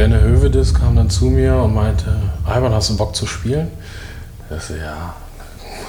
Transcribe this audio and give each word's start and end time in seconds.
Benne 0.00 0.22
Hövedes 0.22 0.72
kam 0.72 0.96
dann 0.96 1.10
zu 1.10 1.26
mir 1.26 1.54
und 1.56 1.74
meinte, 1.74 2.06
Alban, 2.46 2.72
hast 2.72 2.88
du 2.88 2.96
Bock 2.96 3.14
zu 3.14 3.26
spielen? 3.26 3.70
Ich 4.48 4.62
so, 4.62 4.74
ja, 4.74 5.14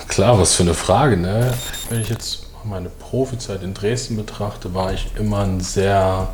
klar, 0.10 0.38
was 0.38 0.54
für 0.54 0.64
eine 0.64 0.74
Frage, 0.74 1.16
ne? 1.16 1.54
Wenn 1.90 2.02
ich 2.02 2.10
jetzt 2.10 2.48
meine 2.66 2.90
Profizeit 2.90 3.64
in 3.64 3.74
Dresden 3.74 4.18
betrachte, 4.18 4.74
war 4.74 4.92
ich 4.92 5.08
immer 5.18 5.44
ein 5.44 5.62
sehr 5.62 6.28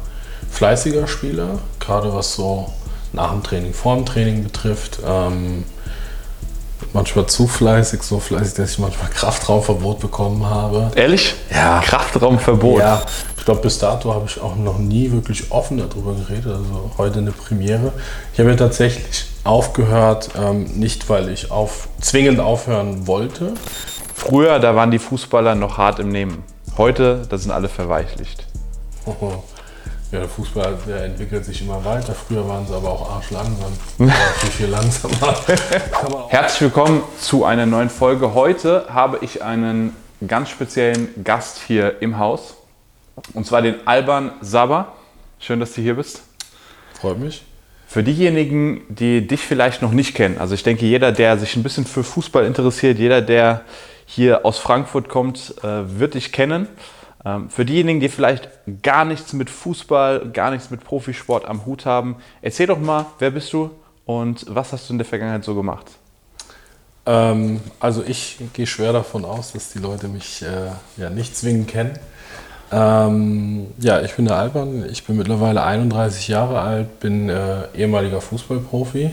fleißiger 0.50 1.05
Spieler, 1.05 1.60
gerade 1.79 2.12
was 2.16 2.34
so 2.34 2.73
nach 3.13 3.29
dem 3.29 3.43
Training, 3.43 3.75
vor 3.75 3.96
dem 3.96 4.07
Training 4.07 4.44
betrifft. 4.44 4.98
Ähm, 5.05 5.64
manchmal 6.94 7.28
zu 7.28 7.46
fleißig, 7.46 8.02
so 8.02 8.20
fleißig, 8.20 8.55
dass 8.55 8.71
ich 8.71 8.80
manchmal 8.80 9.12
Kraftraumverbot 9.12 10.00
bekommen 10.00 10.44
habe. 10.48 10.89
Ehrlich? 10.96 11.36
Ja. 11.54 11.82
Kraftraumverbot? 11.82 12.80
Ja, 12.80 13.04
glaube, 13.48 13.61
bis 13.61 13.79
dato 13.79 14.14
habe 14.14 14.25
ich 14.27 14.41
auch 14.41 14.57
noch 14.57 14.77
nie 14.77 15.09
wirklich 15.09 15.54
offen 15.54 15.77
darüber 15.77 16.14
geredet. 16.14 16.47
Also 16.47 16.91
heute 16.97 17.20
eine 17.20 17.32
Premiere. 17.32 17.93
Ich 18.34 18.39
habe 18.39 18.50
ja 18.50 18.57
tatsächlich 18.57 19.25
aufgehört, 19.46 20.32
ähm, 20.37 20.65
nicht 20.65 21.10
weil 21.10 21.29
ich 21.29 21.50
auf, 21.50 21.87
zwingend 22.01 22.42
aufhören 22.42 23.07
wollte. 23.07 23.54
Früher, 24.14 24.60
da 24.60 24.75
waren 24.75 24.92
die 24.92 25.00
Fußballer 25.00 25.56
noch 25.56 25.78
hart 25.78 26.00
im 26.00 26.10
Nehmen. 26.10 26.43
Heute, 26.78 27.21
da 27.29 27.37
sind 27.37 27.51
alle 27.51 27.70
verweichlicht. 27.70 28.46
Ja, 30.11 30.20
der 30.20 30.28
Fußball 30.28 30.78
der 30.86 31.06
entwickelt 31.06 31.45
sich 31.45 31.61
immer 31.61 31.86
weiter. 31.86 32.14
Früher 32.14 32.45
waren 32.50 32.67
sie 32.67 32.73
aber 32.73 32.89
auch 32.89 33.16
arschlangsam. 33.16 33.72
viel, 33.98 34.50
viel 34.50 34.67
langsamer. 34.67 35.36
Herzlich 36.28 36.64
willkommen 36.64 37.02
zu 37.22 37.45
einer 37.45 37.66
neuen 37.66 37.89
Folge. 37.89 38.34
Heute 38.34 38.88
habe 38.89 39.20
ich 39.22 39.42
einen 39.42 39.95
ganz 40.28 40.50
speziellen 40.50 41.23
Gast 41.23 41.61
hier 41.66 42.02
im 42.02 42.20
Haus. 42.20 42.56
Und 43.34 43.45
zwar 43.45 43.62
den 43.62 43.76
Alban 43.86 44.31
Saba. 44.42 44.94
Schön, 45.39 45.59
dass 45.59 45.73
du 45.73 45.81
hier 45.81 45.95
bist. 45.95 46.23
Freut 46.94 47.20
mich. 47.20 47.44
Für 47.88 48.03
diejenigen, 48.03 48.81
die 48.90 49.26
dich 49.26 49.42
vielleicht 49.42 49.81
noch 49.81 49.92
nicht 49.92 50.14
kennen, 50.14 50.38
also 50.40 50.54
ich 50.54 50.64
denke, 50.64 50.86
jeder, 50.86 51.14
der 51.14 51.38
sich 51.38 51.56
ein 51.56 51.64
bisschen 51.64 51.86
für 51.86 52.04
Fußball 52.04 52.46
interessiert, 52.46 53.00
jeder, 53.00 53.22
der 53.22 53.62
hier 54.06 54.46
aus 54.46 54.58
Frankfurt 54.58 55.08
kommt, 55.08 55.56
äh, 55.64 56.00
wird 56.00 56.16
dich 56.16 56.34
kennen. 56.34 56.68
Ähm, 57.24 57.50
für 57.50 57.64
diejenigen, 57.64 58.00
die 58.00 58.09
vielleicht 58.09 58.50
gar 58.84 59.06
nichts 59.06 59.31
mit 59.34 59.50
Fußball, 59.50 60.30
gar 60.31 60.52
nichts 60.52 60.70
mit 60.70 60.84
Profisport 60.84 61.46
am 61.46 61.66
Hut 61.66 61.86
haben, 61.86 62.18
erzähl 62.42 62.68
doch 62.68 62.80
mal, 62.80 63.06
wer 63.20 63.31
bist 63.31 63.54
du 63.54 63.72
und 64.06 64.46
was 64.50 64.74
hast 64.74 64.90
du 64.90 64.94
in 64.94 64.98
der 64.98 65.06
Vergangenheit 65.06 65.44
so 65.46 65.56
gemacht? 65.56 65.86
Ähm, 67.06 67.62
also 67.80 68.04
ich 68.06 68.38
gehe 68.54 68.68
schwer 68.68 68.92
davon 68.92 69.24
aus, 69.24 69.54
dass 69.54 69.72
die 69.72 69.80
Leute 69.80 70.09
mich 70.09 70.42
äh, 70.42 70.72
ja 71.02 71.09
nicht 71.09 71.36
zwingend 71.38 71.70
kennen. 71.70 71.98
Ähm, 72.72 73.68
ja, 73.80 74.02
ich 74.02 74.16
bin 74.16 74.26
der 74.26 74.36
Alban, 74.36 74.86
ich 74.90 75.06
bin 75.06 75.18
mittlerweile 75.18 75.64
31 75.64 76.28
Jahre 76.28 76.60
alt, 76.60 77.00
bin 77.00 77.30
äh, 77.30 77.68
ehemaliger 77.76 78.20
Fußballprofi, 78.20 79.12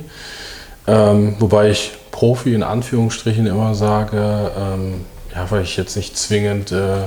ähm, 0.86 1.36
wobei 1.38 1.70
ich 1.70 1.92
Profi 2.10 2.54
in 2.54 2.62
Anführungsstrichen 2.62 3.46
immer 3.46 3.74
sage, 3.74 4.50
ähm, 4.58 5.04
ja, 5.34 5.50
weil 5.50 5.62
ich 5.62 5.76
jetzt 5.76 5.96
nicht 5.96 6.16
zwingend 6.16 6.72
äh, 6.72 7.02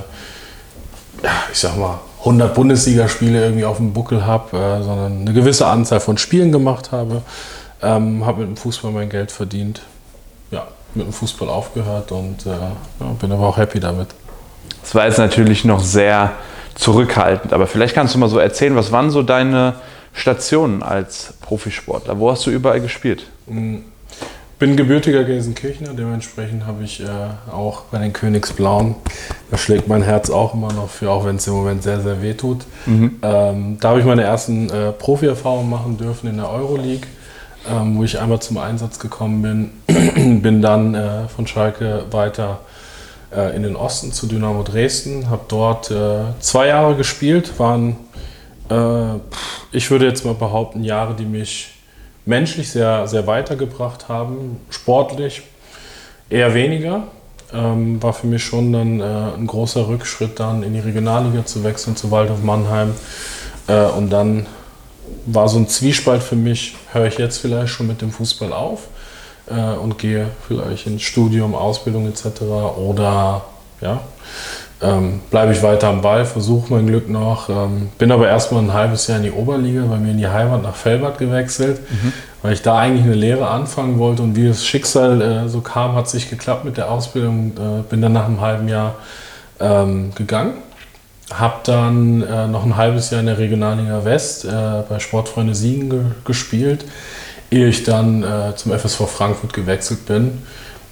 ja, 1.22 1.30
ich 1.52 1.58
sag 1.58 1.76
mal, 1.76 2.00
100 2.20 2.54
Bundesligaspiele 2.54 3.42
irgendwie 3.42 3.64
auf 3.64 3.76
dem 3.76 3.92
Buckel 3.92 4.26
habe, 4.26 4.56
äh, 4.56 4.82
sondern 4.82 5.20
eine 5.20 5.32
gewisse 5.32 5.66
Anzahl 5.66 6.00
von 6.00 6.18
Spielen 6.18 6.52
gemacht 6.52 6.92
habe. 6.92 7.22
Ähm, 7.80 8.26
habe 8.26 8.40
mit 8.40 8.48
dem 8.48 8.56
Fußball 8.56 8.90
mein 8.90 9.08
Geld 9.08 9.30
verdient. 9.30 9.82
Ja, 10.50 10.66
mit 10.94 11.06
dem 11.06 11.12
Fußball 11.12 11.48
aufgehört 11.48 12.10
und 12.10 12.44
äh, 12.46 12.50
ja, 12.50 13.06
bin 13.20 13.30
aber 13.30 13.48
auch 13.48 13.56
happy 13.56 13.78
damit. 13.78 14.08
Das 14.88 14.94
war 14.94 15.04
jetzt 15.04 15.18
natürlich 15.18 15.66
noch 15.66 15.80
sehr 15.80 16.32
zurückhaltend, 16.74 17.52
aber 17.52 17.66
vielleicht 17.66 17.94
kannst 17.94 18.14
du 18.14 18.18
mal 18.18 18.28
so 18.28 18.38
erzählen, 18.38 18.74
was 18.74 18.90
waren 18.90 19.10
so 19.10 19.22
deine 19.22 19.74
Stationen 20.14 20.82
als 20.82 21.34
Profisportler? 21.42 22.18
Wo 22.18 22.30
hast 22.30 22.46
du 22.46 22.50
überall 22.50 22.80
gespielt? 22.80 23.26
Mhm 23.46 23.84
bin 24.58 24.76
gebürtiger 24.76 25.22
Gelsenkirchener, 25.24 25.94
dementsprechend 25.94 26.66
habe 26.66 26.82
ich 26.82 27.00
äh, 27.00 27.06
auch 27.52 27.82
bei 27.92 27.98
den 27.98 28.12
Königsblauen, 28.12 28.96
da 29.50 29.56
schlägt 29.56 29.86
mein 29.86 30.02
Herz 30.02 30.30
auch 30.30 30.54
immer 30.54 30.72
noch 30.72 30.88
für, 30.88 31.10
auch 31.10 31.24
wenn 31.24 31.36
es 31.36 31.46
im 31.46 31.54
Moment 31.54 31.82
sehr, 31.82 32.00
sehr 32.00 32.22
weh 32.22 32.34
tut. 32.34 32.64
Mhm. 32.86 33.18
Ähm, 33.22 33.78
da 33.80 33.90
habe 33.90 34.00
ich 34.00 34.04
meine 34.06 34.22
ersten 34.22 34.68
äh, 34.68 34.90
Profi-Erfahrungen 34.92 35.70
machen 35.70 35.96
dürfen 35.96 36.28
in 36.28 36.38
der 36.38 36.50
Euroleague, 36.50 37.06
ähm, 37.70 37.98
wo 37.98 38.02
ich 38.02 38.18
einmal 38.18 38.40
zum 38.40 38.58
Einsatz 38.58 38.98
gekommen 38.98 39.42
bin. 39.86 40.40
bin 40.42 40.60
dann 40.60 40.94
äh, 40.94 41.28
von 41.28 41.46
Schalke 41.46 42.06
weiter 42.10 42.60
äh, 43.34 43.54
in 43.54 43.62
den 43.62 43.76
Osten 43.76 44.12
zu 44.12 44.26
Dynamo 44.26 44.62
Dresden, 44.62 45.30
habe 45.30 45.42
dort 45.48 45.90
äh, 45.90 46.20
zwei 46.40 46.68
Jahre 46.68 46.96
gespielt, 46.96 47.58
waren, 47.58 47.96
äh, 48.70 49.18
ich 49.72 49.90
würde 49.90 50.06
jetzt 50.06 50.24
mal 50.24 50.34
behaupten, 50.34 50.84
Jahre, 50.84 51.14
die 51.14 51.24
mich 51.24 51.74
menschlich 52.24 52.70
sehr, 52.70 53.06
sehr 53.06 53.26
weitergebracht 53.26 54.08
haben. 54.08 54.60
Sportlich 54.70 55.42
eher 56.28 56.54
weniger. 56.54 57.04
Ähm, 57.52 58.02
war 58.02 58.12
für 58.12 58.26
mich 58.26 58.44
schon 58.44 58.72
dann 58.74 59.00
äh, 59.00 59.04
ein 59.04 59.46
großer 59.46 59.88
Rückschritt, 59.88 60.38
dann 60.38 60.62
in 60.62 60.74
die 60.74 60.80
Regionalliga 60.80 61.46
zu 61.46 61.64
wechseln, 61.64 61.96
zu 61.96 62.10
Waldhof 62.10 62.42
Mannheim. 62.42 62.92
Äh, 63.66 63.84
und 63.86 64.10
dann 64.10 64.46
war 65.24 65.48
so 65.48 65.58
ein 65.58 65.66
Zwiespalt 65.66 66.22
für 66.22 66.36
mich, 66.36 66.76
höre 66.92 67.06
ich 67.06 67.16
jetzt 67.16 67.38
vielleicht 67.38 67.72
schon 67.72 67.86
mit 67.86 68.02
dem 68.02 68.10
Fußball 68.10 68.52
auf 68.52 68.88
äh, 69.50 69.76
und 69.78 69.98
gehe 69.98 70.28
vielleicht 70.46 70.86
ins 70.86 71.02
Studium, 71.02 71.54
Ausbildung 71.54 72.08
etc. 72.08 72.42
Oder 72.76 73.42
ja, 73.80 74.00
ähm, 74.80 75.20
bleibe 75.30 75.52
ich 75.52 75.62
weiter 75.62 75.88
am 75.88 76.02
Ball, 76.02 76.24
versuche 76.24 76.72
mein 76.72 76.86
Glück 76.86 77.08
noch. 77.08 77.48
Ähm, 77.48 77.88
bin 77.98 78.12
aber 78.12 78.28
erstmal 78.28 78.62
ein 78.62 78.72
halbes 78.72 79.08
Jahr 79.08 79.18
in 79.18 79.24
die 79.24 79.32
Oberliga, 79.32 79.84
bei 79.86 79.96
mir 79.96 80.12
in 80.12 80.18
die 80.18 80.28
Heimat 80.28 80.62
nach 80.62 80.76
Felbert 80.76 81.18
gewechselt, 81.18 81.80
mhm. 81.90 82.12
weil 82.42 82.52
ich 82.52 82.62
da 82.62 82.78
eigentlich 82.78 83.04
eine 83.04 83.14
Lehre 83.14 83.48
anfangen 83.48 83.98
wollte 83.98 84.22
und 84.22 84.36
wie 84.36 84.46
das 84.46 84.64
Schicksal 84.64 85.20
äh, 85.20 85.48
so 85.48 85.60
kam, 85.62 85.96
hat 85.96 86.08
sich 86.08 86.30
geklappt 86.30 86.64
mit 86.64 86.76
der 86.76 86.90
Ausbildung. 86.90 87.52
Äh, 87.56 87.82
bin 87.88 88.00
dann 88.00 88.12
nach 88.12 88.26
einem 88.26 88.40
halben 88.40 88.68
Jahr 88.68 88.94
ähm, 89.58 90.12
gegangen. 90.14 90.54
Habe 91.34 91.56
dann 91.64 92.22
äh, 92.22 92.46
noch 92.46 92.64
ein 92.64 92.76
halbes 92.76 93.10
Jahr 93.10 93.20
in 93.20 93.26
der 93.26 93.38
Regionalliga 93.38 94.04
West 94.04 94.44
äh, 94.44 94.50
bei 94.88 94.98
Sportfreunde 94.98 95.54
Siegen 95.54 95.90
ge 95.90 96.00
gespielt, 96.24 96.84
ehe 97.50 97.68
ich 97.68 97.84
dann 97.84 98.22
äh, 98.22 98.54
zum 98.56 98.72
FSV 98.72 99.08
Frankfurt 99.08 99.52
gewechselt 99.52 100.06
bin. 100.06 100.42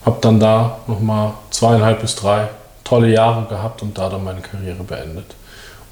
Habe 0.05 0.19
dann 0.21 0.41
da 0.41 0.79
nochmal 0.87 1.35
zweieinhalb 1.51 2.01
bis 2.01 2.15
drei 2.15 2.49
tolle 2.85 3.09
Jahre 3.09 3.47
gehabt 3.49 3.83
und 3.83 3.99
da 3.99 4.09
dann 4.09 4.25
meine 4.25 4.41
Karriere 4.41 4.83
beendet. 4.85 5.35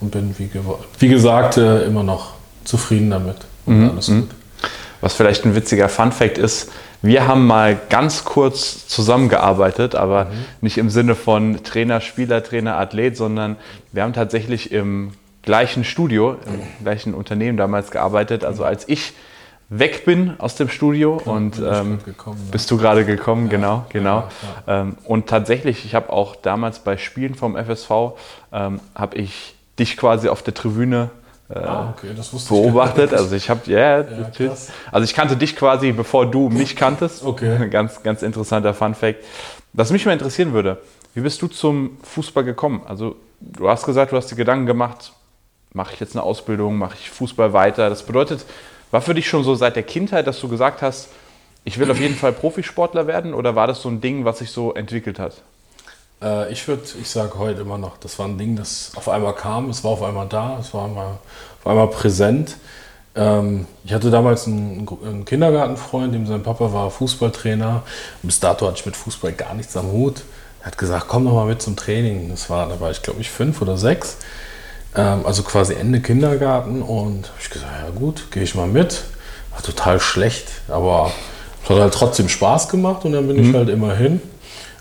Und 0.01 0.11
bin, 0.11 0.35
wie, 0.39 0.51
wie 0.99 1.09
gesagt, 1.09 1.57
äh, 1.57 1.85
immer 1.85 2.03
noch 2.03 2.35
zufrieden 2.65 3.11
damit. 3.11 3.37
Und 3.67 3.81
mhm. 3.81 3.91
alles 3.91 4.07
gut. 4.07 4.31
Was 5.01 5.15
vielleicht 5.15 5.45
ein 5.45 5.55
witziger 5.55 5.89
Fun-Fact 5.89 6.39
ist, 6.39 6.71
wir 7.03 7.27
haben 7.27 7.47
mal 7.47 7.79
ganz 7.91 8.25
kurz 8.25 8.89
zusammengearbeitet, 8.89 9.95
aber 9.95 10.27
mhm. 10.27 10.31
nicht 10.63 10.79
im 10.79 10.89
Sinne 10.89 11.15
von 11.15 11.63
Trainer, 11.63 12.01
Spieler, 12.01 12.43
Trainer, 12.43 12.79
Athlet, 12.79 13.17
sondern 13.17 13.57
wir 13.93 14.03
haben 14.03 14.15
tatsächlich 14.15 14.73
im 14.73 15.13
gleichen 15.43 15.85
Studio, 15.85 16.39
im 16.47 16.63
gleichen 16.83 17.13
Unternehmen 17.13 17.59
damals 17.59 17.91
gearbeitet. 17.91 18.45
Also 18.45 18.65
als 18.65 18.89
ich 18.89 19.13
weg 19.69 20.05
bin 20.05 20.39
aus 20.39 20.57
dem 20.57 20.69
Studio 20.69 21.21
ja, 21.25 21.33
und 21.33 21.59
ähm, 21.59 21.99
gekommen, 22.05 22.41
ja. 22.45 22.53
bist 22.53 22.71
du 22.71 22.77
gerade 22.77 23.05
gekommen, 23.05 23.47
ja, 23.47 23.51
genau, 23.51 23.87
genau. 23.89 24.29
Ähm, 24.67 24.97
und 25.05 25.27
tatsächlich, 25.27 25.85
ich 25.85 25.95
habe 25.95 26.13
auch 26.13 26.37
damals 26.37 26.79
bei 26.79 26.97
Spielen 26.97 27.35
vom 27.35 27.57
FSV, 27.57 27.91
ähm, 28.53 28.81
habe 28.95 29.17
ich 29.17 29.55
dich 29.79 29.97
quasi 29.97 30.29
auf 30.29 30.43
der 30.43 30.55
Tribüne 30.55 31.11
äh, 31.51 31.59
ah, 31.59 31.95
okay, 31.97 32.15
beobachtet. 32.49 33.13
Ich 33.13 33.19
also 33.19 33.37
ich 33.37 33.51
habe, 33.51 33.61
yeah, 33.69 34.05
ja, 34.39 34.53
also 34.91 35.05
ich 35.05 35.15
kannte 35.15 35.37
dich 35.37 35.57
quasi, 35.57 35.93
bevor 35.93 36.31
du 36.31 36.49
mich 36.49 36.77
kanntest. 36.77 37.25
Okay. 37.25 37.69
ganz, 37.71 38.03
ganz 38.03 38.23
interessanter 38.23 38.75
Fun 38.75 38.95
Fact. 38.95 39.19
Was 39.73 39.91
mich 39.91 40.07
mal 40.07 40.13
interessieren 40.13 40.53
würde, 40.53 40.79
wie 41.15 41.21
bist 41.21 41.43
du 41.43 41.49
zum 41.49 41.99
Fußball 42.03 42.45
gekommen? 42.45 42.83
Also 42.87 43.17
du 43.41 43.69
hast 43.69 43.85
gesagt, 43.85 44.13
du 44.13 44.17
hast 44.17 44.31
dir 44.31 44.37
Gedanken 44.37 44.67
gemacht, 44.67 45.13
mache 45.73 45.93
ich 45.95 46.01
jetzt 46.01 46.17
eine 46.17 46.23
Ausbildung, 46.23 46.79
mache 46.79 46.95
ich 46.99 47.11
Fußball 47.11 47.53
weiter? 47.53 47.91
Das 47.91 48.05
bedeutet, 48.05 48.47
war 48.95 49.01
für 49.01 49.13
dich 49.13 49.29
schon 49.29 49.43
so 49.43 49.57
seit 49.57 49.75
der 49.75 49.83
Kindheit, 49.83 50.29
dass 50.29 50.39
du 50.39 50.47
gesagt 50.47 50.81
hast, 50.81 51.09
ich 51.65 51.81
will 51.81 51.91
auf 51.91 51.99
jeden 51.99 52.15
Fall 52.15 52.33
Profisportler 52.33 53.09
werden 53.09 53.35
oder 53.35 53.57
war 53.57 53.67
das 53.67 53.83
so 53.83 53.89
ein 53.89 54.01
Ding, 54.01 54.25
was 54.25 54.39
sich 54.39 54.53
so 54.53 54.73
entwickelt 54.73 55.19
hat? 55.19 55.43
Äh, 56.23 56.53
ich 56.53 56.69
würde, 56.69 56.83
ich 57.01 57.11
sage 57.11 57.37
heute 57.37 57.63
immer 57.63 57.77
noch, 57.77 57.99
das 57.99 58.21
war 58.21 58.29
ein 58.29 58.39
Ding, 58.39 58.55
das 58.55 58.93
auf 58.95 59.09
einmal 59.09 59.35
kam, 59.35 59.69
es 59.69 59.83
war 59.83 59.91
auf 59.91 60.03
einmal 60.05 60.29
da, 60.29 60.59
es 60.61 60.73
war 60.73 60.85
einmal, 60.85 61.19
auf 61.59 61.67
einmal 61.67 61.89
präsent. 61.89 62.57
Ähm, 63.17 63.67
ich 63.85 63.93
hatte 63.93 64.13
damals 64.13 64.47
einen, 64.47 64.89
einen, 65.05 65.25
Kindergartenfreund, 65.25 66.15
dem 66.15 66.29
sein 66.29 66.45
Papa 66.45 66.73
war 66.73 66.89
Fußballtrainer. 66.89 67.83
Bis 68.23 68.39
dato 68.39 68.65
hatte 68.65 68.79
ich 68.79 68.87
mit 68.87 68.95
Fußball 68.95 69.33
gar 69.33 69.55
nichts 69.55 69.77
am 69.77 69.91
Hut. 69.91 70.23
Er 70.61 70.67
hat 70.67 70.79
gesagt, 70.79 71.07
komm 71.09 71.25
doch 71.25 71.33
mal 71.33 71.47
mit 71.47 71.61
zum 71.61 71.75
Training. 71.75 72.29
Das 72.31 72.49
war, 72.49 72.69
da 72.69 72.79
war 72.79 72.93
ich 72.93 73.03
glaube 73.03 73.21
ich 73.21 73.29
fünf 73.29 73.61
oder 73.61 73.77
sechs. 73.77 74.19
Ähm, 74.97 75.21
also 75.25 75.43
quasi 75.43 75.75
Ende 75.75 76.01
Kindergarten. 76.01 76.83
Und 76.83 77.31
ich 77.41 77.51
gesagt, 77.51 77.73
ja 77.85 77.91
gut, 77.91 78.31
gehe 78.31 78.43
ich 78.43 78.55
mal 78.55 78.67
mit. 78.67 79.03
War 79.53 79.63
total 79.63 80.01
schlecht, 80.01 80.49
aber 80.69 81.13
es 81.63 81.71
hat 81.71 81.79
halt 81.79 81.95
trotzdem 81.95 82.29
Spaß 82.29 82.69
gemacht 82.69 83.05
und 83.05 83.13
dann 83.13 83.27
bin 83.27 83.37
mhm. 83.37 83.51
ich 83.51 83.55
halt 83.55 83.69
immer 83.69 83.95
hin. 83.95 84.21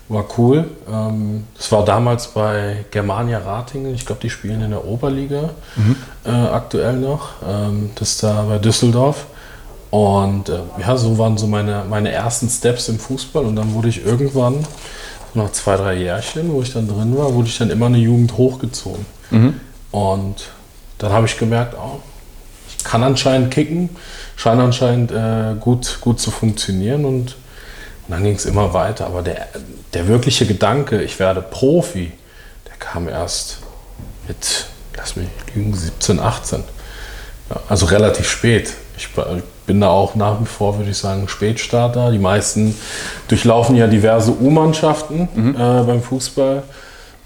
War 0.08 0.26
cool. 0.36 0.66
Ähm, 0.92 1.44
das 1.56 1.72
war 1.72 1.84
damals 1.84 2.28
bei 2.28 2.84
Germania 2.90 3.38
Ratingen. 3.38 3.94
Ich 3.94 4.04
glaube, 4.04 4.20
die 4.20 4.30
spielen 4.30 4.60
in 4.60 4.70
der 4.70 4.84
Oberliga 4.84 5.50
mhm. 5.76 5.96
äh, 6.24 6.30
aktuell 6.30 6.94
noch. 6.94 7.30
Ähm, 7.46 7.90
das 7.94 8.10
ist 8.10 8.22
da 8.22 8.42
bei 8.42 8.58
Düsseldorf. 8.58 9.26
Und 9.90 10.48
äh, 10.48 10.58
ja, 10.80 10.96
so 10.96 11.16
waren 11.18 11.38
so 11.38 11.46
meine, 11.46 11.84
meine 11.88 12.10
ersten 12.10 12.48
Steps 12.48 12.88
im 12.88 12.98
Fußball. 12.98 13.44
Und 13.44 13.56
dann 13.56 13.72
wurde 13.72 13.88
ich 13.88 14.04
irgendwann, 14.04 14.66
nach 15.34 15.50
zwei, 15.52 15.76
drei 15.76 15.94
Jährchen, 15.94 16.52
wo 16.52 16.62
ich 16.62 16.72
dann 16.72 16.86
drin 16.86 17.16
war, 17.16 17.32
wurde 17.34 17.48
ich 17.48 17.58
dann 17.58 17.70
immer 17.70 17.86
eine 17.86 17.98
Jugend 17.98 18.36
hochgezogen. 18.36 19.06
Mhm. 19.30 19.60
Und 19.94 20.48
dann 20.98 21.12
habe 21.12 21.26
ich 21.26 21.38
gemerkt, 21.38 21.76
oh, 21.78 22.00
ich 22.66 22.82
kann 22.82 23.04
anscheinend 23.04 23.52
kicken, 23.52 23.90
scheint 24.34 24.60
anscheinend 24.60 25.12
äh, 25.12 25.54
gut, 25.60 25.98
gut 26.00 26.18
zu 26.18 26.32
funktionieren. 26.32 27.04
Und, 27.04 27.36
und 27.36 28.08
dann 28.08 28.24
ging 28.24 28.34
es 28.34 28.44
immer 28.44 28.74
weiter. 28.74 29.06
Aber 29.06 29.22
der, 29.22 29.46
der 29.92 30.08
wirkliche 30.08 30.46
Gedanke, 30.46 31.00
ich 31.00 31.20
werde 31.20 31.42
Profi, 31.42 32.10
der 32.66 32.74
kam 32.80 33.08
erst 33.08 33.58
mit, 34.26 34.66
lass 34.96 35.14
mich 35.14 35.28
lügen, 35.54 35.72
17, 35.72 36.18
18. 36.18 36.64
Ja, 37.50 37.60
also 37.68 37.86
relativ 37.86 38.28
spät. 38.28 38.72
Ich 38.96 39.10
bin 39.66 39.80
da 39.80 39.90
auch 39.90 40.16
nach 40.16 40.40
wie 40.40 40.46
vor, 40.46 40.76
würde 40.76 40.90
ich 40.90 40.98
sagen, 40.98 41.28
Spätstarter. 41.28 42.10
Die 42.10 42.18
meisten 42.18 42.76
durchlaufen 43.28 43.76
ja 43.76 43.86
diverse 43.86 44.32
U-Mannschaften 44.32 45.28
mhm. 45.32 45.54
äh, 45.54 45.84
beim 45.84 46.02
Fußball. 46.02 46.64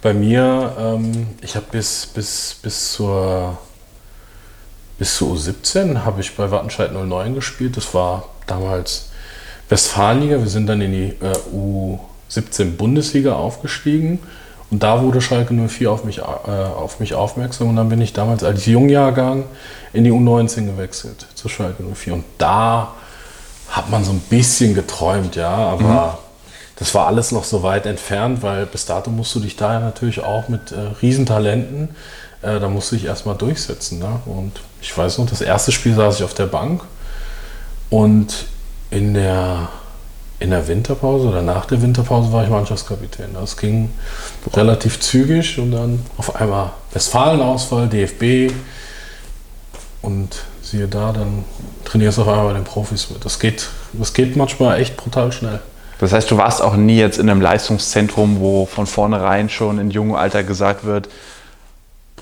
Bei 0.01 0.15
mir, 0.15 0.77
ähm, 0.79 1.27
ich 1.41 1.57
habe 1.57 1.67
bis, 1.71 2.07
bis, 2.07 2.57
bis 2.63 2.93
zur 2.93 3.59
bis 4.99 5.17
zur 5.17 5.35
U17 5.35 6.05
habe 6.05 6.21
ich 6.21 6.37
bei 6.37 6.51
Wattenscheid 6.51 6.93
09 6.93 7.35
gespielt. 7.35 7.77
Das 7.77 7.95
war 7.95 8.25
damals 8.47 9.11
Westfalenliga. 9.69 10.39
Wir 10.39 10.49
sind 10.49 10.67
dann 10.67 10.81
in 10.81 10.93
die 10.93 11.15
äh, 11.25 11.37
U17 11.55 12.77
Bundesliga 12.77 13.35
aufgestiegen. 13.35 14.19
Und 14.71 14.83
da 14.83 15.03
wurde 15.03 15.21
Schalke 15.21 15.55
04 15.55 15.91
auf 15.91 16.05
mich, 16.05 16.19
äh, 16.19 16.23
auf 16.23 16.99
mich 17.01 17.15
aufmerksam. 17.15 17.69
Und 17.69 17.77
dann 17.77 17.89
bin 17.89 18.01
ich 18.01 18.13
damals 18.13 18.43
als 18.43 18.67
Jungjahrgang 18.67 19.45
in 19.93 20.05
die 20.05 20.11
U19 20.11 20.67
gewechselt, 20.67 21.27
zu 21.35 21.49
Schalke 21.49 21.85
04. 21.85 22.15
Und 22.15 22.25
da 22.37 22.95
hat 23.71 23.91
man 23.91 24.05
so 24.05 24.11
ein 24.11 24.21
bisschen 24.21 24.75
geträumt, 24.75 25.37
ja, 25.37 25.51
aber 25.51 26.19
mhm. 26.23 26.28
Das 26.79 26.95
war 26.95 27.07
alles 27.07 27.33
noch 27.33 27.45
so 27.45 27.63
weit 27.63 27.87
entfernt, 27.87 28.43
weil 28.43 28.67
bis 28.67 28.87
dato 28.87 29.11
musst 29.11 29.35
du 29.35 29.41
dich 29.41 29.57
da 29.57 29.75
ja 29.75 29.81
natürlich 29.81 30.23
auch 30.23 30.49
mit 30.49 30.73
äh, 30.73 30.77
Riesentalenten, 31.03 31.91
äh, 32.43 32.61
da 32.61 32.69
musst 32.69 32.93
du 32.93 32.97
dich 32.97 33.07
erstmal 33.07 33.35
durchsetzen. 33.35 33.99
Ne? 33.99 34.21
Und 34.27 34.53
ich 34.81 34.97
weiß 34.97 35.19
noch, 35.19 35.27
das 35.27 35.41
erste 35.41 35.73
Spiel 35.73 35.95
saß 35.95 36.17
ich 36.17 36.25
auf 36.25 36.35
der 36.35 36.47
Bank 36.47 36.83
und 37.91 38.47
in 38.91 39.15
der, 39.15 39.69
in 40.39 40.51
der 40.51 40.69
Winterpause 40.69 41.29
oder 41.29 41.43
nach 41.43 41.67
der 41.67 41.83
Winterpause 41.83 42.33
war 42.33 42.45
ich 42.45 42.51
Mannschaftskapitän. 42.51 43.35
Das 43.35 43.57
ging 43.57 43.91
relativ 44.55 45.01
zügig 45.01 45.59
und 45.59 45.73
dann 45.73 46.07
auf 46.17 46.37
einmal 46.37 46.71
Westfalen-Ausfall, 46.93 47.89
DFB, 47.89 48.53
und 50.01 50.45
siehe 50.63 50.87
da, 50.87 51.13
dann 51.13 51.45
trainierst 51.85 52.19
du 52.19 52.23
auf 52.23 52.29
einmal 52.29 52.47
bei 52.47 52.53
den 52.55 52.65
Profis 52.65 53.11
mit. 53.11 53.25
Das 53.25 53.39
geht, 53.39 53.69
das 53.93 54.13
geht 54.13 54.37
manchmal 54.37 54.81
echt 54.81 54.97
brutal 54.97 55.33
schnell. 55.33 55.61
Das 55.99 56.13
heißt, 56.13 56.31
du 56.31 56.37
warst 56.37 56.63
auch 56.63 56.77
nie 56.77 56.99
jetzt 56.99 57.19
in 57.19 57.29
einem 57.29 57.41
Leistungszentrum, 57.41 58.41
wo 58.41 58.67
von 58.67 58.87
vornherein 58.87 59.49
schon 59.49 59.79
in 59.79 59.91
jungem 59.91 60.15
Alter 60.15 60.45
gesagt 60.45 60.85
wird, 60.85 61.09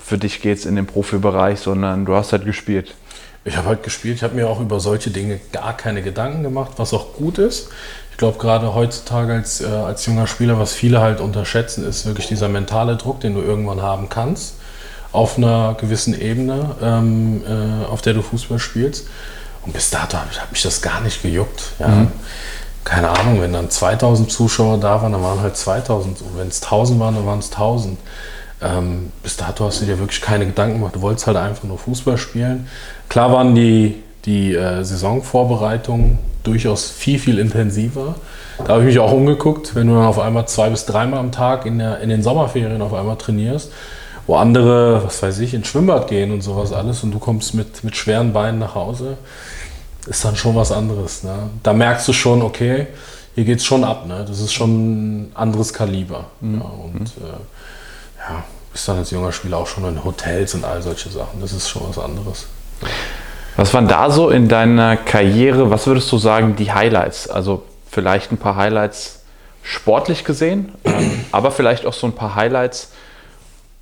für 0.03 0.17
dich 0.17 0.41
geht 0.41 0.59
es 0.59 0.65
in 0.65 0.75
den 0.75 0.85
Profibereich, 0.85 1.59
sondern 1.59 2.05
du 2.05 2.15
hast 2.15 2.31
halt 2.31 2.45
gespielt. 2.45 2.95
Ich 3.43 3.55
habe 3.55 3.67
halt 3.67 3.83
gespielt, 3.83 4.15
ich 4.15 4.23
habe 4.23 4.35
mir 4.35 4.49
auch 4.49 4.59
über 4.59 4.79
solche 4.79 5.09
Dinge 5.09 5.39
gar 5.51 5.75
keine 5.75 6.01
Gedanken 6.01 6.43
gemacht, 6.43 6.71
was 6.77 6.93
auch 6.93 7.13
gut 7.13 7.37
ist. 7.37 7.69
Ich 8.11 8.17
glaube, 8.17 8.39
gerade 8.39 8.73
heutzutage 8.73 9.33
als, 9.33 9.61
äh, 9.61 9.67
als 9.67 10.05
junger 10.05 10.27
Spieler, 10.27 10.59
was 10.59 10.73
viele 10.73 11.01
halt 11.01 11.21
unterschätzen, 11.21 11.87
ist 11.87 12.05
wirklich 12.05 12.27
dieser 12.27 12.49
mentale 12.49 12.95
Druck, 12.95 13.19
den 13.19 13.35
du 13.35 13.41
irgendwann 13.41 13.81
haben 13.81 14.09
kannst 14.09 14.55
auf 15.11 15.37
einer 15.37 15.75
gewissen 15.79 16.19
Ebene, 16.19 16.75
ähm, 16.81 17.41
äh, 17.47 17.85
auf 17.85 18.01
der 18.01 18.13
du 18.13 18.21
Fußball 18.21 18.59
spielst. 18.59 19.07
Und 19.65 19.73
bis 19.73 19.89
dato 19.89 20.17
hat 20.17 20.51
mich 20.51 20.61
das 20.61 20.81
gar 20.81 21.01
nicht 21.01 21.21
gejuckt. 21.21 21.71
Ja. 21.79 21.87
Mhm. 21.87 22.11
Keine 22.87 23.09
Ahnung, 23.09 23.41
wenn 23.41 23.51
dann 23.51 23.69
2000 23.69 24.31
Zuschauer 24.31 24.77
da 24.77 25.01
waren, 25.01 25.11
dann 25.11 25.21
waren 25.21 25.41
halt 25.41 25.57
2000. 25.57 26.21
Und 26.21 26.37
wenn 26.37 26.47
es 26.47 26.63
1000 26.63 26.97
waren, 27.01 27.15
dann 27.15 27.25
waren 27.25 27.39
es 27.39 27.51
1000. 27.51 27.99
Ähm, 28.61 29.11
bis 29.21 29.35
dato 29.35 29.65
hast 29.65 29.81
du 29.81 29.85
dir 29.85 29.99
wirklich 29.99 30.21
keine 30.21 30.45
Gedanken 30.45 30.77
gemacht. 30.77 30.95
Du 30.95 31.01
wolltest 31.01 31.27
halt 31.27 31.35
einfach 31.35 31.65
nur 31.65 31.77
Fußball 31.77 32.17
spielen. 32.17 32.69
Klar 33.09 33.33
waren 33.33 33.53
die, 33.55 34.01
die 34.23 34.55
äh, 34.55 34.85
Saisonvorbereitungen 34.85 36.17
durchaus 36.45 36.89
viel, 36.89 37.19
viel 37.19 37.39
intensiver. 37.39 38.15
Da 38.59 38.69
habe 38.69 38.83
ich 38.83 38.87
mich 38.87 38.99
auch 38.99 39.11
umgeguckt, 39.11 39.75
wenn 39.75 39.87
du 39.87 39.95
dann 39.95 40.05
auf 40.05 40.17
einmal 40.17 40.47
zwei 40.47 40.69
bis 40.69 40.85
dreimal 40.85 41.19
am 41.19 41.33
Tag 41.33 41.65
in, 41.65 41.79
der, 41.79 41.99
in 41.99 42.07
den 42.07 42.23
Sommerferien 42.23 42.81
auf 42.81 42.93
einmal 42.93 43.17
trainierst 43.17 43.69
wo 44.27 44.35
andere, 44.35 45.05
was 45.05 45.23
weiß 45.23 45.39
ich, 45.39 45.53
ins 45.53 45.67
Schwimmbad 45.67 46.09
gehen 46.09 46.31
und 46.31 46.41
sowas 46.41 46.73
alles 46.73 47.01
und 47.01 47.11
du 47.11 47.19
kommst 47.19 47.53
mit, 47.53 47.83
mit 47.85 47.95
schweren 47.95 48.33
Beinen 48.33 48.59
nach 48.59 48.75
Hause, 48.75 49.17
ist 50.09 50.23
dann 50.25 50.35
schon 50.35 50.55
was 50.55 50.71
anderes. 50.71 51.23
Ne? 51.23 51.35
Da 51.63 51.73
merkst 51.73 52.07
du 52.07 52.13
schon, 52.13 52.41
okay, 52.41 52.87
hier 53.35 53.45
geht 53.45 53.59
es 53.59 53.65
schon 53.65 53.83
ab. 53.83 54.07
Ne? 54.07 54.25
Das 54.27 54.39
ist 54.39 54.53
schon 54.53 55.25
ein 55.25 55.31
anderes 55.35 55.73
Kaliber. 55.73 56.25
Mhm. 56.41 56.59
Ja, 56.59 56.65
und 56.65 56.99
mhm. 56.99 57.25
äh, 57.25 58.29
ja, 58.29 58.43
bist 58.71 58.87
dann 58.87 58.97
als 58.97 59.11
junger 59.11 59.31
Spieler 59.31 59.57
auch 59.57 59.67
schon 59.67 59.85
in 59.85 60.03
Hotels 60.03 60.55
und 60.55 60.65
all 60.65 60.81
solche 60.81 61.09
Sachen. 61.09 61.39
Das 61.41 61.51
ist 61.51 61.69
schon 61.69 61.83
was 61.87 61.99
anderes. 61.99 62.47
Was 63.55 63.73
waren 63.73 63.87
da 63.87 64.09
so 64.11 64.29
in 64.29 64.47
deiner 64.47 64.97
Karriere, 64.97 65.71
was 65.71 65.87
würdest 65.87 66.11
du 66.11 66.17
sagen, 66.17 66.55
die 66.55 66.71
Highlights? 66.71 67.27
Also 67.27 67.63
vielleicht 67.89 68.31
ein 68.31 68.37
paar 68.37 68.55
Highlights 68.55 69.23
sportlich 69.63 70.23
gesehen, 70.23 70.71
ähm, 70.85 71.25
aber 71.31 71.51
vielleicht 71.51 71.85
auch 71.85 71.93
so 71.93 72.07
ein 72.07 72.13
paar 72.13 72.35
Highlights, 72.35 72.91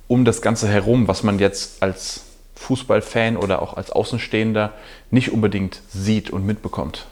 um 0.08 0.24
das 0.24 0.40
Ganze 0.40 0.68
herum, 0.68 1.08
was 1.08 1.22
man 1.22 1.38
jetzt 1.38 1.82
als 1.82 2.22
Fußballfan 2.56 3.36
oder 3.36 3.62
auch 3.62 3.76
als 3.76 3.90
Außenstehender 3.90 4.72
nicht 5.10 5.32
unbedingt 5.32 5.80
sieht 5.88 6.30
und 6.30 6.44
mitbekommt. 6.44 7.06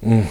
Mhm. 0.00 0.28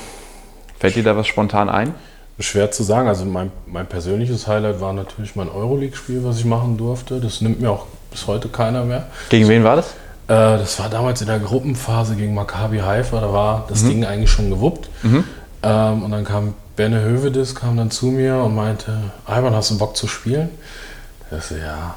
Fällt 0.80 0.96
dir 0.96 1.04
da 1.04 1.16
was 1.16 1.28
spontan 1.28 1.70
ein? 1.70 1.94
Schwer 2.40 2.72
zu 2.72 2.84
sagen. 2.84 3.08
Also 3.08 3.26
mein, 3.26 3.52
mein 3.66 3.88
persönliches 3.88 4.48
Highlight 4.48 4.80
war 4.80 4.94
natürlich 4.94 5.36
mein 5.36 5.50
Euroleague-Spiel, 5.50 6.24
was 6.24 6.40
ich 6.40 6.46
machen 6.46 6.78
durfte. 6.78 7.20
Das 7.20 7.42
nimmt 7.42 7.60
mir 7.62 7.72
auch 7.72 7.88
bis 8.12 8.28
heute 8.28 8.48
keiner 8.48 8.86
mehr. 8.86 9.08
Gegen 9.30 9.48
wen 9.48 9.64
war 9.64 9.76
das? 9.76 9.88
Äh, 10.28 10.60
das 10.60 10.80
war 10.80 10.90
damals 10.90 11.22
in 11.22 11.28
der 11.28 11.40
Gruppenphase 11.40 12.16
gegen 12.16 12.34
Maccabi 12.34 12.80
Haifa. 12.80 13.20
Da 13.20 13.34
war 13.34 13.66
das 13.68 13.84
mhm. 13.84 13.90
Ding 13.90 14.06
eigentlich 14.06 14.32
schon 14.32 14.50
gewuppt. 14.50 14.90
Mhm. 15.04 15.24
Ähm, 15.64 16.04
und 16.04 16.12
dann 16.12 16.24
kam 16.24 16.54
Benne 16.76 17.02
Hövedes 17.02 17.56
kam 17.56 17.76
dann 17.76 17.90
zu 17.90 18.06
mir 18.06 18.36
und 18.36 18.54
meinte, 18.54 19.12
Alban, 19.26 19.56
hast 19.56 19.72
du 19.72 19.80
Bock 19.80 19.98
zu 19.98 20.08
spielen? 20.08 20.50
Das, 21.32 21.50
ja, 21.50 21.96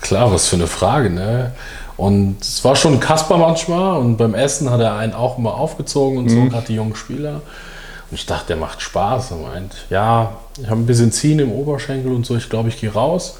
klar, 0.00 0.32
was 0.32 0.48
für 0.48 0.56
eine 0.56 0.66
Frage, 0.66 1.10
ne? 1.10 1.52
Und 1.96 2.38
es 2.40 2.64
war 2.64 2.76
schon 2.76 2.98
Kasper 2.98 3.36
manchmal 3.36 3.98
und 3.98 4.16
beim 4.16 4.34
Essen 4.34 4.70
hat 4.70 4.80
er 4.80 4.96
einen 4.96 5.12
auch 5.12 5.36
immer 5.36 5.54
aufgezogen 5.54 6.16
und 6.16 6.30
so, 6.30 6.36
mhm. 6.36 6.48
gerade 6.48 6.66
die 6.66 6.74
jungen 6.74 6.96
Spieler. 6.96 7.42
Und 8.10 8.16
ich 8.18 8.24
dachte, 8.24 8.46
der 8.48 8.56
macht 8.56 8.80
Spaß. 8.80 9.32
Er 9.32 9.36
meint, 9.36 9.74
ja, 9.90 10.32
ich 10.58 10.70
habe 10.70 10.80
ein 10.80 10.86
bisschen 10.86 11.12
Ziehen 11.12 11.38
im 11.40 11.52
Oberschenkel 11.52 12.10
und 12.12 12.24
so, 12.24 12.36
ich 12.36 12.48
glaube, 12.48 12.70
ich 12.70 12.80
gehe 12.80 12.90
raus, 12.90 13.38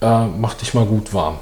äh, 0.00 0.26
mach 0.26 0.54
dich 0.54 0.74
mal 0.74 0.84
gut 0.84 1.14
warm. 1.14 1.34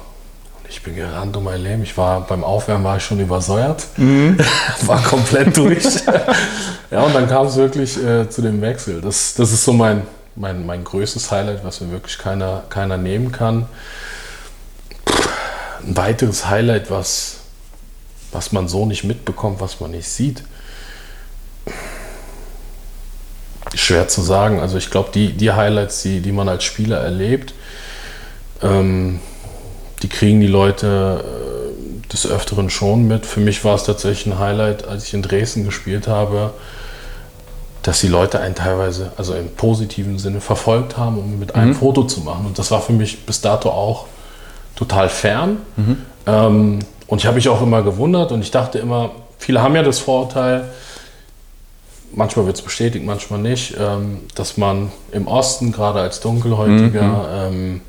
Und 0.61 0.69
ich 0.69 0.83
bin 0.83 0.95
gerannt 0.95 1.35
um 1.35 1.45
mein 1.45 1.63
Leben. 1.63 1.81
Ich 1.81 1.97
war 1.97 2.21
beim 2.21 2.43
Aufwärmen 2.43 2.83
war 2.83 2.97
ich 2.97 3.03
schon 3.03 3.19
übersäuert, 3.19 3.87
mhm. 3.97 4.37
war 4.85 5.01
komplett 5.01 5.57
durch. 5.57 5.83
ja, 6.91 7.01
und 7.01 7.15
dann 7.15 7.27
kam 7.27 7.47
es 7.47 7.55
wirklich 7.55 7.97
äh, 7.97 8.29
zu 8.29 8.43
dem 8.43 8.61
Wechsel. 8.61 9.01
Das, 9.01 9.33
das 9.33 9.51
ist 9.51 9.65
so 9.65 9.73
mein, 9.73 10.03
mein, 10.35 10.63
mein 10.65 10.83
größtes 10.83 11.31
Highlight, 11.31 11.65
was 11.65 11.81
mir 11.81 11.91
wirklich 11.91 12.19
keiner, 12.19 12.63
keiner 12.69 12.97
nehmen 12.97 13.31
kann. 13.31 13.65
Ein 15.85 15.97
weiteres 15.97 16.47
Highlight, 16.47 16.91
was, 16.91 17.37
was 18.31 18.51
man 18.51 18.67
so 18.67 18.85
nicht 18.85 19.03
mitbekommt, 19.03 19.61
was 19.61 19.79
man 19.79 19.91
nicht 19.91 20.07
sieht. 20.07 20.43
Schwer 23.73 24.07
zu 24.07 24.21
sagen. 24.21 24.59
Also 24.59 24.77
ich 24.77 24.89
glaube, 24.89 25.09
die, 25.13 25.33
die 25.33 25.51
Highlights, 25.51 26.01
die, 26.01 26.19
die 26.19 26.31
man 26.31 26.49
als 26.49 26.63
Spieler 26.63 26.97
erlebt, 26.97 27.53
ähm, 28.61 29.19
die 30.01 30.09
kriegen 30.09 30.41
die 30.41 30.47
Leute 30.47 31.23
äh, 31.23 32.07
des 32.11 32.27
Öfteren 32.27 32.69
schon 32.69 33.07
mit. 33.07 33.25
Für 33.25 33.39
mich 33.39 33.63
war 33.63 33.75
es 33.75 33.83
tatsächlich 33.83 34.33
ein 34.33 34.39
Highlight, 34.39 34.87
als 34.87 35.05
ich 35.05 35.13
in 35.13 35.21
Dresden 35.21 35.63
gespielt 35.63 36.07
habe, 36.07 36.53
dass 37.83 38.01
die 38.01 38.07
Leute 38.07 38.39
einen 38.39 38.55
teilweise, 38.55 39.11
also 39.17 39.33
im 39.33 39.49
positiven 39.49 40.19
Sinne, 40.19 40.41
verfolgt 40.41 40.97
haben, 40.97 41.17
um 41.17 41.39
mit 41.39 41.55
einem 41.55 41.69
mhm. 41.69 41.75
Foto 41.75 42.03
zu 42.03 42.21
machen. 42.21 42.45
Und 42.45 42.59
das 42.59 42.71
war 42.71 42.81
für 42.81 42.93
mich 42.93 43.25
bis 43.25 43.41
dato 43.41 43.69
auch 43.69 44.05
total 44.75 45.09
fern. 45.09 45.57
Mhm. 45.75 45.97
Ähm, 46.27 46.79
und 47.07 47.19
ich 47.19 47.25
habe 47.25 47.35
mich 47.35 47.49
auch 47.49 47.61
immer 47.61 47.83
gewundert 47.83 48.31
und 48.31 48.41
ich 48.41 48.51
dachte 48.51 48.79
immer, 48.79 49.11
viele 49.37 49.61
haben 49.61 49.75
ja 49.75 49.83
das 49.83 49.99
Vorurteil, 49.99 50.69
manchmal 52.13 52.45
wird 52.45 52.57
es 52.57 52.61
bestätigt, 52.61 53.05
manchmal 53.05 53.39
nicht, 53.39 53.75
ähm, 53.79 54.21
dass 54.35 54.57
man 54.57 54.91
im 55.11 55.27
Osten, 55.27 55.71
gerade 55.71 55.99
als 55.99 56.19
Dunkelhäutiger, 56.21 57.49
mhm. 57.51 57.55
ähm, 57.55 57.81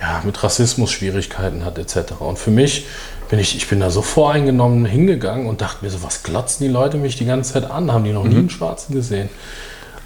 ja, 0.00 0.20
mit 0.24 0.42
Rassismus 0.42 0.90
Schwierigkeiten 0.90 1.64
hat 1.64 1.78
etc. 1.78 2.14
Und 2.18 2.38
für 2.38 2.50
mich 2.50 2.86
bin 3.30 3.38
ich, 3.38 3.56
ich 3.56 3.68
bin 3.68 3.80
da 3.80 3.90
so 3.90 4.02
voreingenommen 4.02 4.84
hingegangen 4.84 5.46
und 5.46 5.60
dachte 5.60 5.84
mir 5.84 5.90
so, 5.90 6.02
was 6.02 6.22
glotzen 6.22 6.66
die 6.66 6.72
Leute 6.72 6.98
mich 6.98 7.16
die 7.16 7.24
ganze 7.24 7.54
Zeit 7.54 7.70
an? 7.70 7.92
Haben 7.92 8.04
die 8.04 8.12
noch 8.12 8.24
mhm. 8.24 8.30
nie 8.30 8.36
einen 8.36 8.50
Schwarzen 8.50 8.94
gesehen? 8.94 9.28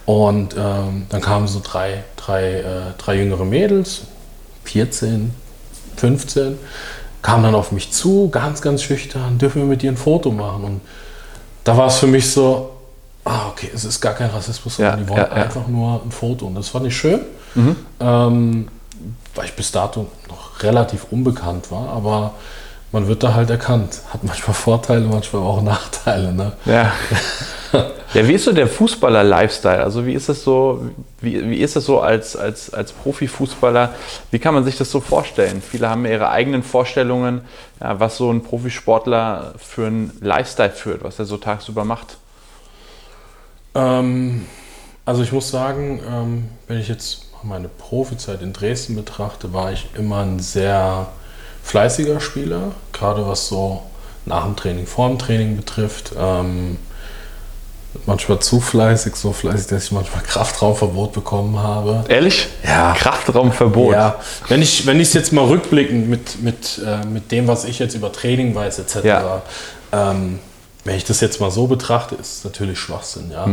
Und 0.05 0.55
ähm, 0.57 1.07
dann 1.09 1.21
kamen 1.21 1.49
so 1.49 1.61
drei, 1.65 2.05
drei, 2.17 2.61
äh, 2.61 2.65
drei 2.99 3.17
jüngere 3.17 3.45
Mädels, 3.45 4.03
14, 4.65 5.33
15, 5.97 6.59
kamen 7.23 7.43
dann 7.45 7.55
auf 7.55 7.73
mich 7.73 7.93
zu, 7.93 8.29
ganz, 8.31 8.63
ganz 8.63 8.83
schüchtern, 8.83 9.39
dürfen 9.39 9.63
wir 9.63 9.67
mit 9.67 9.83
dir 9.83 9.91
ein 9.91 9.97
Foto 9.97 10.31
machen? 10.31 10.65
Und 10.65 10.81
da 11.65 11.77
war 11.77 11.89
es 11.89 11.99
für 11.99 12.07
mich 12.07 12.31
so, 12.31 12.71
ah, 13.25 13.49
okay, 13.49 13.71
es 13.75 13.85
ist 13.85 14.01
gar 14.01 14.15
kein 14.15 14.31
Rassismus, 14.31 14.77
sondern 14.77 14.99
Ja, 14.99 15.05
die 15.05 15.09
wollen 15.09 15.21
ja, 15.21 15.37
ja. 15.37 15.43
einfach 15.45 15.67
nur 15.67 16.03
ein 16.05 16.13
Foto. 16.13 16.47
Und 16.47 16.55
das 16.55 16.69
fand 16.69 16.87
ich 16.87 16.97
schön, 16.97 17.21
ähm, 18.01 18.69
weil 19.35 19.45
ich 19.45 19.55
bis 19.55 19.73
dato 19.73 20.07
noch 20.29 20.63
relativ 20.63 21.07
unbekannt 21.11 21.71
war, 21.71 21.89
aber 21.89 22.35
man 22.93 23.09
wird 23.09 23.23
da 23.23 23.35
halt 23.35 23.51
erkannt. 23.51 24.01
Hat 24.13 24.25
manchmal 24.25 24.55
Vorteile, 24.55 25.07
manchmal 25.07 25.43
auch 25.43 25.61
Nachteile. 25.63 26.33
Ne? 26.33 26.53
Ja. 26.65 26.93
ja, 28.15 28.29
wie 28.29 28.33
ist 28.35 28.45
so 28.45 28.53
der 28.53 28.67
Fußballer-Lifestyle? 28.67 29.83
Also 29.83 30.07
wie 30.07 30.15
ist 30.15 30.29
es 30.29 30.45
so, 30.45 30.91
wie, 31.21 31.49
wie 31.51 31.59
ist 31.59 31.77
es 31.77 31.85
so 31.85 32.01
als, 32.01 32.37
als, 32.37 32.73
als 32.73 32.93
Profifußballer? 32.93 33.95
Wie 34.31 34.39
kann 34.39 34.55
man 34.55 34.65
sich 34.65 34.77
das 34.77 34.91
so 34.91 35.01
vorstellen? 35.01 35.63
Viele 35.63 35.89
haben 35.89 36.05
ihre 36.07 36.31
eigenen 36.31 36.63
Vorstellungen, 36.63 37.43
ja, 37.81 37.99
was 37.99 38.17
so 38.17 38.31
ein 38.31 38.43
Profisportler 38.43 39.55
für 39.59 39.87
einen 39.87 40.17
Lifestyle 40.21 40.71
führt, 40.71 41.03
was 41.05 41.19
er 41.19 41.25
so 41.25 41.37
tagsüber 41.37 41.85
macht. 41.85 42.19
Ähm, 43.75 44.47
also 45.05 45.23
ich 45.23 45.33
muss 45.33 45.51
sagen, 45.51 46.01
ähm, 46.09 46.49
wenn 46.67 46.79
ich 46.79 46.89
jetzt 46.89 47.27
meine 47.43 47.69
Profizeit 47.69 48.43
in 48.43 48.53
Dresden 48.53 48.97
betrachte, 48.97 49.53
war 49.53 49.73
ich 49.73 49.89
immer 49.97 50.21
ein 50.21 50.41
sehr 50.41 51.09
fleißiger 51.63 52.21
Spieler, 52.21 52.73
gerade 52.93 53.27
was 53.27 53.49
so 53.49 53.83
nach 54.25 54.45
dem 54.45 54.57
Training, 54.57 54.87
vor 54.87 55.09
dem 55.09 55.19
Training 55.19 55.57
betrifft. 55.57 56.13
Ähm, 56.19 56.79
manchmal 58.05 58.41
zu 58.41 58.61
fleißig, 58.61 59.15
so 59.17 59.33
fleißig, 59.33 59.69
dass 59.69 59.85
ich 59.85 59.93
manchmal 59.93 60.23
Kraftraumverbot 60.23 61.13
bekommen 61.13 61.59
habe. 61.59 62.05
Ehrlich? 62.09 62.49
Ja. 62.65 62.95
Kraftraumverbot. 62.99 63.93
Ja, 63.93 64.17
wenn 64.49 64.61
ich 64.63 64.87
wenn 64.87 65.01
ich 65.01 65.09
es 65.09 65.15
jetzt 65.15 65.33
mal 65.33 65.45
rückblickend 65.47 66.09
mit, 66.09 66.43
mit, 66.43 66.81
äh, 66.85 67.05
mit 67.07 67.33
dem, 67.33 67.47
was 67.49 67.65
ich 67.65 67.79
jetzt 67.79 67.95
über 67.95 68.13
Training 68.13 68.55
weiß, 68.55 68.79
etc., 68.81 69.05
Ja. 69.05 69.43
ähm, 69.93 70.39
wenn 70.85 70.97
ich 70.97 71.05
das 71.05 71.21
jetzt 71.21 71.41
mal 71.41 71.51
so 71.51 71.67
betrachte, 71.67 72.15
ist 72.15 72.39
es 72.39 72.45
natürlich 72.45 72.79
Schwachsinn. 72.79 73.33
Ja. 73.33 73.49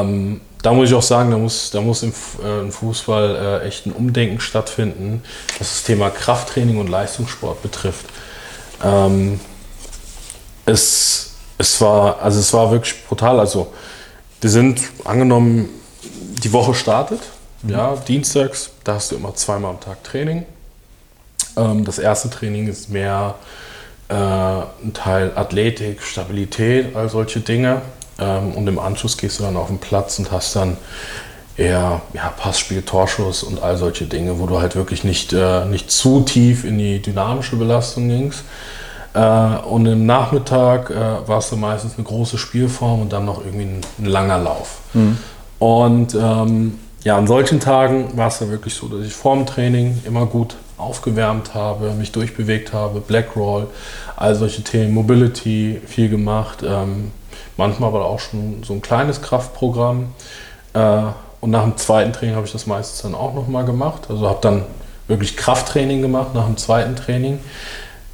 Ähm, 0.00 0.40
da 0.62 0.72
muss 0.72 0.88
ich 0.90 0.94
auch 0.94 1.02
sagen, 1.02 1.32
da 1.32 1.36
muss, 1.38 1.70
da 1.72 1.80
muss 1.80 2.04
im, 2.04 2.12
äh, 2.44 2.60
im 2.60 2.70
Fußball 2.70 3.60
äh, 3.62 3.66
echt 3.66 3.86
ein 3.86 3.92
Umdenken 3.92 4.38
stattfinden, 4.38 5.24
was 5.58 5.70
das 5.70 5.82
Thema 5.82 6.10
Krafttraining 6.10 6.78
und 6.78 6.88
Leistungssport 6.88 7.62
betrifft. 7.62 8.06
Ähm, 8.84 9.40
es, 10.64 11.31
es, 11.58 11.80
war, 11.80 12.20
also 12.20 12.40
es 12.40 12.52
war 12.52 12.70
wirklich 12.70 13.04
brutal. 13.06 13.40
Also, 13.40 13.72
wir 14.40 14.50
sind 14.50 14.80
angenommen, 15.04 15.68
die 16.42 16.52
Woche 16.52 16.74
startet, 16.74 17.20
ja, 17.66 17.94
dienstags, 17.96 18.70
da 18.82 18.94
hast 18.94 19.12
du 19.12 19.16
immer 19.16 19.34
zweimal 19.34 19.70
am 19.70 19.80
Tag 19.80 20.02
Training. 20.02 20.44
Ähm, 21.56 21.84
das 21.84 21.98
erste 21.98 22.28
Training 22.28 22.66
ist 22.66 22.90
mehr 22.90 23.36
äh, 24.08 24.14
ein 24.14 24.92
Teil 24.94 25.32
Athletik, 25.36 26.02
Stabilität, 26.02 26.96
all 26.96 27.08
solche 27.08 27.40
Dinge. 27.40 27.82
Ähm, 28.18 28.52
und 28.52 28.66
im 28.66 28.78
Anschluss 28.78 29.16
gehst 29.16 29.38
du 29.38 29.44
dann 29.44 29.56
auf 29.56 29.68
den 29.68 29.78
Platz 29.78 30.18
und 30.18 30.30
hast 30.32 30.56
dann 30.56 30.76
eher 31.56 32.00
ja, 32.12 32.28
Passspiel, 32.36 32.82
Torschuss 32.82 33.42
und 33.42 33.62
all 33.62 33.76
solche 33.76 34.06
Dinge, 34.06 34.38
wo 34.38 34.46
du 34.46 34.60
halt 34.60 34.74
wirklich 34.74 35.04
nicht, 35.04 35.32
äh, 35.32 35.64
nicht 35.66 35.90
zu 35.90 36.22
tief 36.22 36.64
in 36.64 36.78
die 36.78 37.00
dynamische 37.00 37.56
Belastung 37.56 38.08
gingst. 38.08 38.42
Äh, 39.14 39.20
und 39.68 39.86
im 39.86 40.06
Nachmittag 40.06 40.90
äh, 40.90 41.28
war 41.28 41.38
es 41.38 41.50
dann 41.50 41.60
meistens 41.60 41.94
eine 41.96 42.04
große 42.04 42.38
Spielform 42.38 43.02
und 43.02 43.12
dann 43.12 43.24
noch 43.24 43.44
irgendwie 43.44 43.64
ein, 43.64 43.80
ein 43.98 44.06
langer 44.06 44.38
Lauf. 44.38 44.78
Und 45.58 46.14
ähm, 46.14 46.78
ja, 47.04 47.16
an 47.16 47.26
solchen 47.26 47.60
Tagen 47.60 48.16
war 48.16 48.28
es 48.28 48.38
dann 48.38 48.50
wirklich 48.50 48.74
so, 48.74 48.88
dass 48.88 49.04
ich 49.04 49.12
vorm 49.12 49.44
Training 49.46 50.00
immer 50.04 50.26
gut 50.26 50.56
aufgewärmt 50.78 51.54
habe, 51.54 51.92
mich 51.92 52.12
durchbewegt 52.12 52.72
habe, 52.72 53.00
Black 53.00 53.36
Roll, 53.36 53.68
all 54.16 54.34
solche 54.34 54.62
Themen, 54.62 54.92
Mobility 54.94 55.80
viel 55.86 56.08
gemacht, 56.08 56.64
ähm, 56.64 57.12
manchmal 57.56 57.90
aber 57.90 58.04
auch 58.04 58.18
schon 58.18 58.62
so 58.64 58.72
ein 58.72 58.82
kleines 58.82 59.22
Kraftprogramm. 59.22 60.12
Äh, 60.74 61.02
und 61.40 61.50
nach 61.50 61.62
dem 61.62 61.76
zweiten 61.76 62.12
Training 62.12 62.36
habe 62.36 62.46
ich 62.46 62.52
das 62.52 62.66
meistens 62.66 63.02
dann 63.02 63.14
auch 63.14 63.34
nochmal 63.34 63.64
gemacht. 63.64 64.02
Also 64.08 64.28
habe 64.28 64.38
dann 64.40 64.62
wirklich 65.08 65.36
Krafttraining 65.36 66.00
gemacht 66.00 66.34
nach 66.34 66.46
dem 66.46 66.56
zweiten 66.56 66.94
Training. 66.94 67.40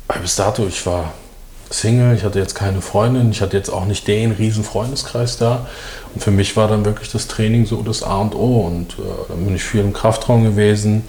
Weil 0.09 0.21
bis 0.21 0.37
dato, 0.37 0.67
ich 0.67 0.85
war 0.87 1.13
Single, 1.71 2.17
ich 2.17 2.25
hatte 2.25 2.39
jetzt 2.39 2.55
keine 2.55 2.81
Freundin, 2.81 3.31
ich 3.31 3.43
hatte 3.43 3.57
jetzt 3.57 3.69
auch 3.69 3.85
nicht 3.85 4.09
den 4.09 4.33
riesen 4.33 4.65
Freundeskreis 4.65 5.37
da. 5.37 5.67
Und 6.15 6.23
für 6.23 6.31
mich 6.31 6.57
war 6.57 6.67
dann 6.67 6.85
wirklich 6.85 7.13
das 7.13 7.29
Training 7.29 7.67
so 7.67 7.83
das 7.83 8.03
A 8.03 8.17
und 8.17 8.35
O. 8.35 8.61
Und 8.67 8.95
äh, 8.95 9.03
dann 9.29 9.45
bin 9.45 9.55
ich 9.55 9.63
viel 9.63 9.81
im 9.81 9.93
Kraftraum 9.93 10.45
gewesen. 10.45 11.05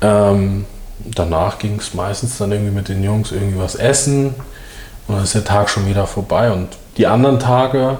Ähm, 0.00 0.64
danach 1.04 1.58
ging 1.60 1.78
es 1.78 1.94
meistens 1.94 2.38
dann 2.38 2.50
irgendwie 2.50 2.72
mit 2.72 2.88
den 2.88 3.04
Jungs 3.04 3.30
irgendwie 3.30 3.58
was 3.58 3.76
essen. 3.76 4.34
Und 5.06 5.14
dann 5.14 5.24
ist 5.24 5.34
der 5.34 5.44
Tag 5.44 5.70
schon 5.70 5.86
wieder 5.88 6.08
vorbei. 6.08 6.50
Und 6.50 6.68
die 6.96 7.06
anderen 7.06 7.38
Tage 7.38 7.98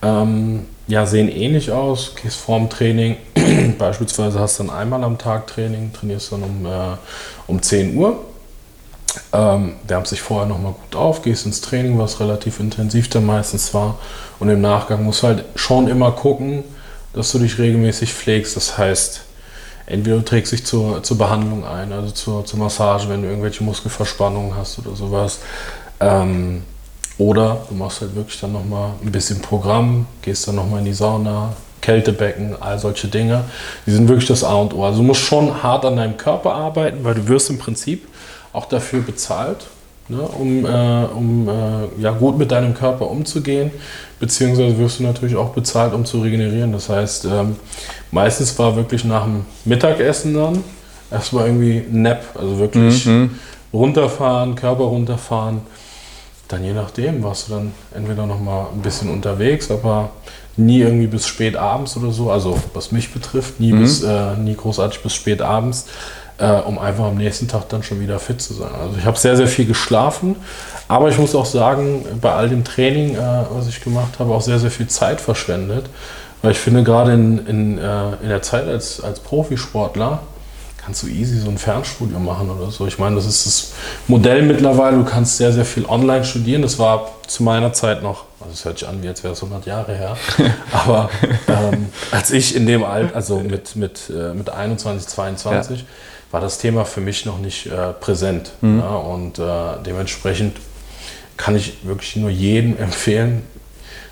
ähm, 0.00 0.66
ja, 0.86 1.06
sehen 1.06 1.28
ähnlich 1.28 1.72
aus. 1.72 2.14
Gehst 2.20 2.36
vorm 2.36 2.70
Training, 2.70 3.16
beispielsweise 3.78 4.38
hast 4.38 4.60
du 4.60 4.64
dann 4.64 4.76
einmal 4.76 5.02
am 5.02 5.18
Tag 5.18 5.48
Training, 5.48 5.92
trainierst 5.92 6.30
dann 6.30 6.44
um, 6.44 6.66
äh, 6.66 6.96
um 7.48 7.60
10 7.60 7.96
Uhr. 7.96 8.20
Ähm, 9.32 9.74
wärmst 9.86 10.12
dich 10.12 10.22
vorher 10.22 10.46
nochmal 10.46 10.72
gut 10.72 10.96
auf, 10.96 11.22
gehst 11.22 11.44
ins 11.44 11.60
Training, 11.60 11.98
was 11.98 12.20
relativ 12.20 12.60
intensiv 12.60 13.10
dann 13.10 13.26
meistens 13.26 13.74
war. 13.74 13.98
Und 14.38 14.48
im 14.48 14.60
Nachgang 14.60 15.04
musst 15.04 15.22
du 15.22 15.26
halt 15.26 15.44
schon 15.54 15.88
immer 15.88 16.12
gucken, 16.12 16.64
dass 17.12 17.32
du 17.32 17.38
dich 17.38 17.58
regelmäßig 17.58 18.12
pflegst. 18.12 18.56
Das 18.56 18.78
heißt, 18.78 19.22
entweder 19.86 20.16
du 20.16 20.24
trägst 20.24 20.52
dich 20.52 20.64
zur, 20.64 21.02
zur 21.02 21.18
Behandlung 21.18 21.66
ein, 21.66 21.92
also 21.92 22.10
zur, 22.10 22.44
zur 22.46 22.58
Massage, 22.58 23.08
wenn 23.08 23.22
du 23.22 23.28
irgendwelche 23.28 23.62
Muskelverspannungen 23.64 24.56
hast 24.56 24.78
oder 24.78 24.96
sowas. 24.96 25.40
Ähm, 26.00 26.62
oder 27.18 27.66
du 27.68 27.74
machst 27.74 28.00
halt 28.00 28.14
wirklich 28.16 28.40
dann 28.40 28.52
nochmal 28.52 28.92
ein 29.02 29.12
bisschen 29.12 29.40
Programm, 29.40 30.06
gehst 30.22 30.48
dann 30.48 30.54
nochmal 30.54 30.78
in 30.80 30.86
die 30.86 30.94
Sauna, 30.94 31.54
Kältebecken, 31.82 32.56
all 32.60 32.78
solche 32.78 33.08
Dinge. 33.08 33.44
Die 33.86 33.90
sind 33.90 34.08
wirklich 34.08 34.28
das 34.28 34.44
A 34.44 34.54
und 34.54 34.72
O. 34.72 34.84
Also 34.84 34.98
du 34.98 35.04
musst 35.04 35.20
schon 35.20 35.62
hart 35.62 35.84
an 35.84 35.96
deinem 35.96 36.16
Körper 36.16 36.54
arbeiten, 36.54 37.04
weil 37.04 37.14
du 37.14 37.28
wirst 37.28 37.50
im 37.50 37.58
Prinzip 37.58 38.08
auch 38.52 38.66
dafür 38.66 39.00
bezahlt, 39.00 39.66
ne, 40.08 40.20
um, 40.20 40.64
äh, 40.64 41.04
um 41.14 41.48
äh, 41.48 42.02
ja, 42.02 42.10
gut 42.12 42.38
mit 42.38 42.50
deinem 42.50 42.74
Körper 42.74 43.10
umzugehen. 43.10 43.70
Beziehungsweise 44.20 44.78
wirst 44.78 45.00
du 45.00 45.04
natürlich 45.04 45.36
auch 45.36 45.50
bezahlt, 45.50 45.94
um 45.94 46.04
zu 46.04 46.20
regenerieren. 46.20 46.72
Das 46.72 46.88
heißt, 46.88 47.24
ähm, 47.24 47.56
meistens 48.10 48.58
war 48.58 48.76
wirklich 48.76 49.04
nach 49.04 49.24
dem 49.24 49.44
Mittagessen 49.64 50.34
dann 50.34 50.62
erstmal 51.10 51.46
irgendwie 51.46 51.84
Nap, 51.90 52.24
also 52.38 52.58
wirklich 52.58 53.06
runterfahren, 53.72 54.54
Körper 54.54 54.84
runterfahren. 54.84 55.60
Dann 56.48 56.64
je 56.64 56.72
nachdem 56.72 57.22
warst 57.22 57.48
du 57.48 57.54
dann 57.54 57.72
entweder 57.94 58.26
noch 58.26 58.38
mal 58.38 58.66
ein 58.72 58.82
bisschen 58.82 59.10
unterwegs, 59.10 59.70
aber 59.70 60.10
nie 60.56 60.80
irgendwie 60.80 61.06
bis 61.06 61.26
spät 61.26 61.56
abends 61.56 61.96
oder 61.96 62.12
so. 62.12 62.30
Also 62.30 62.58
was 62.74 62.92
mich 62.92 63.12
betrifft, 63.12 63.58
nie, 63.58 63.72
bis, 63.72 64.02
äh, 64.02 64.36
nie 64.36 64.54
großartig 64.54 65.02
bis 65.02 65.14
spät 65.14 65.40
abends, 65.40 65.86
äh, 66.42 66.60
um 66.60 66.78
einfach 66.78 67.04
am 67.04 67.16
nächsten 67.16 67.46
Tag 67.46 67.68
dann 67.68 67.84
schon 67.84 68.00
wieder 68.00 68.18
fit 68.18 68.42
zu 68.42 68.52
sein. 68.52 68.74
Also 68.74 68.96
ich 68.98 69.04
habe 69.04 69.16
sehr, 69.16 69.36
sehr 69.36 69.46
viel 69.46 69.64
geschlafen, 69.64 70.34
aber 70.88 71.08
ich 71.08 71.16
muss 71.16 71.34
auch 71.36 71.46
sagen, 71.46 72.04
bei 72.20 72.32
all 72.32 72.48
dem 72.48 72.64
Training, 72.64 73.14
äh, 73.14 73.44
was 73.50 73.68
ich 73.68 73.80
gemacht 73.80 74.18
habe, 74.18 74.34
auch 74.34 74.42
sehr, 74.42 74.58
sehr 74.58 74.70
viel 74.70 74.88
Zeit 74.88 75.20
verschwendet. 75.20 75.86
Weil 76.42 76.50
ich 76.50 76.58
finde, 76.58 76.82
gerade 76.82 77.12
in, 77.12 77.46
in, 77.46 77.78
äh, 77.78 78.14
in 78.20 78.28
der 78.28 78.42
Zeit 78.42 78.66
als, 78.66 79.00
als 79.00 79.20
Profisportler, 79.20 80.18
kannst 80.84 81.04
du 81.04 81.06
easy 81.06 81.38
so 81.38 81.48
ein 81.48 81.58
Fernstudium 81.58 82.24
machen 82.24 82.50
oder 82.50 82.72
so. 82.72 82.88
Ich 82.88 82.98
meine, 82.98 83.14
das 83.14 83.26
ist 83.26 83.46
das 83.46 83.72
Modell 84.08 84.42
mittlerweile. 84.42 84.96
Du 84.96 85.04
kannst 85.04 85.36
sehr, 85.36 85.52
sehr 85.52 85.64
viel 85.64 85.86
online 85.86 86.24
studieren. 86.24 86.62
Das 86.62 86.80
war 86.80 87.12
zu 87.28 87.44
meiner 87.44 87.72
Zeit 87.72 88.02
noch, 88.02 88.24
also 88.40 88.52
es 88.52 88.64
hört 88.64 88.80
sich 88.80 88.88
an, 88.88 89.00
wie 89.00 89.06
jetzt 89.06 89.22
wäre 89.22 89.34
es 89.34 89.42
100 89.44 89.64
Jahre 89.64 89.94
her. 89.94 90.16
Aber 90.72 91.08
ähm, 91.46 91.86
als 92.10 92.32
ich 92.32 92.56
in 92.56 92.66
dem 92.66 92.82
Alter, 92.82 93.14
also 93.14 93.38
mit, 93.38 93.76
mit, 93.76 94.10
äh, 94.10 94.34
mit 94.34 94.50
21, 94.50 95.06
22, 95.06 95.84
war 96.32 96.40
das 96.40 96.58
Thema 96.58 96.84
für 96.84 97.00
mich 97.00 97.24
noch 97.24 97.38
nicht 97.38 97.66
äh, 97.66 97.92
präsent. 97.92 98.52
Ja, 98.62 98.96
und 98.96 99.38
äh, 99.38 99.42
dementsprechend 99.86 100.56
kann 101.36 101.54
ich 101.54 101.84
wirklich 101.84 102.16
nur 102.16 102.30
jedem 102.30 102.76
empfehlen, 102.78 103.42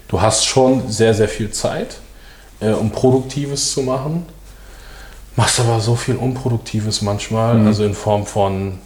du 0.08 0.20
hast 0.20 0.44
schon 0.44 0.88
sehr, 0.88 1.14
sehr 1.14 1.28
viel 1.28 1.50
Zeit, 1.50 1.96
äh, 2.60 2.70
um 2.70 2.90
Produktives 2.90 3.72
zu 3.72 3.82
machen. 3.82 4.26
Machst 5.36 5.60
aber 5.60 5.80
so 5.80 5.94
viel 5.94 6.16
Unproduktives 6.16 7.02
manchmal, 7.02 7.64
also 7.64 7.84
in 7.84 7.94
Form 7.94 8.26
von, 8.26 8.78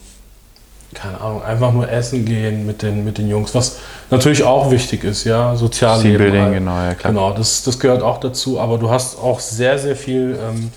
keine 0.92 1.20
Ahnung, 1.20 1.42
einfach 1.42 1.72
nur 1.72 1.88
essen 1.90 2.26
gehen 2.26 2.66
mit 2.66 2.82
den, 2.82 3.04
mit 3.04 3.18
den 3.18 3.28
Jungs, 3.28 3.54
was 3.54 3.78
natürlich 4.10 4.44
auch 4.44 4.70
wichtig 4.70 5.02
ist, 5.02 5.24
ja, 5.24 5.56
Sozialleben. 5.56 6.18
Teambuilding, 6.18 6.42
halt. 6.42 6.54
genau, 6.54 6.76
ja, 6.76 6.94
klar. 6.94 7.12
Genau, 7.12 7.32
das, 7.32 7.64
das 7.64 7.80
gehört 7.80 8.02
auch 8.02 8.20
dazu, 8.20 8.60
aber 8.60 8.78
du 8.78 8.90
hast 8.90 9.18
auch 9.18 9.40
sehr, 9.40 9.78
sehr 9.78 9.96
viel 9.96 10.38
ähm, 10.40 10.70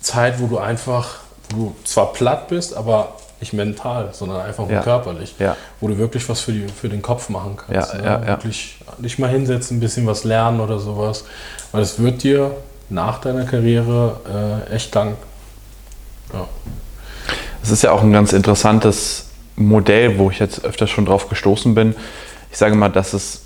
Zeit, 0.00 0.40
wo 0.40 0.48
du 0.48 0.58
einfach, 0.58 1.21
du 1.52 1.74
zwar 1.84 2.12
platt 2.12 2.48
bist, 2.48 2.74
aber 2.74 3.14
nicht 3.40 3.52
mental, 3.52 4.10
sondern 4.12 4.40
einfach 4.42 4.64
nur 4.64 4.72
Ja. 4.74 4.82
körperlich, 4.82 5.34
Ja. 5.38 5.56
wo 5.80 5.88
du 5.88 5.98
wirklich 5.98 6.28
was 6.28 6.40
für, 6.40 6.52
die, 6.52 6.66
für 6.68 6.88
den 6.88 7.02
Kopf 7.02 7.28
machen 7.28 7.56
kannst. 7.56 7.92
Ja, 7.94 7.98
ne? 7.98 8.04
ja, 8.04 8.20
ja. 8.20 8.26
Wirklich 8.28 8.76
dich 8.98 9.18
mal 9.18 9.28
hinsetzen, 9.30 9.78
ein 9.78 9.80
bisschen 9.80 10.06
was 10.06 10.24
lernen 10.24 10.60
oder 10.60 10.78
sowas, 10.78 11.24
weil 11.72 11.82
es 11.82 11.98
wird 11.98 12.22
dir 12.22 12.52
nach 12.88 13.20
deiner 13.20 13.44
Karriere 13.44 14.62
äh, 14.70 14.74
echt 14.74 14.94
dank. 14.94 15.16
Ja. 16.32 16.46
Das 17.60 17.70
ist 17.70 17.82
ja 17.82 17.92
auch 17.92 18.02
ein 18.02 18.12
ganz 18.12 18.32
interessantes 18.32 19.26
Modell, 19.56 20.18
wo 20.18 20.30
ich 20.30 20.38
jetzt 20.38 20.64
öfter 20.64 20.86
schon 20.86 21.04
drauf 21.06 21.28
gestoßen 21.28 21.74
bin. 21.74 21.94
Ich 22.50 22.58
sage 22.58 22.74
mal, 22.74 22.88
dass 22.88 23.12
es 23.12 23.42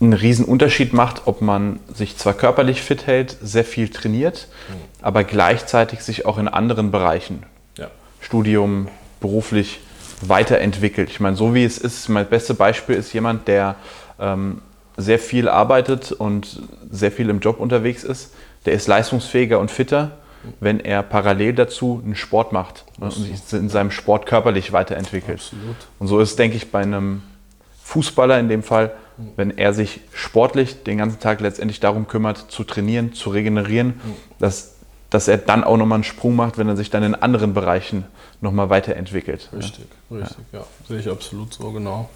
einen 0.00 0.12
riesen 0.14 0.44
Unterschied 0.44 0.92
macht, 0.92 1.22
ob 1.26 1.42
man 1.42 1.78
sich 1.94 2.16
zwar 2.16 2.34
körperlich 2.34 2.80
fit 2.80 3.06
hält, 3.06 3.36
sehr 3.42 3.64
viel 3.64 3.88
trainiert, 3.88 4.48
mhm. 4.68 4.74
Aber 5.02 5.24
gleichzeitig 5.24 6.02
sich 6.02 6.26
auch 6.26 6.38
in 6.38 6.48
anderen 6.48 6.90
Bereichen, 6.90 7.44
ja. 7.76 7.88
Studium, 8.20 8.88
beruflich 9.20 9.80
weiterentwickelt. 10.22 11.08
Ich 11.10 11.20
meine, 11.20 11.36
so 11.36 11.54
wie 11.54 11.64
es 11.64 11.78
ist, 11.78 12.08
mein 12.08 12.26
bestes 12.26 12.56
Beispiel 12.56 12.96
ist 12.96 13.12
jemand, 13.12 13.48
der 13.48 13.76
ähm, 14.18 14.60
sehr 14.96 15.18
viel 15.18 15.48
arbeitet 15.48 16.12
und 16.12 16.62
sehr 16.90 17.10
viel 17.10 17.30
im 17.30 17.40
Job 17.40 17.58
unterwegs 17.58 18.04
ist, 18.04 18.34
der 18.66 18.74
ist 18.74 18.86
leistungsfähiger 18.86 19.58
und 19.58 19.70
fitter, 19.70 20.12
wenn 20.58 20.80
er 20.80 21.02
parallel 21.02 21.54
dazu 21.54 22.00
einen 22.04 22.16
Sport 22.16 22.52
macht 22.52 22.84
ne, 22.98 23.06
und 23.06 23.12
sich 23.12 23.52
in 23.52 23.68
seinem 23.68 23.90
Sport 23.90 24.26
körperlich 24.26 24.72
weiterentwickelt. 24.72 25.40
Absolut. 25.40 25.76
Und 25.98 26.06
so 26.06 26.20
ist, 26.20 26.38
denke 26.38 26.56
ich, 26.56 26.70
bei 26.70 26.80
einem 26.80 27.22
Fußballer 27.82 28.38
in 28.38 28.48
dem 28.48 28.62
Fall, 28.62 28.92
wenn 29.36 29.56
er 29.56 29.74
sich 29.74 30.00
sportlich 30.14 30.82
den 30.82 30.98
ganzen 30.98 31.20
Tag 31.20 31.40
letztendlich 31.40 31.80
darum 31.80 32.08
kümmert, 32.08 32.50
zu 32.50 32.64
trainieren, 32.64 33.12
zu 33.12 33.30
regenerieren, 33.30 34.00
dass, 34.38 34.76
dass 35.10 35.28
er 35.28 35.38
dann 35.38 35.64
auch 35.64 35.76
nochmal 35.76 35.96
einen 35.96 36.04
Sprung 36.04 36.36
macht, 36.36 36.56
wenn 36.56 36.68
er 36.68 36.76
sich 36.76 36.90
dann 36.90 37.02
in 37.02 37.14
anderen 37.14 37.52
Bereichen 37.52 38.04
nochmal 38.40 38.70
weiterentwickelt. 38.70 39.50
Richtig, 39.52 39.86
ja. 40.08 40.16
richtig, 40.16 40.44
ja. 40.52 40.64
Sehe 40.88 40.98
ich 40.98 41.08
absolut 41.08 41.52
so, 41.52 41.70
genau. 41.72 42.08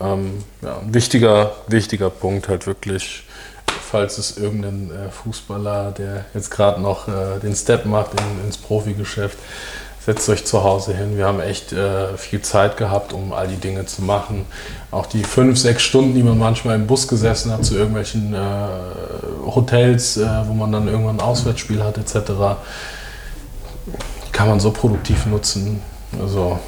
Ähm, 0.00 0.44
ja, 0.62 0.78
ein 0.78 0.94
wichtiger, 0.94 1.52
wichtiger 1.68 2.10
Punkt 2.10 2.48
halt 2.48 2.66
wirklich, 2.66 3.24
falls 3.66 4.18
es 4.18 4.36
irgendein 4.36 4.90
äh, 4.90 5.10
Fußballer, 5.10 5.92
der 5.92 6.26
jetzt 6.34 6.50
gerade 6.50 6.80
noch 6.80 7.08
äh, 7.08 7.38
den 7.40 7.54
Step 7.54 7.86
macht 7.86 8.12
in, 8.12 8.46
ins 8.46 8.58
Profigeschäft, 8.58 9.38
setzt 10.06 10.28
euch 10.28 10.44
zu 10.44 10.62
Hause 10.62 10.94
hin. 10.94 11.16
Wir 11.16 11.26
haben 11.26 11.40
echt 11.40 11.72
äh, 11.72 12.16
viel 12.16 12.40
Zeit 12.40 12.76
gehabt, 12.76 13.12
um 13.12 13.32
all 13.32 13.48
die 13.48 13.56
Dinge 13.56 13.86
zu 13.86 14.02
machen. 14.02 14.46
Auch 14.92 15.06
die 15.06 15.24
fünf, 15.24 15.58
sechs 15.58 15.82
Stunden, 15.82 16.14
die 16.14 16.22
man 16.22 16.38
manchmal 16.38 16.76
im 16.76 16.86
Bus 16.86 17.08
gesessen 17.08 17.50
hat 17.50 17.64
zu 17.64 17.74
irgendwelchen 17.74 18.32
äh, 18.32 18.38
Hotels, 19.44 20.16
äh, 20.16 20.28
wo 20.46 20.54
man 20.54 20.70
dann 20.70 20.86
irgendwann 20.86 21.16
ein 21.16 21.20
Auswärtsspiel 21.20 21.82
hat 21.82 21.98
etc., 21.98 22.30
kann 24.30 24.48
man 24.48 24.60
so 24.60 24.70
produktiv 24.70 25.26
nutzen. 25.26 25.82
Also 26.20 26.58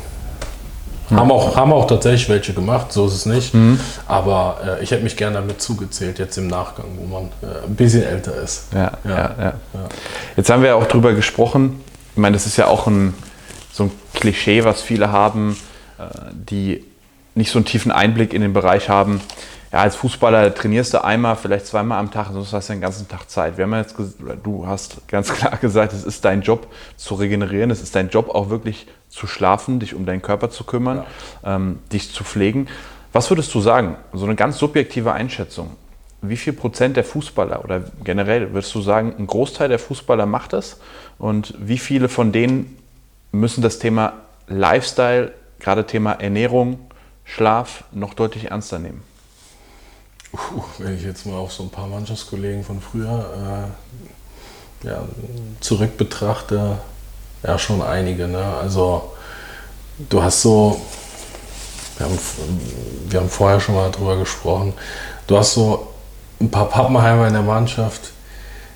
haben 1.10 1.30
auch, 1.30 1.54
haben 1.54 1.72
auch 1.72 1.86
tatsächlich 1.86 2.28
welche 2.28 2.54
gemacht, 2.54 2.92
so 2.92 3.06
ist 3.06 3.14
es 3.14 3.26
nicht. 3.26 3.54
Mhm. 3.54 3.78
Aber 4.08 4.78
äh, 4.80 4.82
ich 4.82 4.90
hätte 4.90 5.04
mich 5.04 5.16
gerne 5.16 5.36
damit 5.36 5.62
zugezählt, 5.62 6.18
jetzt 6.18 6.36
im 6.38 6.48
Nachgang, 6.48 6.86
wo 6.96 7.06
man 7.06 7.24
äh, 7.42 7.66
ein 7.66 7.76
bisschen 7.76 8.02
älter 8.02 8.34
ist. 8.42 8.64
Ja, 8.74 8.92
ja. 9.04 9.10
Ja, 9.10 9.34
ja, 9.38 9.54
Jetzt 10.36 10.50
haben 10.50 10.62
wir 10.62 10.74
auch 10.76 10.86
drüber 10.86 11.12
gesprochen. 11.14 11.80
Ich 12.14 12.20
meine, 12.20 12.34
das 12.34 12.46
ist 12.46 12.56
ja 12.56 12.66
auch 12.66 12.88
ein, 12.88 13.14
so 13.78 13.84
ein 13.84 13.90
Klischee, 14.12 14.64
was 14.64 14.82
viele 14.82 15.10
haben, 15.10 15.56
äh, 15.98 16.04
die 16.32 16.84
nicht 17.34 17.50
so 17.50 17.58
einen 17.58 17.66
tiefen 17.66 17.90
Einblick 17.90 18.34
in 18.34 18.42
den 18.42 18.52
Bereich 18.52 18.88
haben 18.90 19.20
ja, 19.72 19.80
als 19.80 19.96
Fußballer 19.96 20.54
trainierst 20.54 20.94
du 20.94 21.04
einmal, 21.04 21.36
vielleicht 21.36 21.66
zweimal 21.66 21.98
am 21.98 22.10
Tag, 22.10 22.28
sonst 22.32 22.52
hast 22.52 22.68
du 22.68 22.72
den 22.72 22.80
ganzen 22.80 23.06
Tag 23.06 23.28
Zeit. 23.28 23.58
Wir 23.58 23.64
haben 23.64 23.74
jetzt, 23.74 23.96
du 24.42 24.66
hast 24.66 25.06
ganz 25.08 25.32
klar 25.34 25.56
gesagt, 25.58 25.92
es 25.92 26.04
ist 26.04 26.24
dein 26.24 26.40
Job 26.40 26.68
zu 26.96 27.14
regenerieren, 27.14 27.70
es 27.70 27.82
ist 27.82 27.94
dein 27.94 28.08
Job 28.08 28.30
auch 28.30 28.48
wirklich 28.48 28.86
zu 29.08 29.26
schlafen, 29.26 29.78
dich 29.78 29.94
um 29.94 30.06
deinen 30.06 30.22
Körper 30.22 30.48
zu 30.50 30.64
kümmern, 30.64 31.04
ja. 31.42 31.56
ähm, 31.56 31.80
dich 31.92 32.12
zu 32.12 32.24
pflegen. 32.24 32.68
Was 33.12 33.30
würdest 33.30 33.54
du 33.54 33.60
sagen, 33.60 33.96
so 34.12 34.24
eine 34.24 34.36
ganz 34.36 34.58
subjektive 34.58 35.12
Einschätzung, 35.12 35.70
wie 36.22 36.36
viel 36.36 36.54
Prozent 36.54 36.96
der 36.96 37.04
Fußballer 37.04 37.62
oder 37.62 37.82
generell 38.02 38.52
würdest 38.52 38.74
du 38.74 38.80
sagen, 38.80 39.14
ein 39.18 39.26
Großteil 39.26 39.68
der 39.68 39.78
Fußballer 39.78 40.26
macht 40.26 40.54
das 40.54 40.80
und 41.18 41.54
wie 41.58 41.78
viele 41.78 42.08
von 42.08 42.32
denen 42.32 42.77
müssen 43.32 43.62
das 43.62 43.78
Thema 43.78 44.14
Lifestyle, 44.46 45.32
gerade 45.58 45.86
Thema 45.86 46.12
Ernährung, 46.12 46.78
Schlaf 47.24 47.84
noch 47.92 48.14
deutlich 48.14 48.50
ernster 48.50 48.78
nehmen? 48.78 49.02
wenn 50.78 50.96
ich 50.96 51.04
jetzt 51.04 51.26
mal 51.26 51.36
auf 51.36 51.52
so 51.52 51.62
ein 51.62 51.70
paar 51.70 51.86
Mannschaftskollegen 51.86 52.62
von 52.64 52.80
früher 52.80 53.70
äh, 54.84 54.86
ja, 54.86 55.02
zurück 55.60 55.96
betrachte, 55.96 56.78
ja 57.42 57.58
schon 57.58 57.82
einige. 57.82 58.28
Ne? 58.28 58.44
Also 58.44 59.12
du 59.98 60.22
hast 60.22 60.42
so, 60.42 60.80
wir 61.96 62.06
haben, 62.06 62.18
wir 63.08 63.20
haben 63.20 63.28
vorher 63.28 63.60
schon 63.60 63.74
mal 63.74 63.90
drüber 63.90 64.16
gesprochen, 64.16 64.74
du 65.26 65.36
hast 65.36 65.54
so 65.54 65.88
ein 66.40 66.50
paar 66.50 66.68
Pappenheimer 66.68 67.26
in 67.26 67.32
der 67.32 67.42
Mannschaft, 67.42 68.12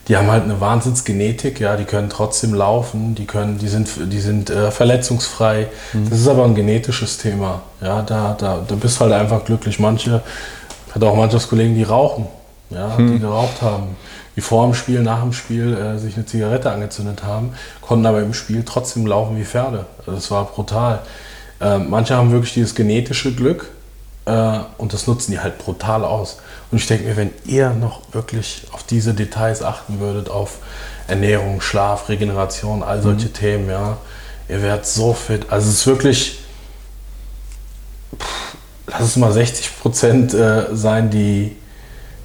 die 0.08 0.16
haben 0.16 0.30
halt 0.30 0.44
eine 0.44 0.60
Wahnsinnsgenetik, 0.60 1.60
ja, 1.60 1.76
die 1.76 1.84
können 1.84 2.10
trotzdem 2.10 2.54
laufen, 2.54 3.14
die 3.14 3.24
können, 3.24 3.58
die 3.58 3.68
sind, 3.68 3.88
die 4.12 4.20
sind 4.20 4.50
äh, 4.50 4.70
verletzungsfrei. 4.70 5.68
Mhm. 5.92 6.10
Das 6.10 6.18
ist 6.18 6.28
aber 6.28 6.44
ein 6.44 6.54
genetisches 6.54 7.18
Thema. 7.18 7.62
Ja, 7.80 8.02
da, 8.02 8.34
da, 8.38 8.64
da 8.66 8.74
bist 8.74 9.00
halt 9.00 9.12
einfach 9.12 9.44
glücklich. 9.44 9.78
Manche 9.78 10.22
ich 10.92 10.96
hatte 10.96 11.08
auch 11.08 11.16
Mannschaftskollegen, 11.16 11.74
die 11.74 11.84
rauchen, 11.84 12.26
ja, 12.68 12.98
hm. 12.98 13.14
die 13.14 13.18
geraucht 13.18 13.62
haben, 13.62 13.96
die 14.36 14.42
vor 14.42 14.66
dem 14.66 14.74
Spiel, 14.74 15.00
nach 15.00 15.22
dem 15.22 15.32
Spiel 15.32 15.74
äh, 15.74 15.98
sich 15.98 16.16
eine 16.16 16.26
Zigarette 16.26 16.70
angezündet 16.70 17.24
haben, 17.24 17.54
konnten 17.80 18.04
aber 18.04 18.20
im 18.20 18.34
Spiel 18.34 18.62
trotzdem 18.62 19.06
laufen 19.06 19.38
wie 19.38 19.44
Pferde. 19.46 19.86
Also 20.00 20.12
das 20.12 20.30
war 20.30 20.44
brutal. 20.44 20.98
Äh, 21.62 21.78
manche 21.78 22.14
haben 22.14 22.30
wirklich 22.30 22.52
dieses 22.52 22.74
genetische 22.74 23.34
Glück 23.34 23.70
äh, 24.26 24.58
und 24.78 24.92
das 24.92 25.06
nutzen 25.06 25.32
die 25.32 25.40
halt 25.40 25.58
brutal 25.58 26.04
aus. 26.04 26.38
Und 26.70 26.78
ich 26.78 26.86
denke 26.86 27.04
mir, 27.04 27.16
wenn 27.16 27.30
ihr 27.44 27.70
noch 27.70 28.00
wirklich 28.12 28.66
auf 28.72 28.82
diese 28.82 29.14
Details 29.14 29.62
achten 29.62 30.00
würdet, 30.00 30.30
auf 30.30 30.58
Ernährung, 31.08 31.60
Schlaf, 31.60 32.08
Regeneration, 32.08 32.82
all 32.82 33.02
solche 33.02 33.28
mhm. 33.28 33.34
Themen, 33.34 33.70
ja, 33.70 33.98
ihr 34.48 34.62
werdet 34.62 34.86
so 34.86 35.12
fit. 35.12 35.46
Also 35.50 35.68
es 35.68 35.76
ist 35.76 35.86
wirklich 35.86 36.38
lass 38.92 39.02
es 39.02 39.16
mal 39.16 39.32
60 39.32 39.80
Prozent 39.80 40.34
äh, 40.34 40.74
sein, 40.74 41.10
die, 41.10 41.56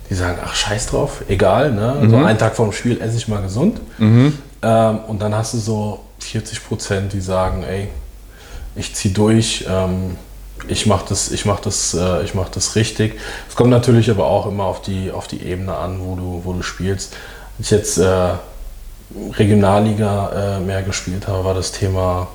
die 0.09 0.15
sagen, 0.15 0.37
ach 0.43 0.55
scheiß 0.55 0.87
drauf, 0.87 1.23
egal, 1.27 1.71
ne? 1.71 1.97
Mhm. 2.01 2.09
So 2.09 2.17
einen 2.17 2.37
Tag 2.37 2.55
vor 2.55 2.65
dem 2.65 2.71
Spiel 2.71 3.01
esse 3.01 3.17
ich 3.17 3.27
mal 3.27 3.41
gesund. 3.41 3.79
Mhm. 3.97 4.37
Ähm, 4.61 4.99
und 5.07 5.21
dann 5.21 5.35
hast 5.35 5.53
du 5.53 5.57
so 5.59 5.99
40 6.19 6.67
Prozent, 6.67 7.13
die 7.13 7.21
sagen, 7.21 7.63
ey, 7.63 7.89
ich 8.75 8.95
ziehe 8.95 9.13
durch, 9.13 9.65
ähm, 9.69 10.17
ich 10.67 10.85
mache 10.85 11.05
das, 11.09 11.31
ich 11.31 11.45
mach 11.45 11.59
das, 11.59 11.93
äh, 11.93 12.23
ich 12.23 12.33
mach 12.33 12.49
das 12.49 12.75
richtig. 12.75 13.19
Es 13.49 13.55
kommt 13.55 13.69
natürlich 13.69 14.09
aber 14.09 14.25
auch 14.25 14.47
immer 14.47 14.65
auf 14.65 14.81
die, 14.81 15.11
auf 15.11 15.27
die 15.27 15.43
Ebene 15.43 15.75
an, 15.75 15.99
wo 16.01 16.15
du, 16.15 16.41
wo 16.43 16.53
du 16.53 16.61
spielst. 16.61 17.15
Als 17.57 17.67
ich 17.67 17.71
jetzt 17.71 17.97
äh, 17.97 18.29
Regionalliga 19.33 20.57
äh, 20.57 20.59
mehr 20.59 20.83
gespielt 20.83 21.27
habe, 21.27 21.43
war 21.43 21.53
das 21.53 21.71
Thema 21.71 22.27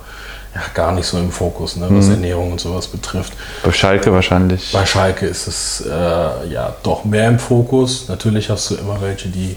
ja, 0.55 0.61
gar 0.73 0.91
nicht 0.91 1.07
so 1.07 1.17
im 1.17 1.31
Fokus, 1.31 1.77
ne, 1.77 1.87
was 1.89 2.05
mhm. 2.05 2.13
Ernährung 2.13 2.51
und 2.51 2.61
sowas 2.61 2.87
betrifft. 2.87 3.33
Bei 3.63 3.71
Schalke 3.71 4.11
wahrscheinlich. 4.11 4.71
Bei 4.71 4.85
Schalke 4.85 5.25
ist 5.25 5.47
es 5.47 5.81
äh, 5.81 5.89
ja 5.89 6.75
doch 6.83 7.05
mehr 7.05 7.27
im 7.27 7.39
Fokus. 7.39 8.07
Natürlich 8.07 8.49
hast 8.49 8.69
du 8.69 8.75
immer 8.75 9.01
welche, 9.01 9.29
die 9.29 9.55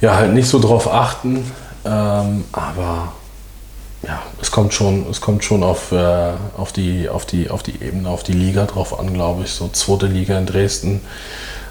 ja 0.00 0.16
halt 0.16 0.32
nicht 0.32 0.48
so 0.48 0.58
drauf 0.58 0.90
achten, 0.92 1.50
ähm, 1.84 2.44
aber 2.52 3.12
ja, 4.06 4.22
es 4.40 4.50
kommt 4.50 4.74
schon, 4.74 5.06
es 5.10 5.20
kommt 5.20 5.44
schon 5.44 5.62
auf, 5.62 5.92
äh, 5.92 6.32
auf, 6.56 6.72
die, 6.72 7.08
auf, 7.08 7.26
die, 7.26 7.50
auf 7.50 7.62
die 7.62 7.82
Ebene, 7.82 8.08
auf 8.08 8.22
die 8.22 8.32
Liga 8.32 8.66
drauf 8.66 8.98
an, 8.98 9.12
glaube 9.12 9.44
ich. 9.44 9.50
So 9.50 9.68
zweite 9.68 10.06
Liga 10.06 10.38
in 10.38 10.46
Dresden 10.46 11.00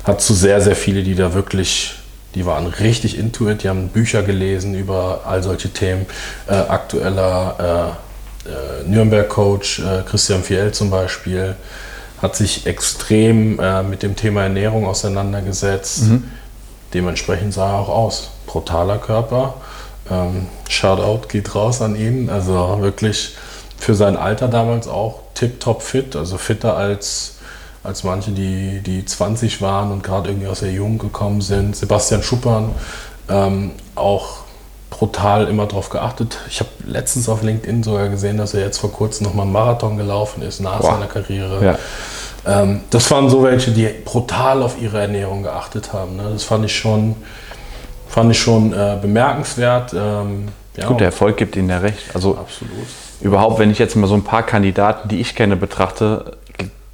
hat 0.03 0.21
zu 0.21 0.33
sehr, 0.33 0.61
sehr 0.61 0.75
viele, 0.75 1.03
die 1.03 1.15
da 1.15 1.33
wirklich 1.33 1.95
die 2.35 2.45
waren 2.45 2.67
richtig 2.67 3.17
into 3.17 3.49
it, 3.49 3.63
die 3.63 3.69
haben 3.69 3.87
Bücher 3.87 4.21
gelesen 4.21 4.75
über 4.75 5.21
all 5.25 5.41
solche 5.41 5.69
Themen. 5.69 6.05
Äh, 6.47 6.53
aktueller 6.53 7.95
äh, 8.45 8.49
äh, 8.49 8.87
Nürnberg-Coach 8.87 9.79
äh, 9.79 10.03
Christian 10.07 10.43
Fiel 10.43 10.71
zum 10.71 10.91
Beispiel 10.91 11.55
hat 12.21 12.35
sich 12.35 12.67
extrem 12.67 13.59
äh, 13.59 13.81
mit 13.81 14.03
dem 14.03 14.15
Thema 14.15 14.43
Ernährung 14.43 14.85
auseinandergesetzt. 14.85 16.03
Mhm. 16.03 16.25
Dementsprechend 16.93 17.53
sah 17.53 17.71
er 17.71 17.79
auch 17.79 17.89
aus. 17.89 18.29
Brutaler 18.45 18.97
Körper. 18.97 19.55
Ähm, 20.11 20.47
Shoutout 20.69 21.27
geht 21.27 21.53
raus 21.55 21.81
an 21.81 21.95
ihn. 21.95 22.29
Also 22.29 22.77
wirklich 22.81 23.35
für 23.77 23.95
sein 23.95 24.17
Alter 24.17 24.47
damals 24.47 24.87
auch 24.87 25.19
tip-top 25.33 25.81
fit, 25.81 26.15
also 26.15 26.37
fitter 26.37 26.75
als 26.75 27.37
als 27.87 28.03
manche, 28.03 28.31
die, 28.31 28.81
die 28.81 29.05
20 29.05 29.61
waren 29.61 29.91
und 29.91 30.03
gerade 30.03 30.29
irgendwie 30.29 30.47
aus 30.47 30.59
der 30.59 30.71
Jugend 30.71 30.99
gekommen 30.99 31.39
sind. 31.39 31.73
Sebastian 31.73 32.21
Schuppern, 32.21 32.71
ähm, 33.29 33.71
auch 33.95 34.39
brutal 34.89 35.47
immer 35.47 35.67
darauf 35.67 35.89
geachtet. 35.89 36.37
Ich 36.49 36.59
habe 36.59 36.69
letztens 36.85 37.29
auf 37.29 37.43
LinkedIn 37.43 37.83
sogar 37.83 38.09
gesehen, 38.09 38.37
dass 38.37 38.53
er 38.53 38.61
jetzt 38.61 38.77
vor 38.77 38.91
kurzem 38.91 39.25
nochmal 39.25 39.43
einen 39.43 39.53
Marathon 39.53 39.97
gelaufen 39.97 40.41
ist 40.41 40.59
nach 40.59 40.79
Boah. 40.79 40.93
seiner 40.93 41.07
Karriere. 41.07 41.63
Ja. 41.65 42.61
Ähm, 42.61 42.81
das 42.89 43.09
waren 43.09 43.29
so 43.29 43.43
welche, 43.43 43.71
die 43.71 43.87
brutal 44.03 44.63
auf 44.63 44.81
ihre 44.81 44.99
Ernährung 44.99 45.43
geachtet 45.43 45.93
haben. 45.93 46.17
Ne? 46.17 46.29
Das 46.33 46.43
fand 46.43 46.65
ich 46.65 46.75
schon, 46.75 47.15
fand 48.07 48.31
ich 48.31 48.39
schon 48.39 48.73
äh, 48.73 48.97
bemerkenswert. 49.01 49.93
Ähm, 49.93 50.47
ja, 50.75 50.87
Gut, 50.87 50.99
der 50.99 51.07
Erfolg 51.07 51.37
gibt 51.37 51.55
ihnen 51.55 51.69
ja 51.69 51.79
recht. 51.79 52.13
Also 52.13 52.37
absolut. 52.37 52.71
Überhaupt, 53.19 53.57
wenn 53.59 53.71
ich 53.71 53.79
jetzt 53.79 53.95
mal 53.95 54.07
so 54.07 54.13
ein 54.13 54.23
paar 54.23 54.43
Kandidaten, 54.43 55.09
die 55.09 55.19
ich 55.19 55.35
kenne, 55.35 55.55
betrachte, 55.55 56.37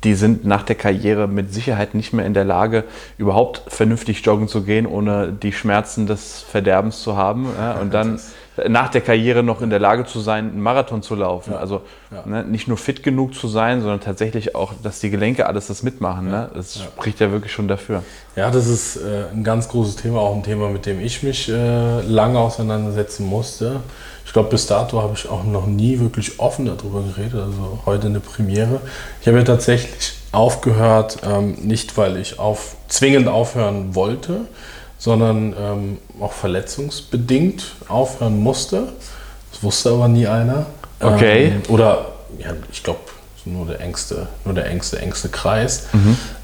die 0.03 0.15
sind 0.15 0.45
nach 0.45 0.63
der 0.63 0.75
Karriere 0.75 1.27
mit 1.27 1.53
Sicherheit 1.53 1.95
nicht 1.95 2.13
mehr 2.13 2.25
in 2.25 2.33
der 2.33 2.45
Lage, 2.45 2.83
überhaupt 3.17 3.61
vernünftig 3.67 4.25
joggen 4.25 4.47
zu 4.47 4.63
gehen, 4.63 4.85
ohne 4.85 5.31
die 5.31 5.53
Schmerzen 5.53 6.07
des 6.07 6.41
Verderbens 6.41 7.01
zu 7.01 7.15
haben. 7.15 7.47
Ja, 7.57 7.73
und 7.73 7.93
dann 7.93 8.19
nach 8.67 8.89
der 8.89 9.01
Karriere 9.01 9.41
noch 9.41 9.61
in 9.61 9.71
der 9.71 9.79
Lage 9.79 10.05
zu 10.05 10.19
sein, 10.19 10.51
einen 10.51 10.61
Marathon 10.61 11.01
zu 11.01 11.15
laufen. 11.15 11.53
Ja. 11.53 11.57
Also 11.57 11.81
Ja. 12.11 12.23
ne, 12.25 12.43
nicht 12.43 12.67
nur 12.67 12.77
fit 12.77 13.01
genug 13.01 13.33
zu 13.33 13.47
sein, 13.47 13.81
sondern 13.81 13.99
tatsächlich 13.99 14.53
auch, 14.53 14.73
dass 14.83 14.99
die 14.99 15.09
Gelenke 15.09 15.47
alles 15.47 15.67
das 15.67 15.81
mitmachen. 15.81 16.29
Ne? 16.29 16.51
Das 16.53 16.79
spricht 16.79 17.19
ja 17.19 17.31
wirklich 17.31 17.51
schon 17.51 17.67
dafür. 17.67 18.03
Ja, 18.35 18.51
das 18.51 18.67
ist 18.67 18.97
äh, 18.97 19.25
ein 19.33 19.43
ganz 19.43 19.69
großes 19.69 19.95
Thema, 19.95 20.19
auch 20.19 20.35
ein 20.35 20.43
Thema, 20.43 20.69
mit 20.69 20.85
dem 20.85 20.99
ich 20.99 21.23
mich 21.23 21.49
äh, 21.49 22.01
lange 22.01 22.37
auseinandersetzen 22.37 23.25
musste. 23.25 23.79
Ich 24.33 24.35
glaube, 24.35 24.49
bis 24.49 24.65
dato 24.65 24.99
habe 24.99 25.13
ich 25.13 25.29
auch 25.29 25.43
noch 25.43 25.67
nie 25.67 25.99
wirklich 25.99 26.39
offen 26.39 26.65
darüber 26.65 27.03
geredet, 27.03 27.35
also 27.35 27.77
heute 27.85 28.07
eine 28.07 28.19
Premiere. 28.19 28.81
Ich 29.21 29.27
habe 29.27 29.37
ja 29.37 29.43
tatsächlich 29.43 30.13
aufgehört, 30.31 31.19
ähm, 31.23 31.53
nicht 31.61 31.95
weil 31.97 32.17
ich 32.17 32.39
auf, 32.39 32.75
zwingend 32.87 33.27
aufhören 33.27 33.93
wollte, 33.93 34.47
sondern 34.97 35.53
ähm, 35.55 35.97
auch 36.19 36.31
verletzungsbedingt 36.31 37.75
aufhören 37.87 38.39
musste. 38.39 38.93
Das 39.51 39.61
wusste 39.61 39.91
aber 39.91 40.07
nie 40.07 40.25
einer. 40.25 40.65
Okay. 40.99 41.49
Ähm, 41.49 41.61
oder, 41.67 42.13
ja, 42.39 42.53
ich 42.71 42.81
glaube, 42.81 43.01
nur 43.45 43.67
der 43.67 43.81
engste, 43.81 44.25
nur 44.45 44.55
der 44.55 44.65
engste, 44.65 44.97
engste 44.97 45.29
Kreis. 45.29 45.89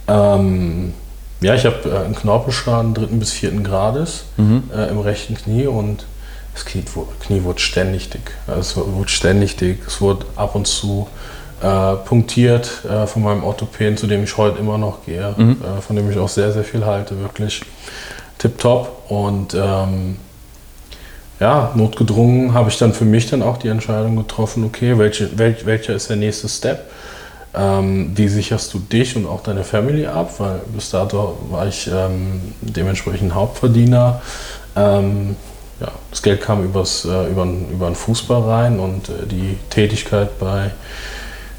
Ähm, 0.08 0.94
ja, 1.42 1.56
ich 1.56 1.66
habe 1.66 1.90
äh, 1.90 2.06
einen 2.06 2.16
Knorpelschaden 2.16 2.94
dritten 2.94 3.18
bis 3.18 3.32
vierten 3.32 3.64
Grades 3.64 4.26
äh, 4.78 4.92
im 4.92 5.00
rechten 5.00 5.34
Knie 5.34 5.66
und 5.66 6.06
das 6.60 6.66
Knie, 6.66 6.84
Knie 7.26 7.44
wurde 7.44 7.60
ständig 7.60 8.10
dick. 8.10 8.32
Es 8.48 8.76
wu- 8.76 8.86
wurde 8.94 9.10
ständig 9.10 9.56
dick. 9.56 9.80
Es 9.88 10.02
wurde 10.02 10.26
ab 10.36 10.56
und 10.56 10.68
zu 10.68 11.08
äh, 11.62 11.96
punktiert 12.06 12.84
äh, 12.90 13.06
von 13.08 13.24
meinem 13.24 13.44
Orthopäden, 13.44 13.98
zu 13.98 14.08
dem 14.08 14.24
ich 14.24 14.38
heute 14.38 14.60
immer 14.60 14.78
noch 14.78 15.06
gehe, 15.06 15.36
äh, 15.38 15.82
von 15.82 15.96
dem 15.96 16.10
ich 16.12 16.18
auch 16.18 16.30
sehr, 16.30 16.52
sehr 16.52 16.64
viel 16.64 16.86
halte, 16.86 17.20
wirklich 17.20 17.62
tipptopp. 18.38 19.10
Und 19.12 19.54
ähm, 19.54 20.18
ja, 21.40 21.72
notgedrungen 21.76 22.54
habe 22.54 22.70
ich 22.70 22.78
dann 22.78 22.94
für 22.94 23.06
mich 23.06 23.30
dann 23.30 23.42
auch 23.42 23.58
die 23.58 23.70
Entscheidung 23.70 24.16
getroffen, 24.18 24.64
okay, 24.66 24.98
welche, 24.98 25.38
welch, 25.38 25.66
welcher 25.66 25.94
ist 25.96 26.10
der 26.10 26.18
nächste 26.18 26.50
Step? 26.50 26.90
Ähm, 27.56 28.12
wie 28.16 28.28
sicherst 28.28 28.74
du 28.74 28.80
dich 28.80 29.16
und 29.16 29.26
auch 29.26 29.42
deine 29.42 29.64
Family 29.64 30.06
ab? 30.06 30.32
Weil 30.38 30.60
bis 30.74 30.92
dato 30.92 31.38
war 31.50 31.66
ich 31.68 31.90
ähm, 31.92 32.42
dementsprechend 32.62 33.34
Hauptverdiener. 33.34 34.22
Ja, 35.80 35.88
das 36.12 36.22
Geld 36.22 36.42
kam 36.42 36.64
übers, 36.64 37.06
äh, 37.06 37.30
über, 37.30 37.46
über 37.46 37.86
den 37.88 37.96
Fußball 37.96 38.42
rein 38.42 38.80
und 38.80 39.08
äh, 39.08 39.26
die 39.30 39.58
Tätigkeit 39.70 40.38
bei, 40.38 40.72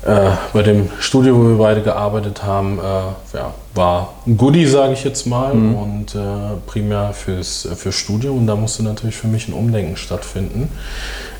äh, 0.05 0.31
bei 0.53 0.63
dem 0.63 0.91
Studio, 0.99 1.39
wo 1.39 1.49
wir 1.49 1.57
beide 1.57 1.81
gearbeitet 1.81 2.43
haben, 2.43 2.79
äh, 2.79 3.37
ja, 3.37 3.55
war 3.75 4.15
ein 4.27 4.37
Goodie, 4.37 4.67
sage 4.67 4.93
ich 4.93 5.05
jetzt 5.05 5.27
mal, 5.27 5.53
und 5.53 6.15
äh, 6.15 6.19
primär 6.67 7.15
fürs, 7.15 7.65
äh, 7.65 7.75
fürs 7.75 7.95
Studio. 7.95 8.35
Und 8.35 8.47
da 8.47 8.57
musste 8.57 8.83
natürlich 8.83 9.17
für 9.17 9.27
mich 9.27 9.49
ein 9.49 9.55
Umdenken 9.55 9.97
stattfinden. 9.97 10.69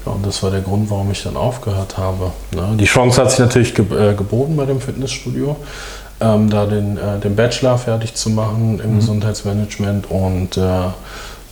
Ja, 0.07 0.13
und 0.13 0.25
das 0.25 0.43
war 0.43 0.51
der 0.51 0.63
Grund, 0.63 0.89
warum 0.89 1.11
ich 1.11 1.23
dann 1.23 1.37
aufgehört 1.37 1.99
habe. 1.99 2.33
Ne? 2.55 2.77
Die 2.79 2.87
Chance 2.87 3.21
hat 3.21 3.31
sich 3.31 3.41
natürlich 3.41 3.75
ge 3.75 3.85
geboten 4.17 4.57
bei 4.57 4.65
dem 4.65 4.81
Fitnessstudio, 4.81 5.57
ähm, 6.23 6.49
da 6.49 6.65
den, 6.65 6.99
den 7.23 7.37
Bachelor 7.37 7.77
fertig 7.77 8.15
zu 8.15 8.31
machen 8.31 8.81
im 8.83 8.97
Gesundheitsmanagement 8.97 10.11
und 10.11 10.59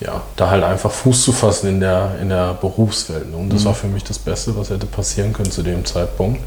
ja, 0.00 0.20
da 0.37 0.50
halt 0.50 0.62
einfach 0.62 0.90
Fuß 0.90 1.24
zu 1.24 1.32
fassen 1.32 1.68
in 1.68 1.80
der, 1.80 2.12
in 2.22 2.28
der 2.28 2.54
Berufswelt. 2.54 3.26
Und 3.34 3.52
das 3.52 3.64
war 3.64 3.74
für 3.74 3.88
mich 3.88 4.04
das 4.04 4.18
Beste, 4.18 4.56
was 4.56 4.70
hätte 4.70 4.87
passieren 4.87 5.32
können 5.32 5.50
zu 5.50 5.62
dem 5.62 5.84
Zeitpunkt. 5.84 6.40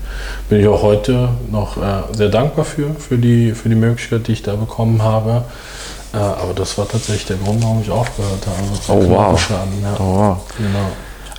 Bin 0.48 0.62
ich 0.62 0.68
auch 0.68 0.82
heute 0.82 1.30
noch 1.52 1.76
äh, 1.78 2.02
sehr 2.14 2.30
dankbar 2.30 2.64
für, 2.64 2.94
für 2.96 3.18
die, 3.18 3.52
für 3.52 3.68
die 3.68 3.76
Möglichkeit, 3.76 4.28
die 4.28 4.34
ich 4.34 4.44
da 4.44 4.56
bekommen 4.56 5.02
habe. 5.04 5.44
Äh, 6.14 6.18
aber 6.18 6.54
das 6.56 6.78
war 6.78 6.88
tatsächlich 6.88 7.26
der 7.26 7.38
Grund, 7.38 7.62
warum 7.62 7.82
ich 7.82 7.90
aufgehört 7.92 8.40
habe. 8.48 9.00
Oh, 9.00 9.10
wow. 9.10 9.18
Knochenschaden, 9.28 9.82
Ja, 9.84 9.96
Oh, 10.00 10.04
wow. 10.18 10.38
genau. 10.58 10.86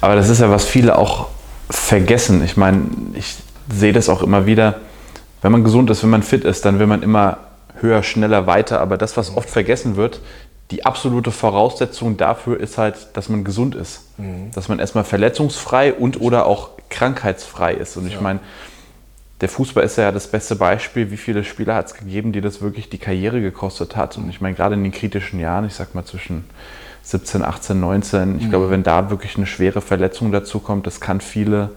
Aber 0.03 0.15
das 0.17 0.29
ist 0.29 0.41
ja, 0.41 0.51
was 0.51 0.65
viele 0.65 0.99
auch 0.99 1.29
vergessen. 1.71 2.45
Ich 2.45 2.57
meine, 2.59 2.83
ich 3.15 3.37
sehe 3.73 3.93
das 3.95 4.09
auch 4.11 4.23
immer 4.23 4.45
wieder. 4.45 4.77
Wenn 5.41 5.53
man 5.53 5.65
gesund 5.65 5.89
ist, 5.91 6.03
wenn 6.03 6.11
man 6.11 6.23
fit 6.23 6.45
ist, 6.45 6.65
dann 6.67 6.79
will 6.79 6.87
man 6.87 7.03
immer 7.03 7.39
höher, 7.81 8.03
schneller, 8.03 8.47
weiter. 8.47 8.81
Aber 8.81 8.99
das, 8.99 9.17
was 9.17 9.35
oft 9.37 9.49
vergessen 9.49 9.97
wird, 9.97 10.21
die 10.73 10.87
absolute 10.87 11.31
Voraussetzung 11.31 12.17
dafür 12.17 12.59
ist 12.59 12.79
halt, 12.79 12.97
dass 13.13 13.29
man 13.29 13.45
gesund 13.45 13.75
ist. 13.75 14.07
Dass 14.55 14.69
man 14.69 14.79
erstmal 14.79 15.05
verletzungsfrei 15.05 15.93
und 15.93 16.21
oder 16.21 16.47
auch 16.47 16.71
krankheitsfrei 16.89 17.75
ist. 17.75 17.97
Und 17.99 18.07
ich 18.07 18.21
meine, 18.21 18.41
der 19.43 19.51
Fußball 19.51 19.85
ist 19.85 19.97
ja 19.99 20.11
das 20.13 20.29
beste 20.29 20.57
Beispiel, 20.57 21.11
wie 21.11 21.19
viele 21.19 21.45
Spieler 21.45 21.75
hat 21.75 21.87
es 21.87 21.95
gegeben, 21.95 22.33
die 22.33 22.41
das 22.41 22.63
wirklich 22.63 22.89
die 22.89 22.97
Karriere 22.97 23.43
gekostet 23.43 23.97
hat. 23.97 24.17
Und 24.17 24.31
ich 24.31 24.41
meine, 24.41 24.55
gerade 24.55 24.75
in 24.75 24.83
den 24.83 24.93
kritischen 24.93 25.41
Jahren, 25.41 25.67
ich 25.67 25.75
sag 25.75 25.95
mal 25.95 26.07
zwischen 26.07 26.45
17, 27.03 27.43
18, 27.43 27.79
19, 27.79 28.39
ich 28.41 28.49
glaube, 28.49 28.71
wenn 28.71 28.83
da 28.83 29.11
wirklich 29.11 29.37
eine 29.37 29.47
schwere 29.47 29.83
Verletzung 29.83 30.33
dazu 30.33 30.59
kommt, 30.59 30.87
das 30.87 31.01
kann 31.01 31.21
viele 31.21 31.71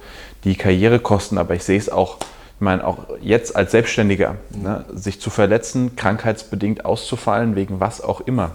die 0.45 0.55
Karriere 0.55 0.99
kosten. 0.99 1.37
Aber 1.37 1.53
ich 1.53 1.63
sehe 1.63 1.77
es 1.77 1.89
auch, 1.89 2.17
ich 2.55 2.61
meine, 2.61 2.85
auch 2.87 2.99
jetzt 3.21 3.55
als 3.55 3.71
Selbstständiger, 3.71 4.35
ne, 4.51 4.85
sich 4.93 5.19
zu 5.19 5.29
verletzen, 5.29 5.95
krankheitsbedingt 5.95 6.85
auszufallen, 6.85 7.55
wegen 7.55 7.79
was 7.79 8.01
auch 8.01 8.21
immer, 8.21 8.51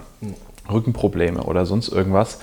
Rückenprobleme 0.71 1.43
oder 1.43 1.65
sonst 1.65 1.89
irgendwas, 1.89 2.39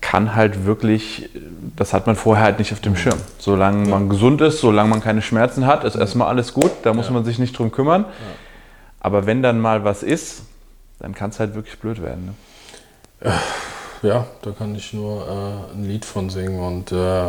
kann 0.00 0.34
halt 0.34 0.64
wirklich, 0.66 1.30
das 1.76 1.92
hat 1.92 2.06
man 2.06 2.16
vorher 2.16 2.44
halt 2.44 2.58
nicht 2.58 2.72
auf 2.72 2.80
dem 2.80 2.96
Schirm. 2.96 3.18
Solange 3.38 3.88
man 3.88 4.08
gesund 4.08 4.40
ist, 4.40 4.60
solange 4.60 4.88
man 4.90 5.00
keine 5.00 5.22
Schmerzen 5.22 5.66
hat, 5.66 5.84
ist 5.84 5.96
erstmal 5.96 6.28
alles 6.28 6.52
gut, 6.52 6.70
da 6.82 6.92
muss 6.94 7.06
Ja. 7.06 7.12
man 7.12 7.24
sich 7.24 7.38
nicht 7.38 7.56
drum 7.58 7.70
kümmern. 7.72 8.04
Aber 9.00 9.26
wenn 9.26 9.42
dann 9.42 9.60
mal 9.60 9.84
was 9.84 10.02
ist, 10.02 10.42
dann 10.98 11.14
kann 11.14 11.30
es 11.30 11.38
halt 11.40 11.54
wirklich 11.54 11.78
blöd 11.78 12.02
werden. 12.02 12.34
Ne? 13.22 13.32
Ja, 14.02 14.26
da 14.42 14.50
kann 14.50 14.74
ich 14.74 14.92
nur 14.92 15.26
äh, 15.26 15.74
ein 15.74 15.84
Lied 15.84 16.04
von 16.04 16.28
singen 16.30 16.60
und 16.60 16.92
äh, 16.92 17.28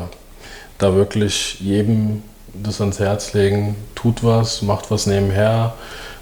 da 0.78 0.94
wirklich 0.96 1.60
jedem 1.60 2.24
das 2.64 2.82
ans 2.82 3.00
Herz 3.00 3.34
legen, 3.34 3.76
tut 3.96 4.24
was, 4.24 4.62
macht 4.62 4.92
was 4.92 5.08
nebenher, 5.08 5.74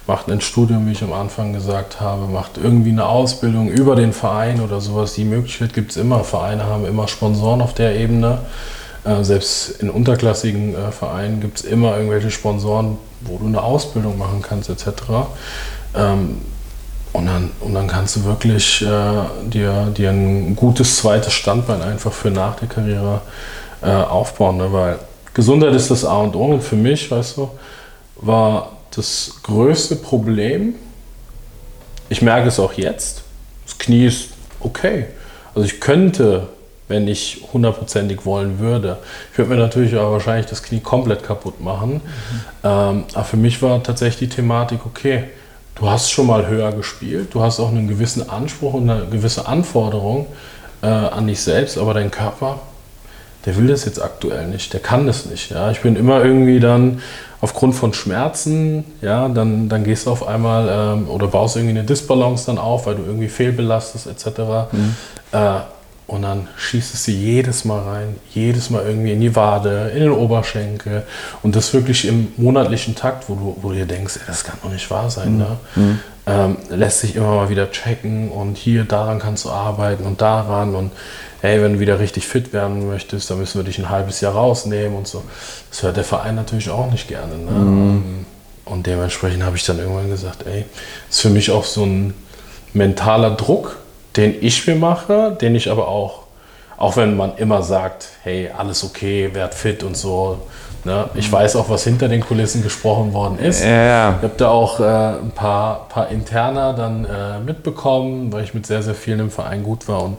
macht 0.06 0.28
ein 0.28 0.40
Studium, 0.40 0.86
wie 0.86 0.92
ich 0.92 1.02
am 1.02 1.12
Anfang 1.12 1.52
gesagt 1.52 2.00
habe, 2.00 2.26
macht 2.26 2.58
irgendwie 2.58 2.90
eine 2.90 3.06
Ausbildung 3.06 3.68
über 3.68 3.96
den 3.96 4.12
Verein 4.12 4.60
oder 4.60 4.80
sowas. 4.80 5.14
Die 5.14 5.24
Möglichkeit 5.24 5.74
gibt 5.74 5.90
es 5.90 5.96
immer. 5.96 6.22
Vereine 6.22 6.64
haben 6.64 6.86
immer 6.86 7.08
Sponsoren 7.08 7.60
auf 7.60 7.74
der 7.74 7.96
Ebene. 7.96 8.38
Äh, 9.04 9.24
selbst 9.24 9.80
in 9.80 9.90
unterklassigen 9.90 10.74
äh, 10.74 10.92
Vereinen 10.92 11.40
gibt 11.40 11.58
es 11.58 11.64
immer 11.64 11.96
irgendwelche 11.96 12.30
Sponsoren, 12.30 12.98
wo 13.22 13.38
du 13.38 13.46
eine 13.46 13.62
Ausbildung 13.62 14.18
machen 14.18 14.42
kannst 14.42 14.68
etc. 14.68 14.88
Ähm, 15.94 16.38
und 17.12 17.26
dann, 17.26 17.50
und 17.60 17.72
dann 17.72 17.86
kannst 17.86 18.16
du 18.16 18.24
wirklich 18.24 18.82
äh, 18.82 19.48
dir, 19.48 19.86
dir 19.96 20.10
ein 20.10 20.54
gutes 20.54 20.98
zweites 20.98 21.32
Standbein 21.32 21.80
einfach 21.82 22.12
für 22.12 22.30
nach 22.30 22.56
der 22.56 22.68
Karriere 22.68 23.22
äh, 23.82 23.90
aufbauen. 23.90 24.58
Ne? 24.58 24.72
Weil 24.72 24.98
Gesundheit 25.36 25.74
ist 25.74 25.90
das 25.90 26.02
A 26.06 26.16
und 26.16 26.34
O. 26.34 26.46
Und 26.46 26.62
für 26.62 26.76
mich, 26.76 27.10
weißt 27.10 27.36
du, 27.36 27.50
war 28.16 28.72
das 28.90 29.34
größte 29.42 29.96
Problem, 29.96 30.74
ich 32.08 32.22
merke 32.22 32.48
es 32.48 32.58
auch 32.58 32.72
jetzt, 32.72 33.22
das 33.66 33.76
Knie 33.76 34.06
ist 34.06 34.30
okay. 34.60 35.08
Also 35.54 35.66
ich 35.66 35.78
könnte, 35.78 36.48
wenn 36.88 37.06
ich 37.06 37.42
hundertprozentig 37.52 38.24
wollen 38.24 38.60
würde, 38.60 38.96
ich 39.30 39.36
würde 39.36 39.50
mir 39.50 39.58
natürlich 39.58 39.94
aber 39.94 40.12
wahrscheinlich 40.12 40.46
das 40.46 40.62
Knie 40.62 40.80
komplett 40.80 41.22
kaputt 41.22 41.60
machen. 41.60 42.00
Ähm, 42.64 43.04
aber 43.12 43.24
für 43.24 43.36
mich 43.36 43.60
war 43.60 43.82
tatsächlich 43.82 44.30
die 44.30 44.36
Thematik, 44.36 44.86
okay, 44.86 45.24
du 45.74 45.86
hast 45.86 46.10
schon 46.10 46.28
mal 46.28 46.46
höher 46.46 46.72
gespielt, 46.72 47.34
du 47.34 47.42
hast 47.42 47.60
auch 47.60 47.68
einen 47.68 47.88
gewissen 47.88 48.26
Anspruch 48.30 48.72
und 48.72 48.88
eine 48.88 49.04
gewisse 49.04 49.46
Anforderung 49.46 50.28
äh, 50.80 50.86
an 50.86 51.26
dich 51.26 51.42
selbst, 51.42 51.76
aber 51.76 51.92
dein 51.92 52.10
Körper, 52.10 52.60
der 53.46 53.56
will 53.56 53.68
das 53.68 53.84
jetzt 53.84 54.02
aktuell 54.02 54.46
nicht, 54.48 54.72
der 54.72 54.80
kann 54.80 55.06
das 55.06 55.26
nicht. 55.26 55.50
Ja? 55.50 55.70
Ich 55.70 55.80
bin 55.80 55.96
immer 55.96 56.22
irgendwie 56.24 56.60
dann 56.60 57.00
aufgrund 57.40 57.74
von 57.74 57.92
Schmerzen, 57.94 58.84
ja, 59.00 59.28
dann, 59.28 59.68
dann 59.68 59.84
gehst 59.84 60.06
du 60.06 60.10
auf 60.10 60.26
einmal 60.26 60.68
ähm, 60.68 61.08
oder 61.08 61.28
baust 61.28 61.56
irgendwie 61.56 61.78
eine 61.78 61.84
Disbalance 61.84 62.46
dann 62.46 62.58
auf, 62.58 62.86
weil 62.86 62.96
du 62.96 63.04
irgendwie 63.04 63.28
fehlbelastest 63.28 64.06
etc. 64.06 64.26
Äh, 65.32 65.60
und 66.06 66.22
dann 66.22 66.48
schießt 66.56 66.94
es 66.94 67.04
sie 67.04 67.14
jedes 67.14 67.64
Mal 67.64 67.82
rein, 67.82 68.16
jedes 68.32 68.70
Mal 68.70 68.84
irgendwie 68.86 69.12
in 69.12 69.20
die 69.20 69.34
Wade, 69.34 69.90
in 69.92 70.00
den 70.00 70.12
Oberschenkel 70.12 71.02
und 71.42 71.56
das 71.56 71.74
wirklich 71.74 72.06
im 72.06 72.28
monatlichen 72.36 72.94
Takt, 72.94 73.28
wo 73.28 73.34
du, 73.34 73.56
wo 73.60 73.68
du 73.70 73.74
dir 73.74 73.86
denkst, 73.86 74.16
ey, 74.16 74.22
das 74.26 74.44
kann 74.44 74.56
doch 74.62 74.70
nicht 74.70 74.88
wahr 74.90 75.10
sein. 75.10 75.38
Ne? 75.38 75.56
Ähm, 76.28 76.56
lässt 76.70 77.00
sich 77.00 77.16
immer 77.16 77.34
mal 77.34 77.48
wieder 77.48 77.70
checken 77.70 78.30
und 78.30 78.56
hier, 78.56 78.84
daran 78.84 79.18
kannst 79.18 79.44
du 79.44 79.50
arbeiten 79.50 80.04
und 80.04 80.20
daran 80.20 80.74
und 80.74 80.92
hey, 81.40 81.60
wenn 81.62 81.74
du 81.74 81.80
wieder 81.80 81.98
richtig 81.98 82.26
fit 82.26 82.52
werden 82.52 82.88
möchtest, 82.88 83.30
dann 83.30 83.38
müssen 83.38 83.58
wir 83.58 83.64
dich 83.64 83.78
ein 83.78 83.90
halbes 83.90 84.20
Jahr 84.20 84.32
rausnehmen 84.34 84.96
und 84.96 85.06
so. 85.06 85.22
Das 85.70 85.82
hört 85.82 85.96
der 85.96 86.04
Verein 86.04 86.34
natürlich 86.34 86.70
auch 86.70 86.90
nicht 86.90 87.08
gerne. 87.08 87.36
Ne? 87.36 88.02
Und 88.64 88.86
dementsprechend 88.86 89.44
habe 89.44 89.56
ich 89.56 89.64
dann 89.64 89.78
irgendwann 89.78 90.10
gesagt, 90.10 90.44
ey, 90.46 90.64
ist 91.08 91.20
für 91.20 91.30
mich 91.30 91.50
auch 91.52 91.64
so 91.64 91.84
ein 91.84 92.14
mentaler 92.72 93.30
Druck, 93.30 93.78
den 94.16 94.34
ich 94.40 94.66
mir 94.66 94.76
mache, 94.76 95.36
den 95.40 95.54
ich 95.54 95.70
aber 95.70 95.88
auch, 95.88 96.20
auch 96.76 96.96
wenn 96.96 97.16
man 97.16 97.36
immer 97.36 97.62
sagt, 97.62 98.08
hey, 98.22 98.50
alles 98.56 98.84
okay, 98.84 99.30
werd 99.32 99.54
fit 99.54 99.82
und 99.82 99.96
so. 99.96 100.38
Ne? 100.84 101.08
Ich 101.14 101.30
weiß 101.30 101.56
auch, 101.56 101.68
was 101.68 101.84
hinter 101.84 102.08
den 102.08 102.20
Kulissen 102.20 102.62
gesprochen 102.62 103.12
worden 103.12 103.38
ist. 103.38 103.64
Ja, 103.64 104.10
Ich 104.10 104.22
habe 104.22 104.30
da 104.36 104.48
auch 104.48 104.78
äh, 104.78 104.84
ein 104.84 105.32
paar, 105.34 105.88
paar 105.88 106.08
Interner 106.10 106.74
dann 106.74 107.04
äh, 107.04 107.40
mitbekommen, 107.44 108.32
weil 108.32 108.44
ich 108.44 108.54
mit 108.54 108.66
sehr, 108.66 108.82
sehr 108.82 108.94
vielen 108.94 109.20
im 109.20 109.30
Verein 109.30 109.62
gut 109.62 109.88
war. 109.88 110.04
Und 110.04 110.16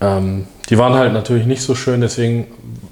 Ähm, 0.00 0.46
die 0.68 0.76
waren 0.76 0.94
halt 0.94 1.12
natürlich 1.12 1.46
nicht 1.46 1.62
so 1.62 1.74
schön, 1.74 2.00
deswegen 2.00 2.48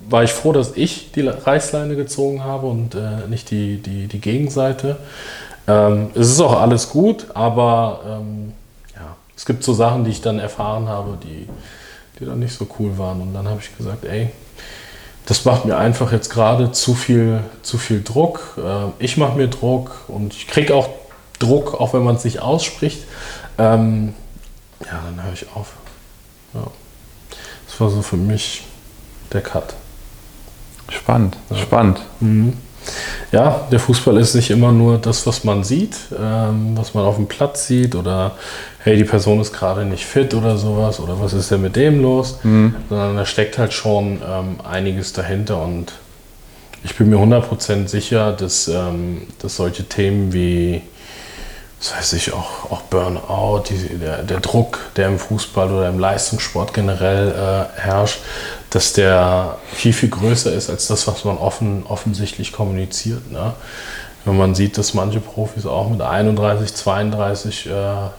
war 0.08 0.22
ich 0.22 0.32
froh, 0.32 0.52
dass 0.52 0.76
ich 0.76 1.10
die 1.12 1.26
Reißleine 1.26 1.96
gezogen 1.96 2.44
habe 2.44 2.66
und 2.68 2.94
äh, 2.94 3.28
nicht 3.28 3.50
die, 3.50 3.78
die, 3.78 4.06
die 4.06 4.20
Gegenseite. 4.20 4.96
Ähm, 5.66 6.10
es 6.14 6.28
ist 6.30 6.40
auch 6.40 6.60
alles 6.60 6.90
gut, 6.90 7.26
aber 7.34 8.00
ähm, 8.06 8.52
es 9.36 9.44
gibt 9.46 9.64
so 9.64 9.74
Sachen, 9.74 10.04
die 10.04 10.10
ich 10.10 10.20
dann 10.20 10.38
erfahren 10.38 10.88
habe, 10.88 11.18
die, 11.22 11.48
die 12.18 12.24
dann 12.26 12.38
nicht 12.38 12.54
so 12.54 12.66
cool 12.78 12.98
waren. 12.98 13.20
Und 13.20 13.34
dann 13.34 13.48
habe 13.48 13.60
ich 13.60 13.76
gesagt, 13.76 14.04
ey, 14.04 14.30
das 15.26 15.44
macht 15.44 15.64
mir 15.64 15.76
einfach 15.76 16.12
jetzt 16.12 16.30
gerade 16.30 16.72
zu 16.72 16.94
viel, 16.94 17.40
zu 17.62 17.78
viel 17.78 18.02
Druck. 18.02 18.58
Äh, 18.58 19.04
ich 19.04 19.16
mache 19.16 19.36
mir 19.36 19.48
Druck 19.48 20.08
und 20.08 20.34
ich 20.34 20.46
kriege 20.46 20.74
auch 20.74 20.88
Druck, 21.38 21.80
auch 21.80 21.94
wenn 21.94 22.02
man 22.02 22.16
es 22.16 22.24
nicht 22.24 22.40
ausspricht. 22.40 23.04
Ähm, 23.58 24.14
ja, 24.84 25.00
dann 25.04 25.24
höre 25.24 25.32
ich 25.32 25.46
auf. 25.54 25.74
Ja. 26.54 26.66
Das 27.66 27.80
war 27.80 27.88
so 27.90 28.02
für 28.02 28.16
mich 28.16 28.64
der 29.32 29.40
Cut. 29.40 29.74
Spannend, 30.88 31.36
ja. 31.50 31.56
spannend. 31.56 32.00
Mhm. 32.20 32.52
Ja, 33.30 33.66
der 33.70 33.78
Fußball 33.78 34.18
ist 34.18 34.34
nicht 34.34 34.50
immer 34.50 34.72
nur 34.72 34.98
das, 34.98 35.26
was 35.26 35.44
man 35.44 35.64
sieht, 35.64 35.96
ähm, 36.18 36.76
was 36.76 36.94
man 36.94 37.04
auf 37.04 37.16
dem 37.16 37.28
Platz 37.28 37.66
sieht 37.66 37.94
oder 37.94 38.32
hey, 38.84 38.96
die 38.96 39.04
Person 39.04 39.40
ist 39.40 39.52
gerade 39.52 39.84
nicht 39.84 40.04
fit 40.04 40.34
oder 40.34 40.56
sowas 40.56 41.00
oder 41.00 41.20
was 41.20 41.32
ist 41.32 41.50
denn 41.50 41.62
mit 41.62 41.76
dem 41.76 42.02
los, 42.02 42.38
mhm. 42.42 42.74
sondern 42.88 43.16
da 43.16 43.26
steckt 43.26 43.58
halt 43.58 43.72
schon 43.72 44.20
ähm, 44.26 44.56
einiges 44.64 45.12
dahinter 45.12 45.62
und 45.62 45.92
ich 46.84 46.96
bin 46.96 47.10
mir 47.10 47.16
100% 47.16 47.86
sicher, 47.86 48.32
dass, 48.32 48.66
ähm, 48.66 49.22
dass 49.40 49.56
solche 49.56 49.84
Themen 49.84 50.32
wie 50.32 50.82
das 51.82 51.96
weiß 51.96 52.12
ich, 52.12 52.32
auch, 52.32 52.70
auch 52.70 52.82
Burnout, 52.82 53.64
die, 53.68 53.98
der, 53.98 54.22
der, 54.22 54.38
Druck, 54.38 54.78
der 54.94 55.08
im 55.08 55.18
Fußball 55.18 55.68
oder 55.68 55.88
im 55.88 55.98
Leistungssport 55.98 56.72
generell 56.72 57.30
äh, 57.30 57.80
herrscht, 57.80 58.20
dass 58.70 58.92
der 58.92 59.58
viel, 59.72 59.92
viel 59.92 60.08
größer 60.08 60.52
ist 60.52 60.70
als 60.70 60.86
das, 60.86 61.08
was 61.08 61.24
man 61.24 61.38
offen, 61.38 61.84
offensichtlich 61.88 62.52
kommuniziert. 62.52 63.32
Ne? 63.32 63.54
Wenn 64.24 64.36
man 64.36 64.54
sieht, 64.54 64.78
dass 64.78 64.94
manche 64.94 65.20
Profis 65.20 65.66
auch 65.66 65.90
mit 65.90 66.00
31, 66.00 66.74
32 66.74 67.66
äh, 67.66 67.70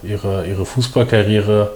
ihre, 0.06 0.46
ihre 0.46 0.66
Fußballkarriere 0.66 1.72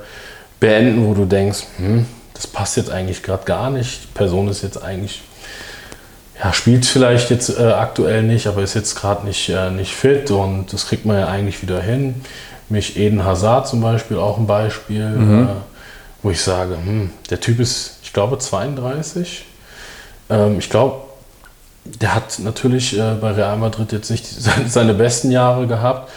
beenden, 0.61 1.07
wo 1.07 1.15
du 1.15 1.25
denkst, 1.25 1.65
hm, 1.79 2.07
das 2.35 2.47
passt 2.47 2.77
jetzt 2.77 2.91
eigentlich 2.91 3.23
gerade 3.23 3.45
gar 3.45 3.71
nicht, 3.71 4.05
die 4.05 4.19
Person 4.19 4.49
ist 4.49 4.63
jetzt 4.63 4.83
eigentlich 4.83 5.23
ja, 6.43 6.53
spielt 6.53 6.87
vielleicht 6.87 7.31
jetzt 7.31 7.59
äh, 7.59 7.63
aktuell 7.63 8.23
nicht, 8.23 8.47
aber 8.47 8.63
ist 8.63 8.75
jetzt 8.75 8.95
gerade 8.95 9.27
nicht, 9.27 9.49
äh, 9.49 9.71
nicht 9.71 9.95
fit 9.95 10.31
und 10.31 10.73
das 10.73 10.87
kriegt 10.87 11.05
man 11.05 11.19
ja 11.19 11.27
eigentlich 11.27 11.63
wieder 11.63 11.83
hin. 11.83 12.23
Mich 12.69 12.97
Eden 12.97 13.25
Hazard 13.25 13.67
zum 13.67 13.81
Beispiel 13.81 14.19
auch 14.19 14.39
ein 14.39 14.47
Beispiel, 14.47 15.09
mhm. 15.09 15.43
äh, 15.45 15.53
wo 16.23 16.31
ich 16.31 16.41
sage, 16.41 16.77
hm, 16.77 17.11
der 17.31 17.41
Typ 17.41 17.59
ist, 17.59 17.99
ich 18.03 18.13
glaube, 18.13 18.39
32. 18.39 19.47
Ähm, 20.31 20.59
ich 20.59 20.71
glaube, 20.71 21.08
der 22.01 22.15
hat 22.15 22.39
natürlich 22.39 22.99
äh, 22.99 23.15
bei 23.21 23.33
Real 23.33 23.57
Madrid 23.57 23.93
jetzt 23.93 24.11
nicht 24.11 24.27
seine 24.69 24.95
besten 24.95 25.31
Jahre 25.31 25.67
gehabt. 25.67 26.11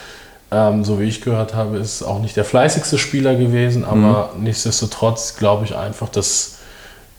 Ähm, 0.50 0.84
so 0.84 1.00
wie 1.00 1.04
ich 1.04 1.22
gehört 1.22 1.54
habe, 1.54 1.78
ist 1.78 2.02
auch 2.02 2.20
nicht 2.20 2.36
der 2.36 2.44
fleißigste 2.44 2.98
Spieler 2.98 3.34
gewesen, 3.34 3.84
aber 3.84 4.30
mhm. 4.36 4.44
nichtsdestotrotz 4.44 5.36
glaube 5.36 5.64
ich 5.64 5.74
einfach, 5.74 6.08
dass 6.08 6.58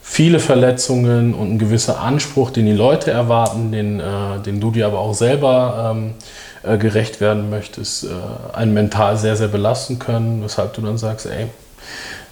viele 0.03 0.39
Verletzungen 0.39 1.33
und 1.33 1.53
ein 1.53 1.59
gewisser 1.59 1.99
Anspruch, 1.99 2.51
den 2.51 2.67
die 2.67 2.73
Leute 2.73 3.09
erwarten, 3.09 3.71
den, 3.71 3.99
äh, 3.99 4.39
den 4.45 4.59
du 4.59 4.69
dir 4.69 4.85
aber 4.85 4.99
auch 4.99 5.15
selber 5.15 5.95
ähm, 5.95 6.13
äh, 6.61 6.77
gerecht 6.77 7.21
werden 7.21 7.49
möchtest, 7.49 8.03
äh, 8.03 8.09
einen 8.53 8.73
mental 8.73 9.17
sehr, 9.17 9.35
sehr 9.35 9.47
belasten 9.47 9.97
können, 9.97 10.43
weshalb 10.43 10.73
du 10.73 10.81
dann 10.81 10.97
sagst, 10.97 11.25
ey, 11.25 11.47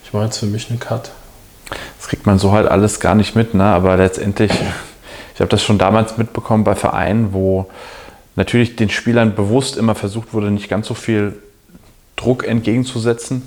ich 0.03 0.13
mache 0.13 0.25
jetzt 0.25 0.37
für 0.37 0.45
mich 0.45 0.69
einen 0.69 0.79
Cut. 0.79 1.11
Das 1.97 2.07
kriegt 2.09 2.25
man 2.25 2.37
so 2.37 2.51
halt 2.51 2.67
alles 2.67 2.99
gar 2.99 3.15
nicht 3.15 3.35
mit, 3.35 3.53
ne? 3.53 3.63
aber 3.63 3.97
letztendlich, 3.97 4.51
ich 5.41 5.43
habe 5.43 5.49
das 5.49 5.63
schon 5.63 5.79
damals 5.79 6.19
mitbekommen 6.19 6.63
bei 6.63 6.75
Vereinen, 6.75 7.33
wo 7.33 7.65
natürlich 8.35 8.75
den 8.75 8.91
Spielern 8.91 9.33
bewusst 9.33 9.75
immer 9.75 9.95
versucht 9.95 10.35
wurde, 10.35 10.51
nicht 10.51 10.69
ganz 10.69 10.85
so 10.85 10.93
viel 10.93 11.33
Druck 12.15 12.47
entgegenzusetzen, 12.47 13.41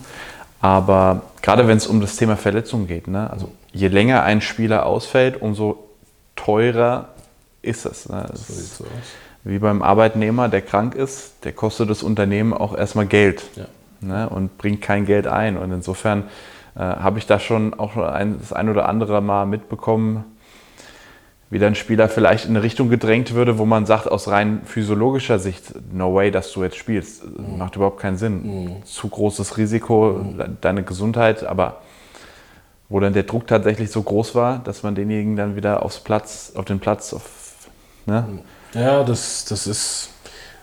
aber 0.61 1.23
gerade 1.41 1.69
wenn 1.69 1.77
es 1.77 1.87
um 1.87 2.01
das 2.01 2.17
Thema 2.17 2.37
Verletzung 2.37 2.89
geht, 2.89 3.07
ne? 3.07 3.31
also 3.31 3.49
je 3.73 3.87
länger 3.87 4.25
ein 4.25 4.41
Spieler 4.41 4.87
ausfällt, 4.87 5.41
umso 5.41 5.85
teurer 6.35 7.11
ist 7.63 7.87
es. 7.87 8.09
Ne? 8.09 8.27
Das 8.29 8.51
ist 8.51 8.83
wie 9.45 9.61
beim 9.61 9.81
Arbeitnehmer, 9.81 10.49
der 10.49 10.63
krank 10.63 10.97
ist, 10.97 11.45
der 11.45 11.53
kostet 11.53 11.91
das 11.91 12.03
Unternehmen 12.03 12.53
auch 12.53 12.77
erstmal 12.77 13.07
Geld 13.07 13.45
ja. 13.55 13.67
ne? 14.01 14.29
und 14.29 14.59
bringt 14.59 14.83
kein 14.83 15.07
Geld 15.07 15.29
ein. 15.29 15.57
Und 15.57 15.71
insofern 15.71 16.25
äh, 16.75 16.81
habe 16.81 17.21
ich 17.21 17.27
da 17.29 17.39
schon 17.39 17.73
auch 17.73 17.97
ein, 17.97 18.41
das 18.41 18.53
ein 18.53 18.69
oder 18.69 18.89
andere 18.89 19.21
Mal 19.21 19.47
mitbekommen, 19.47 20.25
wie 21.55 21.65
ein 21.65 21.77
Spieler 21.77 22.09
vielleicht 22.09 22.47
in 22.47 22.51
eine 22.51 22.65
Richtung 22.65 22.89
gedrängt 22.89 23.33
würde, 23.33 23.59
wo 23.59 23.65
man 23.65 23.87
sagt, 23.87 24.11
aus 24.11 24.27
rein 24.27 24.63
physiologischer 24.65 25.39
Sicht, 25.39 25.73
no 25.93 26.13
way, 26.13 26.33
dass 26.33 26.51
du 26.51 26.65
jetzt 26.65 26.77
spielst. 26.77 27.25
Mhm. 27.25 27.59
Macht 27.59 27.77
überhaupt 27.77 28.01
keinen 28.01 28.17
Sinn. 28.17 28.65
Mhm. 28.65 28.85
Zu 28.85 29.09
großes 29.09 29.57
Risiko, 29.57 30.21
mhm. 30.21 30.57
deine 30.61 30.83
Gesundheit, 30.83 31.45
aber 31.45 31.81
wo 32.89 32.99
dann 32.99 33.13
der 33.13 33.23
Druck 33.23 33.47
tatsächlich 33.47 33.93
so 33.93 34.03
groß 34.03 34.35
war, 34.35 34.59
dass 34.65 34.83
man 34.83 34.97
denjenigen 34.97 35.37
dann 35.37 35.55
wieder 35.55 35.85
aufs 35.85 36.01
Platz, 36.01 36.53
auf 36.57 36.65
den 36.65 36.81
Platz, 36.81 37.15
auf, 37.15 37.23
ne? 38.05 38.27
Ja, 38.75 39.05
das, 39.05 39.45
das 39.45 39.69
ist, 39.69 40.11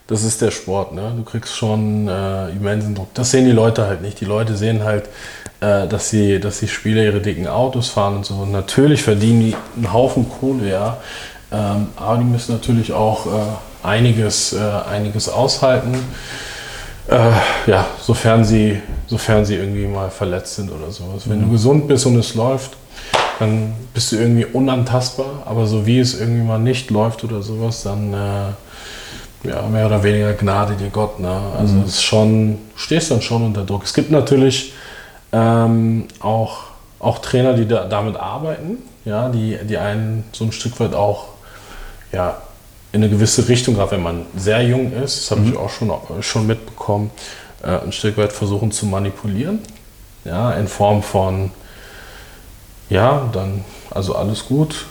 das 0.08 0.25
ist 0.25 0.41
der 0.41 0.51
Sport, 0.51 0.91
ne? 0.91 1.13
Du 1.15 1.23
kriegst 1.23 1.56
schon 1.56 2.10
äh, 2.10 2.49
immensen 2.49 2.95
Druck. 2.95 3.13
Das 3.13 3.32
sehen 3.32 3.45
die 3.45 3.51
Leute 3.51 3.88
halt 3.88 4.01
nicht. 4.01 4.19
Die 4.19 4.25
Leute 4.25 4.58
sehen 4.58 4.84
halt, 4.84 5.08
äh, 5.62 5.88
dass, 5.88 6.10
sie, 6.10 6.39
dass 6.39 6.60
die 6.60 6.67
Spieler 6.67 7.04
ihre 7.04 7.21
dicken 7.21 7.47
Autos 7.47 7.89
fahren 7.89 8.17
und 8.17 8.26
so. 8.26 8.34
Und 8.34 8.52
natürlich 8.52 9.04
verdienen 9.04 9.41
die 9.41 9.56
einen 9.78 9.93
Haufen 9.93 10.28
Kohle, 10.28 10.69
ja. 10.69 10.97
Ähm, 11.52 11.89
aber 11.95 12.17
die 12.17 12.24
müssen 12.24 12.54
natürlich 12.54 12.91
auch 12.91 13.28
äh, 13.28 13.30
einiges, 13.84 14.54
äh, 14.54 14.60
einiges 14.60 15.30
aushalten. 15.30 15.93
Äh, 17.08 17.32
ja, 17.67 17.86
sofern 18.02 18.43
sie, 18.43 18.82
sofern 19.06 19.45
sie 19.45 19.56
irgendwie 19.56 19.86
mal 19.86 20.10
verletzt 20.10 20.56
sind 20.56 20.71
oder 20.71 20.91
sowas. 20.91 21.30
Wenn 21.30 21.39
mhm. 21.39 21.45
du 21.45 21.52
gesund 21.52 21.88
bist 21.88 22.06
und 22.06 22.15
es 22.17 22.34
läuft, 22.34 22.71
dann 23.38 23.74
bist 23.93 24.12
du 24.12 24.15
irgendwie 24.15 24.45
unantastbar. 24.45 25.43
Aber 25.45 25.67
so 25.67 25.86
wie 25.86 26.00
es 26.00 26.19
irgendwie 26.19 26.43
mal 26.43 26.60
nicht 26.60 26.89
läuft 26.89 27.24
oder 27.24 27.43
sowas, 27.43 27.84
dann 27.84 28.13
äh, 28.13 29.47
ja, 29.47 29.62
mehr 29.63 29.86
oder 29.86 30.02
weniger 30.04 30.34
Gnade 30.34 30.76
dir 30.76 30.89
Gott. 30.89 31.19
Ne? 31.19 31.39
Also 31.60 31.76
mhm. 31.76 31.86
ist 31.86 32.02
schon, 32.02 32.58
stehst 32.76 33.12
dann 33.12 33.21
schon 33.21 33.43
unter 33.43 33.63
Druck. 33.63 33.84
Es 33.84 33.93
gibt 33.93 34.10
natürlich 34.10 34.74
ähm, 35.32 36.08
auch, 36.20 36.60
auch 37.00 37.20
Trainer, 37.20 37.54
die 37.54 37.67
da, 37.67 37.86
damit 37.86 38.17
arbeiten, 38.17 38.78
ja, 39.06 39.30
die, 39.30 39.58
die 39.63 39.78
einen 39.78 40.24
so 40.32 40.46
ein 40.46 40.52
Stück 40.52 40.80
weit 40.80 40.94
auch 40.94 41.30
ja, 42.12 42.41
in 42.91 43.04
eine 43.04 43.10
gewisse 43.10 43.48
Richtung, 43.48 43.76
gerade 43.76 43.91
wenn 43.91 44.04
man 44.04 44.26
sehr 44.36 44.62
jung 44.63 44.94
ist, 44.94 45.22
das 45.22 45.32
habe 45.32 45.41
mhm. 45.41 45.52
ich 45.52 45.58
auch 45.58 45.70
schon, 45.70 45.91
schon 46.22 46.48
mitbekommen, 46.48 47.12
äh, 47.63 47.67
ein 47.67 47.91
Stück 47.91 48.17
weit 48.17 48.34
versuchen 48.34 48.72
zu 48.72 48.86
manipulieren. 48.86 49.60
Ja, 50.24 50.52
in 50.52 50.67
Form 50.67 51.02
von, 51.02 51.52
ja, 52.89 53.28
dann, 53.34 53.65
also 53.89 54.15
alles 54.15 54.46
gut, 54.46 54.86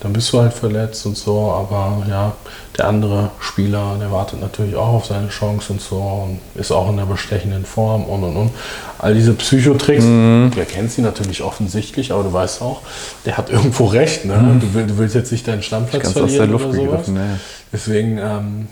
dann 0.00 0.12
bist 0.12 0.32
du 0.32 0.40
halt 0.40 0.52
verletzt 0.52 1.06
und 1.06 1.16
so, 1.16 1.50
aber 1.50 2.06
ja, 2.08 2.34
der 2.76 2.88
andere 2.88 3.30
Spieler, 3.40 3.96
der 3.98 4.12
wartet 4.12 4.40
natürlich 4.40 4.76
auch 4.76 4.92
auf 4.92 5.06
seine 5.06 5.28
Chance 5.28 5.72
und 5.72 5.80
so 5.80 5.96
und 5.96 6.40
ist 6.60 6.70
auch 6.70 6.90
in 6.90 6.98
der 6.98 7.06
bestechenden 7.06 7.64
Form 7.64 8.04
und 8.04 8.22
und 8.22 8.36
und. 8.36 8.50
All 8.98 9.14
diese 9.14 9.32
Psychotricks, 9.32 10.04
mhm. 10.04 10.50
du 10.54 10.60
erkennst 10.60 10.96
sie 10.96 11.02
natürlich 11.02 11.42
offensichtlich, 11.42 12.12
aber 12.12 12.24
du 12.24 12.32
weißt 12.32 12.60
auch, 12.60 12.82
der 13.24 13.38
hat 13.38 13.50
irgendwo 13.50 13.86
recht, 13.86 14.26
ne? 14.26 14.36
Mhm. 14.36 14.60
Du, 14.60 14.74
will, 14.74 14.86
du, 14.86 14.98
willst 14.98 15.14
jetzt 15.14 15.32
nicht 15.32 15.48
deinen 15.48 15.62
Stammplatz 15.62 16.12
verlieren 16.12 16.24
aus 16.24 16.36
der 16.36 16.46
Luft 16.46 16.66
oder 16.66 16.74
sowas. 16.74 17.08
Ne. 17.08 17.40
Deswegen, 17.72 18.18
ähm, 18.18 18.68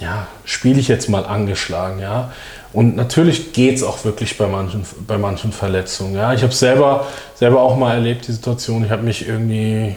ja, 0.00 0.26
spiele 0.44 0.80
ich 0.80 0.88
jetzt 0.88 1.08
mal 1.08 1.24
angeschlagen, 1.24 2.00
ja. 2.00 2.32
Und 2.72 2.96
natürlich 2.96 3.52
geht 3.52 3.76
es 3.76 3.82
auch 3.82 4.04
wirklich 4.04 4.38
bei 4.38 4.46
manchen, 4.46 4.84
bei 5.06 5.18
manchen 5.18 5.52
Verletzungen. 5.52 6.14
Ja. 6.14 6.32
Ich 6.32 6.42
habe 6.42 6.54
selber, 6.54 7.06
selber 7.34 7.60
auch 7.60 7.76
mal 7.76 7.94
erlebt, 7.94 8.26
die 8.26 8.32
Situation. 8.32 8.84
Ich 8.84 8.90
habe 8.90 9.02
mich 9.02 9.28
irgendwie 9.28 9.96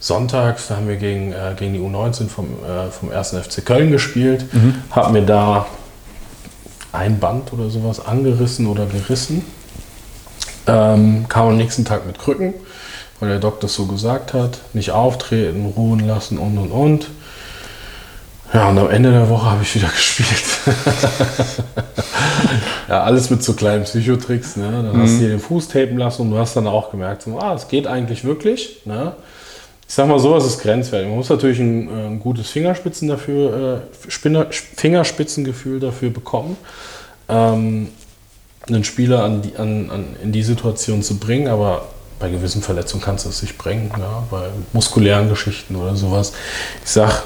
sonntags, 0.00 0.68
da 0.68 0.76
haben 0.76 0.88
wir 0.88 0.96
gegen, 0.96 1.32
äh, 1.32 1.54
gegen 1.56 1.74
die 1.74 1.80
U19 1.80 2.28
vom, 2.28 2.46
äh, 2.64 2.90
vom 2.90 3.10
1. 3.10 3.34
FC 3.42 3.64
Köln 3.64 3.90
gespielt, 3.90 4.52
mhm. 4.52 4.74
habe 4.90 5.12
mir 5.12 5.22
da 5.22 5.66
ein 6.92 7.18
Band 7.18 7.52
oder 7.52 7.70
sowas 7.70 8.04
angerissen 8.04 8.66
oder 8.66 8.86
gerissen. 8.86 9.44
Ähm, 10.66 11.26
kam 11.28 11.48
am 11.48 11.56
nächsten 11.56 11.84
Tag 11.84 12.06
mit 12.06 12.18
Krücken, 12.18 12.54
weil 13.20 13.28
der 13.28 13.38
Doktor 13.38 13.68
so 13.68 13.86
gesagt 13.86 14.32
hat. 14.32 14.58
Nicht 14.72 14.90
auftreten, 14.90 15.66
ruhen 15.76 16.00
lassen 16.00 16.38
und 16.38 16.58
und 16.58 16.70
und. 16.70 17.06
Ja, 18.52 18.68
und 18.68 18.78
am 18.78 18.90
Ende 18.90 19.10
der 19.10 19.28
Woche 19.28 19.50
habe 19.50 19.62
ich 19.62 19.74
wieder 19.74 19.88
gespielt. 19.94 20.44
ja, 22.88 23.02
alles 23.02 23.30
mit 23.30 23.42
so 23.42 23.52
kleinen 23.52 23.84
Psychotricks. 23.84 24.56
Ne? 24.56 24.70
Dann 24.70 24.96
mhm. 24.96 25.02
hast 25.02 25.14
du 25.14 25.18
dir 25.18 25.28
den 25.28 25.40
Fuß 25.40 25.68
tapen 25.68 25.98
lassen 25.98 26.22
und 26.22 26.30
du 26.30 26.38
hast 26.38 26.56
dann 26.56 26.66
auch 26.66 26.90
gemerkt, 26.90 27.22
so, 27.22 27.38
ah, 27.38 27.54
es 27.54 27.68
geht 27.68 27.86
eigentlich 27.86 28.24
wirklich. 28.24 28.82
Ne? 28.84 29.12
Ich 29.88 29.94
sag 29.94 30.08
mal, 30.08 30.18
sowas 30.18 30.44
ist 30.44 30.60
grenzwertig. 30.60 31.08
Man 31.08 31.16
muss 31.16 31.28
natürlich 31.28 31.60
ein, 31.60 31.88
äh, 31.88 32.06
ein 32.06 32.20
gutes 32.20 32.50
Fingerspitzen 32.50 33.08
dafür, 33.08 33.82
äh, 33.82 34.50
Fingerspitzengefühl 34.76 35.80
dafür 35.80 36.10
bekommen. 36.10 36.56
Ähm, 37.28 37.88
einen 38.66 38.84
Spieler 38.84 39.22
an 39.22 39.42
die, 39.42 39.56
an, 39.56 39.90
an, 39.90 40.16
in 40.22 40.32
die 40.32 40.42
Situation 40.42 41.02
zu 41.02 41.18
bringen, 41.18 41.46
aber 41.46 41.86
bei 42.18 42.28
gewissen 42.30 42.62
Verletzungen 42.62 43.02
kannst 43.02 43.24
du 43.26 43.28
es 43.28 43.42
nicht 43.42 43.58
bringen, 43.58 43.92
ja, 43.98 44.24
bei 44.30 44.48
muskulären 44.72 45.28
Geschichten 45.28 45.76
oder 45.76 45.94
sowas. 45.94 46.32
Ich 46.84 46.90
sag 46.90 47.24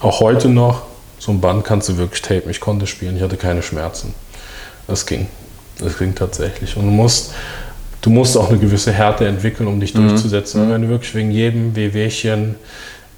auch 0.00 0.20
heute 0.20 0.48
noch, 0.48 0.82
so 1.18 1.32
ein 1.32 1.40
Band 1.40 1.64
kannst 1.64 1.88
du 1.88 1.96
wirklich 1.96 2.22
tapen. 2.22 2.50
Ich 2.50 2.60
konnte 2.60 2.86
spielen, 2.86 3.16
ich 3.16 3.22
hatte 3.22 3.36
keine 3.36 3.62
Schmerzen. 3.62 4.14
Das 4.86 5.06
ging. 5.06 5.28
Das 5.78 5.98
ging 5.98 6.14
tatsächlich. 6.14 6.76
Und 6.76 6.86
du 6.86 6.90
musst, 6.90 7.32
du 8.00 8.10
musst 8.10 8.36
auch 8.36 8.50
eine 8.50 8.58
gewisse 8.58 8.92
Härte 8.92 9.26
entwickeln, 9.26 9.66
um 9.66 9.80
dich 9.80 9.94
mhm. 9.94 10.08
durchzusetzen. 10.08 10.62
Und 10.62 10.70
wenn 10.70 10.82
du 10.82 10.88
wirklich 10.88 11.14
wegen 11.14 11.30
jedem 11.30 11.74
Wehwehchen 11.74 12.56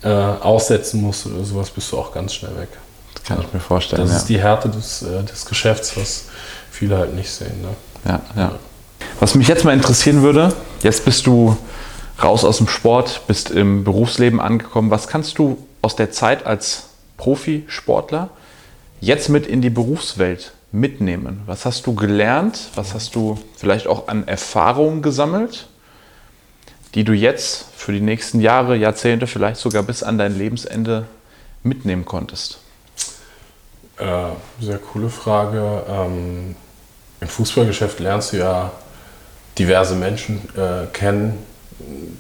äh, 0.03 0.09
aussetzen 0.09 1.01
musst 1.01 1.27
oder 1.27 1.45
sowas, 1.45 1.71
bist 1.71 1.93
du 1.93 1.99
auch 1.99 2.13
ganz 2.13 2.35
schnell 2.35 2.57
weg. 2.57 2.69
Das 3.15 3.25
kann 3.25 3.41
ich 3.41 3.53
mir 3.53 3.61
vorstellen. 3.61 4.03
Das 4.03 4.11
ja. 4.11 4.17
ist 4.17 4.29
die 4.29 4.41
Härte 4.41 4.69
des, 4.69 5.03
äh, 5.03 5.23
des 5.23 5.47
Geschäfts, 5.47 5.97
was 5.97 6.25
viele 6.71 6.97
halt 6.97 7.15
nicht 7.15 7.31
sehen. 7.31 7.61
Ne? 7.63 7.69
Ja, 8.07 8.21
ja. 8.37 8.53
Was 9.19 9.35
mich 9.35 9.49
jetzt 9.49 9.65
mal 9.65 9.75
interessieren 9.75 10.23
würde, 10.23 10.55
jetzt 10.83 11.05
bist 11.05 11.27
du 11.27 11.57
raus 12.23 12.45
aus 12.45 12.59
dem 12.59 12.69
Sport, 12.69 13.23
bist 13.27 13.51
im 13.51 13.85
Berufsleben 13.85 14.41
angekommen. 14.41 14.91
Was 14.91 15.09
kannst 15.09 15.39
du 15.39 15.59
aus 15.83 15.97
der 15.97 16.11
Zeit 16.11 16.47
als 16.47 16.85
Profisportler 17.17 18.31
jetzt 19.01 19.29
mit 19.29 19.47
in 19.47 19.63
die 19.63 19.71
Berufswelt 19.71 20.53
mitnehmen? 20.73 21.43
Was 21.47 21.67
hast 21.67 21.87
du 21.87 21.95
gelernt? 21.95 22.71
Was 22.75 22.95
hast 22.95 23.15
du 23.15 23.39
vielleicht 23.57 23.87
auch 23.87 24.09
an 24.09 24.27
Erfahrungen 24.27 25.03
gesammelt, 25.03 25.69
die 26.95 27.05
du 27.05 27.13
jetzt 27.13 27.67
für 27.77 27.93
die 27.93 28.01
nächsten 28.01 28.41
Jahre, 28.41 28.77
Jahrzehnte, 28.77 29.27
vielleicht 29.27 29.61
sogar 29.61 29.83
bis 29.83 30.03
an 30.03 30.19
dein 30.19 30.37
Lebensende 30.37 31.07
mitnehmen 31.63 32.05
konntest? 32.05 32.59
Äh, 33.97 34.31
sehr 34.61 34.79
coole 34.79 35.11
Frage. 35.11 35.83
Ähm, 35.89 36.55
Im 37.21 37.29
Fußballgeschäft 37.29 38.01
lernst 38.01 38.33
du 38.33 38.39
ja 38.39 38.73
diverse 39.59 39.95
Menschen 39.95 40.41
äh, 40.57 40.87
kennen, 40.93 41.39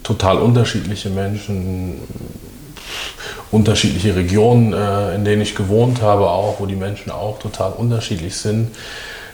total 0.03 0.39
unterschiedliche 0.39 1.11
Menschen, 1.11 2.01
unterschiedliche 3.51 4.15
Regionen, 4.15 4.73
äh, 4.73 5.15
in 5.15 5.25
denen 5.25 5.43
ich 5.43 5.55
gewohnt 5.55 6.03
habe, 6.03 6.29
auch, 6.29 6.61
wo 6.61 6.67
die 6.67 6.77
Menschen 6.77 7.11
auch 7.11 7.39
total 7.39 7.73
unterschiedlich 7.73 8.37
sind. 8.37 8.75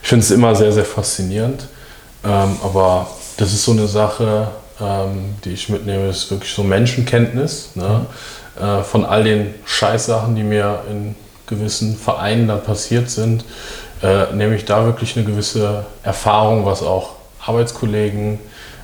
Ich 0.02 0.08
finde 0.08 0.24
es 0.24 0.30
immer 0.30 0.54
sehr, 0.54 0.72
sehr 0.72 0.84
faszinierend. 0.84 1.66
Ähm, 2.24 2.56
aber 2.62 3.08
das 3.36 3.52
ist 3.52 3.64
so 3.64 3.72
eine 3.72 3.86
Sache, 3.86 4.48
ähm, 4.80 5.34
die 5.44 5.50
ich 5.50 5.68
mitnehme, 5.68 6.08
ist 6.08 6.30
wirklich 6.30 6.52
so 6.52 6.62
Menschenkenntnis 6.62 7.70
ne? 7.74 8.06
äh, 8.60 8.82
von 8.82 9.04
all 9.04 9.24
den 9.24 9.54
Scheißsachen, 9.64 10.34
die 10.34 10.42
mir 10.42 10.80
in 10.90 11.14
gewissen 11.46 11.96
Vereinen 11.96 12.48
dann 12.48 12.62
passiert 12.62 13.10
sind, 13.10 13.44
äh, 14.02 14.32
nehme 14.34 14.56
ich 14.56 14.64
da 14.64 14.84
wirklich 14.84 15.16
eine 15.16 15.24
gewisse 15.24 15.86
Erfahrung, 16.02 16.66
was 16.66 16.82
auch 16.82 17.10
Arbeitskollegen, 17.44 18.38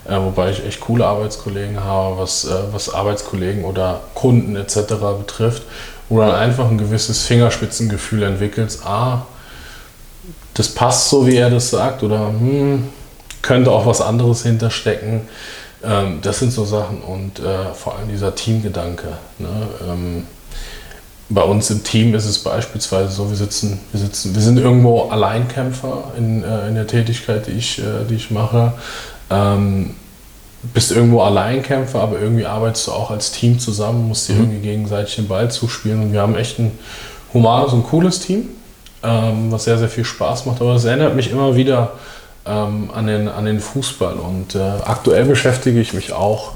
äh, 0.08 0.16
wobei 0.16 0.50
ich 0.50 0.64
echt 0.64 0.80
coole 0.80 1.06
Arbeitskollegen 1.06 1.82
habe, 1.82 2.18
was, 2.18 2.44
äh, 2.44 2.50
was 2.72 2.92
Arbeitskollegen 2.92 3.64
oder 3.64 4.00
Kunden 4.14 4.56
etc. 4.56 4.94
betrifft, 5.18 5.62
wo 6.08 6.18
dann 6.18 6.34
einfach 6.34 6.68
ein 6.70 6.78
gewisses 6.78 7.22
Fingerspitzengefühl 7.22 8.22
entwickelst, 8.22 8.84
ah, 8.84 9.26
das 10.54 10.68
passt 10.68 11.08
so, 11.08 11.26
wie 11.26 11.36
er 11.36 11.50
das 11.50 11.70
sagt, 11.70 12.02
oder 12.02 12.28
hm, 12.28 12.88
könnte 13.40 13.70
auch 13.70 13.86
was 13.86 14.00
anderes 14.00 14.42
hinterstecken. 14.42 15.22
Ähm, 15.84 16.18
das 16.22 16.38
sind 16.38 16.52
so 16.52 16.64
Sachen 16.64 17.00
und 17.02 17.38
äh, 17.38 17.72
vor 17.74 17.96
allem 17.96 18.08
dieser 18.08 18.34
Teamgedanke. 18.34 19.08
Ne? 19.38 19.68
Ähm, 19.88 20.26
bei 21.28 21.42
uns 21.42 21.70
im 21.70 21.82
Team 21.82 22.14
ist 22.14 22.26
es 22.26 22.38
beispielsweise 22.38 23.10
so, 23.10 23.30
wir 23.30 23.36
sitzen, 23.36 23.80
wir 23.90 24.00
sitzen, 24.00 24.34
wir 24.34 24.42
sind 24.42 24.58
irgendwo 24.58 25.08
Alleinkämpfer 25.08 26.12
in, 26.16 26.44
äh, 26.44 26.68
in 26.68 26.74
der 26.74 26.86
Tätigkeit, 26.86 27.46
die 27.46 27.52
ich, 27.52 27.78
äh, 27.78 28.04
die 28.08 28.16
ich 28.16 28.30
mache. 28.30 28.74
Ähm, 29.32 29.94
bist 30.74 30.92
irgendwo 30.92 31.22
Alleinkämpfer, 31.22 32.00
aber 32.00 32.20
irgendwie 32.20 32.46
arbeitest 32.46 32.86
du 32.86 32.92
auch 32.92 33.10
als 33.10 33.32
Team 33.32 33.58
zusammen, 33.58 34.06
musst 34.06 34.28
dir 34.28 34.34
mhm. 34.34 34.42
irgendwie 34.42 34.68
gegenseitig 34.68 35.16
den 35.16 35.26
Ball 35.26 35.50
zuspielen. 35.50 36.02
Und 36.02 36.12
wir 36.12 36.20
haben 36.20 36.36
echt 36.36 36.58
ein 36.58 36.78
humanes 37.34 37.72
und 37.72 37.84
cooles 37.84 38.20
Team, 38.20 38.48
ähm, 39.02 39.50
was 39.50 39.64
sehr, 39.64 39.78
sehr 39.78 39.88
viel 39.88 40.04
Spaß 40.04 40.46
macht. 40.46 40.60
Aber 40.60 40.74
es 40.74 40.84
erinnert 40.84 41.16
mich 41.16 41.30
immer 41.30 41.56
wieder 41.56 41.92
ähm, 42.46 42.90
an, 42.94 43.06
den, 43.06 43.28
an 43.28 43.44
den 43.44 43.58
Fußball. 43.58 44.14
Und 44.14 44.54
äh, 44.54 44.60
aktuell 44.60 45.24
beschäftige 45.24 45.80
ich 45.80 45.94
mich 45.94 46.12
auch 46.12 46.52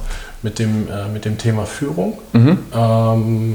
mit 0.47 0.61
dem, 0.61 0.87
äh, 0.89 1.09
mit 1.13 1.25
dem 1.25 1.39
Thema 1.39 1.67
Führung. 1.67 2.19
Mhm. 2.33 2.59
Ähm, 2.73 3.55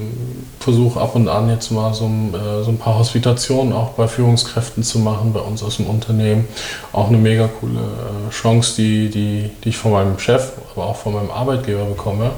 Versuche 0.60 1.00
ab 1.00 1.16
und 1.16 1.30
an 1.30 1.50
jetzt 1.50 1.72
mal 1.72 1.94
so, 1.94 2.06
äh, 2.06 2.64
so, 2.66 2.70
ein 2.70 2.78
paar 2.78 3.00
Hospitationen 3.00 3.72
auch 3.72 3.92
bei 3.92 4.10
Führungskräften 4.10 4.84
zu 4.84 5.00
machen, 5.00 5.32
bei 5.32 5.40
uns 5.40 5.64
aus 5.64 5.78
dem 5.78 5.86
Unternehmen. 5.88 6.50
Auch 6.92 7.08
eine 7.08 7.18
mega 7.18 7.48
coole 7.48 7.80
äh, 7.80 8.30
Chance, 8.30 8.76
die, 8.76 9.10
die, 9.10 9.50
die 9.64 9.70
ich 9.70 9.78
von 9.78 9.94
meinem 9.94 10.20
Chef, 10.20 10.52
aber 10.76 10.88
auch 10.88 10.98
von 10.98 11.14
meinem 11.14 11.32
Arbeitgeber 11.32 11.86
bekomme. 11.86 12.32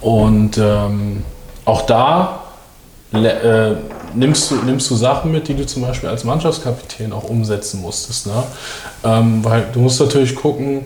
Und 0.00 0.58
ähm, 0.58 1.24
auch 1.64 1.82
da 1.82 2.44
äh, 3.12 3.72
nimmst, 4.14 4.52
du, 4.52 4.54
nimmst 4.64 4.88
du 4.90 4.94
Sachen 4.94 5.32
mit, 5.32 5.48
die 5.48 5.54
du 5.54 5.66
zum 5.66 5.82
Beispiel 5.82 6.08
als 6.08 6.22
Mannschaftskapitän 6.22 7.12
auch 7.12 7.24
umsetzen 7.24 7.82
musstest. 7.82 8.28
Ne? 8.28 8.44
Ähm, 9.02 9.44
weil 9.44 9.66
du 9.72 9.80
musst 9.80 9.98
natürlich 9.98 10.36
gucken, 10.36 10.84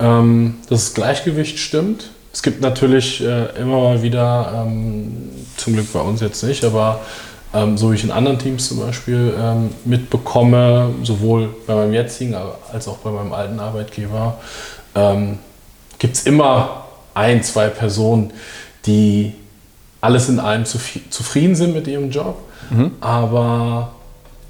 ähm, 0.00 0.56
dass 0.68 0.84
das 0.84 0.94
Gleichgewicht 0.94 1.58
stimmt. 1.58 2.10
Es 2.32 2.42
gibt 2.42 2.60
natürlich 2.60 3.22
äh, 3.22 3.46
immer 3.60 3.80
mal 3.80 4.02
wieder, 4.02 4.66
ähm, 4.66 5.30
zum 5.56 5.72
Glück 5.72 5.92
bei 5.92 6.00
uns 6.00 6.20
jetzt 6.20 6.42
nicht, 6.42 6.64
aber 6.64 7.00
ähm, 7.54 7.78
so 7.78 7.90
wie 7.90 7.94
ich 7.94 8.04
in 8.04 8.10
anderen 8.10 8.38
Teams 8.38 8.68
zum 8.68 8.80
Beispiel 8.80 9.34
ähm, 9.38 9.70
mitbekomme, 9.84 10.94
sowohl 11.02 11.54
bei 11.66 11.74
meinem 11.74 11.94
jetzigen 11.94 12.36
als 12.72 12.88
auch 12.88 12.98
bei 12.98 13.10
meinem 13.10 13.32
alten 13.32 13.58
Arbeitgeber, 13.58 14.38
ähm, 14.94 15.38
gibt 15.98 16.16
es 16.16 16.26
immer 16.26 16.84
ein, 17.14 17.42
zwei 17.42 17.68
Personen, 17.68 18.32
die 18.84 19.32
alles 20.00 20.28
in 20.28 20.38
allem 20.38 20.64
zufrieden 20.66 21.54
sind 21.54 21.74
mit 21.74 21.86
ihrem 21.86 22.10
Job, 22.10 22.38
mhm. 22.70 22.92
aber 23.00 23.92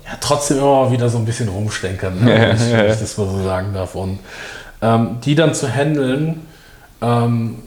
ja, 0.04 0.12
trotzdem 0.20 0.58
immer 0.58 0.84
mal 0.84 0.92
wieder 0.92 1.08
so 1.08 1.18
ein 1.18 1.24
bisschen 1.24 1.48
rumstenkern, 1.48 2.24
ne? 2.24 2.26
wenn, 2.26 2.56
ich, 2.56 2.72
wenn 2.72 2.92
ich 2.92 2.98
das 2.98 3.16
mal 3.16 3.28
so 3.28 3.42
sagen 3.42 3.72
darf. 3.72 3.94
Und 3.94 4.18
ähm, 4.82 5.18
die 5.24 5.34
dann 5.34 5.54
zu 5.54 5.68
handeln, 5.72 6.42
ähm, 7.00 7.62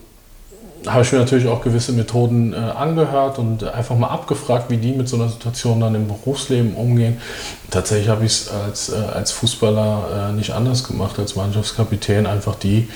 habe 0.86 1.02
ich 1.02 1.12
mir 1.12 1.18
natürlich 1.18 1.46
auch 1.46 1.62
gewisse 1.62 1.92
Methoden 1.92 2.54
äh, 2.54 2.56
angehört 2.56 3.38
und 3.38 3.64
einfach 3.64 3.96
mal 3.96 4.08
abgefragt, 4.08 4.70
wie 4.70 4.78
die 4.78 4.92
mit 4.92 5.08
so 5.08 5.16
einer 5.16 5.28
Situation 5.28 5.80
dann 5.80 5.94
im 5.94 6.06
Berufsleben 6.08 6.74
umgehen. 6.74 7.20
Tatsächlich 7.70 8.08
habe 8.08 8.24
ich 8.24 8.32
es 8.32 8.48
als, 8.48 8.88
äh, 8.88 8.96
als 8.96 9.30
Fußballer 9.32 10.30
äh, 10.30 10.32
nicht 10.32 10.52
anders 10.52 10.84
gemacht, 10.84 11.18
als 11.18 11.36
Mannschaftskapitän, 11.36 12.26
einfach 12.26 12.54
die 12.54 12.88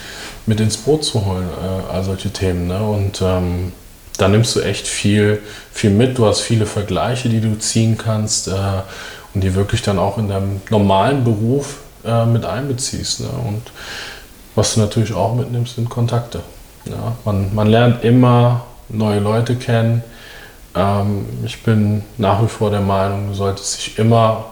mit 0.47 0.61
ins 0.61 0.79
Boot 0.79 1.05
zu 1.05 1.27
holen, 1.27 1.49
äh, 1.63 1.93
all 1.93 2.05
solche 2.05 2.31
Themen. 2.31 2.69
Ne? 2.69 2.79
Und 2.79 3.21
ähm, 3.21 3.73
da 4.17 4.29
nimmst 4.29 4.57
du 4.57 4.61
echt 4.61 4.87
viel, 4.87 5.41
viel 5.73 5.91
mit. 5.91 6.17
Du 6.17 6.27
hast 6.27 6.41
viele 6.41 6.67
Vergleiche, 6.67 7.29
die 7.29 7.41
du 7.41 7.59
ziehen 7.59 7.99
kannst 7.99 8.49
äh, 8.49 8.53
und 9.35 9.43
die 9.43 9.55
wirklich 9.55 9.83
dann 9.83 9.99
auch 9.99 10.17
in 10.17 10.29
deinem 10.29 10.63
normalen 10.71 11.25
Beruf 11.25 11.81
äh, 12.05 12.27
mit 12.27 12.45
einbeziehst. 12.45 13.21
Ne? 13.21 13.29
Und 13.29 13.63
was 14.55 14.75
du 14.75 14.81
natürlich 14.81 15.15
auch 15.15 15.35
mitnimmst, 15.35 15.77
sind 15.77 15.89
Kontakte. 15.91 16.41
Ja? 16.85 17.17
Man, 17.25 17.55
man 17.55 17.69
lernt 17.69 18.05
immer 18.05 18.65
neue 18.89 19.21
Leute 19.21 19.57
kennen. 19.57 20.03
Ähm, 20.75 21.27
ich 21.45 21.63
bin 21.63 22.03
nach 22.19 22.43
wie 22.43 22.49
vor 22.49 22.71
der 22.71 22.81
Meinung, 22.81 23.29
du 23.29 23.35
solltest 23.35 23.79
dich 23.79 23.99
immer 23.99 24.47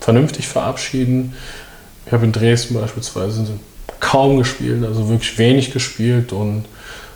vernünftig 0.00 0.48
verabschieden. 0.48 1.34
Ich 2.06 2.12
habe 2.12 2.24
in 2.24 2.32
Dresden 2.32 2.74
beispielsweise 2.74 3.46
kaum 4.00 4.38
gespielt, 4.38 4.84
also 4.84 5.08
wirklich 5.08 5.36
wenig 5.38 5.72
gespielt 5.72 6.32
und 6.32 6.64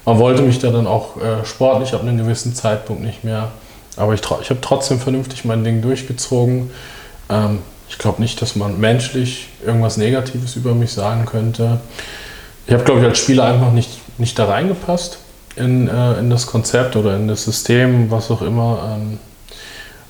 man 0.05 0.19
wollte 0.19 0.43
mich 0.43 0.59
da 0.59 0.71
dann 0.71 0.87
auch 0.87 1.17
äh, 1.17 1.45
sportlich 1.47 1.95
ab 1.95 2.03
einem 2.03 2.19
gewissen 2.19 2.55
Zeitpunkt 2.55 3.03
nicht 3.03 3.25
mehr. 3.25 3.53
Aber 3.97 4.13
ich, 4.13 4.21
ich 4.21 4.51
habe 4.51 4.61
trotzdem 4.61 5.01
vernünftig 5.01 5.45
mein 5.45 5.65
Ding 5.65 5.81
durchgezogen. 5.81 6.71
Ähm, 7.31 7.61
ich 7.89 7.99
glaube 7.99 8.21
nicht, 8.21 8.41
dass 8.43 8.57
man 8.57 8.81
menschlich 8.81 9.49
irgendwas 9.65 9.97
Negatives 9.97 10.57
über 10.57 10.75
mich 10.75 10.93
sagen 10.93 11.27
könnte. 11.27 11.81
Ich 12.67 12.73
habe, 12.73 12.85
glaube 12.85 13.01
ich, 13.01 13.07
als 13.07 13.19
Spieler 13.19 13.45
einfach 13.45 13.73
nicht, 13.73 13.91
nicht 14.19 14.39
da 14.39 14.47
reingepasst 14.47 15.19
in, 15.57 15.89
äh, 15.89 16.19
in 16.19 16.31
das 16.31 16.47
Konzept 16.47 16.97
oder 16.97 17.17
in 17.17 17.29
das 17.29 17.45
System, 17.45 18.11
was 18.11 18.31
auch 18.31 18.43
immer. 18.43 18.97
Ähm, 18.97 19.19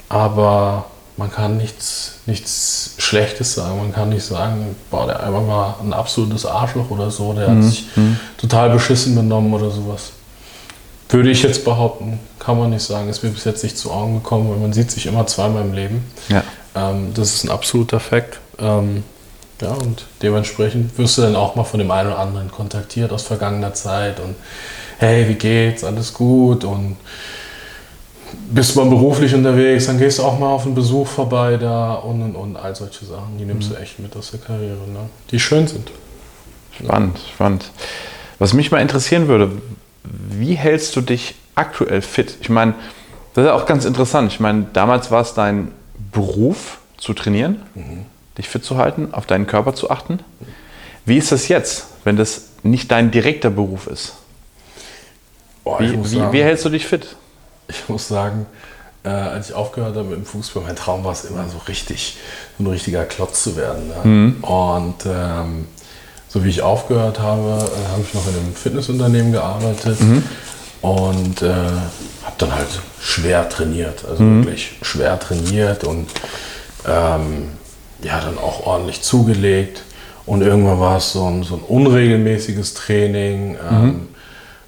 aber 0.09 0.87
man 1.16 1.31
kann 1.31 1.57
nichts, 1.57 2.18
nichts 2.27 2.95
Schlechtes 2.99 3.55
sagen. 3.55 3.79
Man 3.79 3.93
kann 3.93 4.09
nicht 4.09 4.25
sagen, 4.25 4.75
boah, 4.91 5.07
der 5.07 5.22
einmal 5.22 5.47
war 5.47 5.79
ein 5.83 5.93
absolutes 5.93 6.47
Arschloch 6.47 6.91
oder 6.91 7.11
so, 7.11 7.33
der 7.33 7.49
mhm. 7.49 7.57
hat 7.57 7.64
sich 7.64 7.87
mhm. 7.97 8.18
total 8.37 8.70
beschissen 8.70 9.14
benommen 9.14 9.53
oder 9.53 9.70
sowas. 9.70 10.12
Würde 11.09 11.31
ich 11.31 11.43
jetzt 11.43 11.64
behaupten, 11.64 12.18
kann 12.39 12.59
man 12.59 12.70
nicht 12.70 12.83
sagen. 12.83 13.09
Ist 13.09 13.22
mir 13.22 13.31
bis 13.31 13.45
jetzt 13.45 13.62
nicht 13.62 13.79
zu 13.79 13.93
Augen 13.93 14.14
gekommen, 14.14 14.51
weil 14.51 14.57
man 14.57 14.72
sieht 14.72 14.91
sich 14.91 15.07
immer 15.07 15.27
zweimal 15.27 15.62
im 15.62 15.72
Leben. 15.72 16.05
Ja. 16.29 16.43
Ähm, 16.75 17.12
das 17.14 17.35
ist 17.35 17.45
ein 17.45 17.51
absoluter 17.51 18.01
Fakt. 18.01 18.41
Ähm, 18.59 19.05
ja, 19.61 19.72
und 19.72 20.05
dementsprechend 20.20 20.97
wirst 20.99 21.18
du 21.18 21.22
dann 21.22 21.37
auch 21.37 21.55
mal 21.55 21.64
von 21.64 21.79
dem 21.79 21.91
einen 21.91 22.09
oder 22.09 22.18
anderen 22.18 22.51
kontaktiert 22.51 23.12
aus 23.12 23.22
vergangener 23.22 23.72
Zeit 23.72 24.20
und 24.20 24.35
hey, 24.99 25.29
wie 25.29 25.35
geht's? 25.35 25.85
Alles 25.85 26.12
gut? 26.12 26.64
Und 26.64 26.97
bist 28.51 28.77
mal 28.77 28.87
beruflich 28.87 29.35
unterwegs, 29.35 29.87
dann 29.87 29.99
gehst 29.99 30.18
du 30.18 30.25
auch 30.25 30.39
mal 30.39 30.49
auf 30.49 30.66
einen 30.66 30.75
Besuch 30.75 31.07
vorbei 31.07 31.57
da 31.57 31.95
und 31.95 32.20
und 32.22 32.35
und 32.35 32.57
all 32.57 32.75
solche 32.75 33.05
Sachen. 33.05 33.39
Die 33.39 33.45
nimmst 33.45 33.70
mhm. 33.70 33.75
du 33.75 33.81
echt 33.81 33.99
mit 34.01 34.16
aus 34.16 34.33
der 34.33 34.41
Karriere, 34.41 34.89
ne? 34.93 35.09
die 35.31 35.39
schön 35.39 35.66
sind. 35.66 35.91
Spannend, 36.79 37.18
spannend. 37.33 37.70
Was 38.39 38.53
mich 38.53 38.72
mal 38.72 38.81
interessieren 38.81 39.29
würde, 39.29 39.53
wie 40.03 40.55
hältst 40.55 40.97
du 40.97 41.01
dich 41.01 41.37
aktuell 41.55 42.03
fit? 42.03 42.37
Ich 42.41 42.49
meine, 42.49 42.75
das 43.35 43.47
ist 43.47 43.51
auch 43.53 43.66
ganz 43.66 43.85
interessant. 43.85 44.33
Ich 44.33 44.41
meine, 44.41 44.66
damals 44.72 45.11
war 45.11 45.22
es 45.22 45.35
dein 45.35 45.70
Beruf 46.15 46.79
zu 46.97 47.12
trainieren, 47.12 47.61
mhm. 47.75 48.07
dich 48.39 48.49
fit 48.49 48.65
zu 48.65 48.79
halten, 48.79 49.12
auf 49.12 49.27
deinen 49.27 49.47
Körper 49.47 49.75
zu 49.75 49.91
achten. 49.91 50.21
Wie 51.05 51.19
ist 51.19 51.33
das 51.33 51.49
jetzt, 51.49 51.89
wenn 52.05 52.17
das 52.17 52.47
nicht 52.62 52.91
dein 52.91 53.11
direkter 53.11 53.51
Beruf 53.51 53.87
ist? 53.87 54.15
Boah, 55.65 55.81
wie, 55.81 55.93
wie, 55.93 56.09
sagen, 56.09 56.33
wie, 56.33 56.43
hältst 56.43 56.65
du 56.65 56.71
dich 56.71 56.87
fit? 56.87 57.17
Ich 57.69 57.89
muss 57.89 58.09
sagen, 58.09 58.47
äh, 59.03 59.09
als 59.09 59.51
ich 59.51 59.55
aufgehört 59.55 59.97
habe 59.97 60.09
mit 60.09 60.19
dem 60.19 60.27
Fußball, 60.27 60.62
mein 60.62 60.77
Traum 60.77 61.05
war 61.05 61.12
es 61.12 61.25
immer 61.25 61.47
so 61.49 61.59
richtig, 61.69 62.17
so 62.57 62.65
ein 62.65 62.67
richtiger 62.69 63.05
Klotz 63.05 63.43
zu 63.43 63.57
werden. 63.57 63.89
Ne? 63.89 63.95
Mhm. 64.05 64.45
Und 64.45 65.07
ähm, 65.07 65.67
so 66.29 66.45
wie 66.45 66.49
ich 66.49 66.62
aufgehört 66.62 67.21
habe, 67.21 67.65
äh, 67.65 67.93
habe 67.93 68.03
ich 68.03 68.15
noch 68.15 68.27
in 68.27 68.35
einem 68.35 68.55
Fitnessunternehmen 68.55 69.33
gearbeitet 69.33 70.01
mhm. 70.01 70.23
Und 70.85 71.41
äh, 71.41 71.49
habe 71.49 72.35
dann 72.37 72.55
halt 72.55 72.68
schwer 73.01 73.49
trainiert, 73.49 74.05
also 74.07 74.22
mhm. 74.22 74.45
wirklich 74.45 74.72
schwer 74.82 75.18
trainiert 75.18 75.82
und 75.82 76.11
ähm, 76.87 77.49
ja, 78.03 78.20
dann 78.20 78.37
auch 78.37 78.66
ordentlich 78.66 79.01
zugelegt. 79.01 79.82
Und 80.26 80.43
irgendwann 80.43 80.80
war 80.80 80.99
es 80.99 81.12
so 81.12 81.26
ein, 81.26 81.43
so 81.43 81.55
ein 81.55 81.62
unregelmäßiges 81.62 82.74
Training, 82.74 83.57
ähm, 83.70 83.82
mhm. 83.82 84.09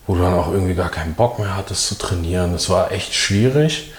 wo 0.06 0.14
du 0.14 0.22
dann 0.22 0.32
auch 0.32 0.50
irgendwie 0.50 0.74
gar 0.74 0.88
keinen 0.88 1.12
Bock 1.12 1.38
mehr 1.38 1.54
hattest 1.54 1.86
zu 1.86 1.98
trainieren. 1.98 2.52
Das 2.52 2.70
war 2.70 2.92
echt 2.92 3.14
schwierig. 3.14 3.92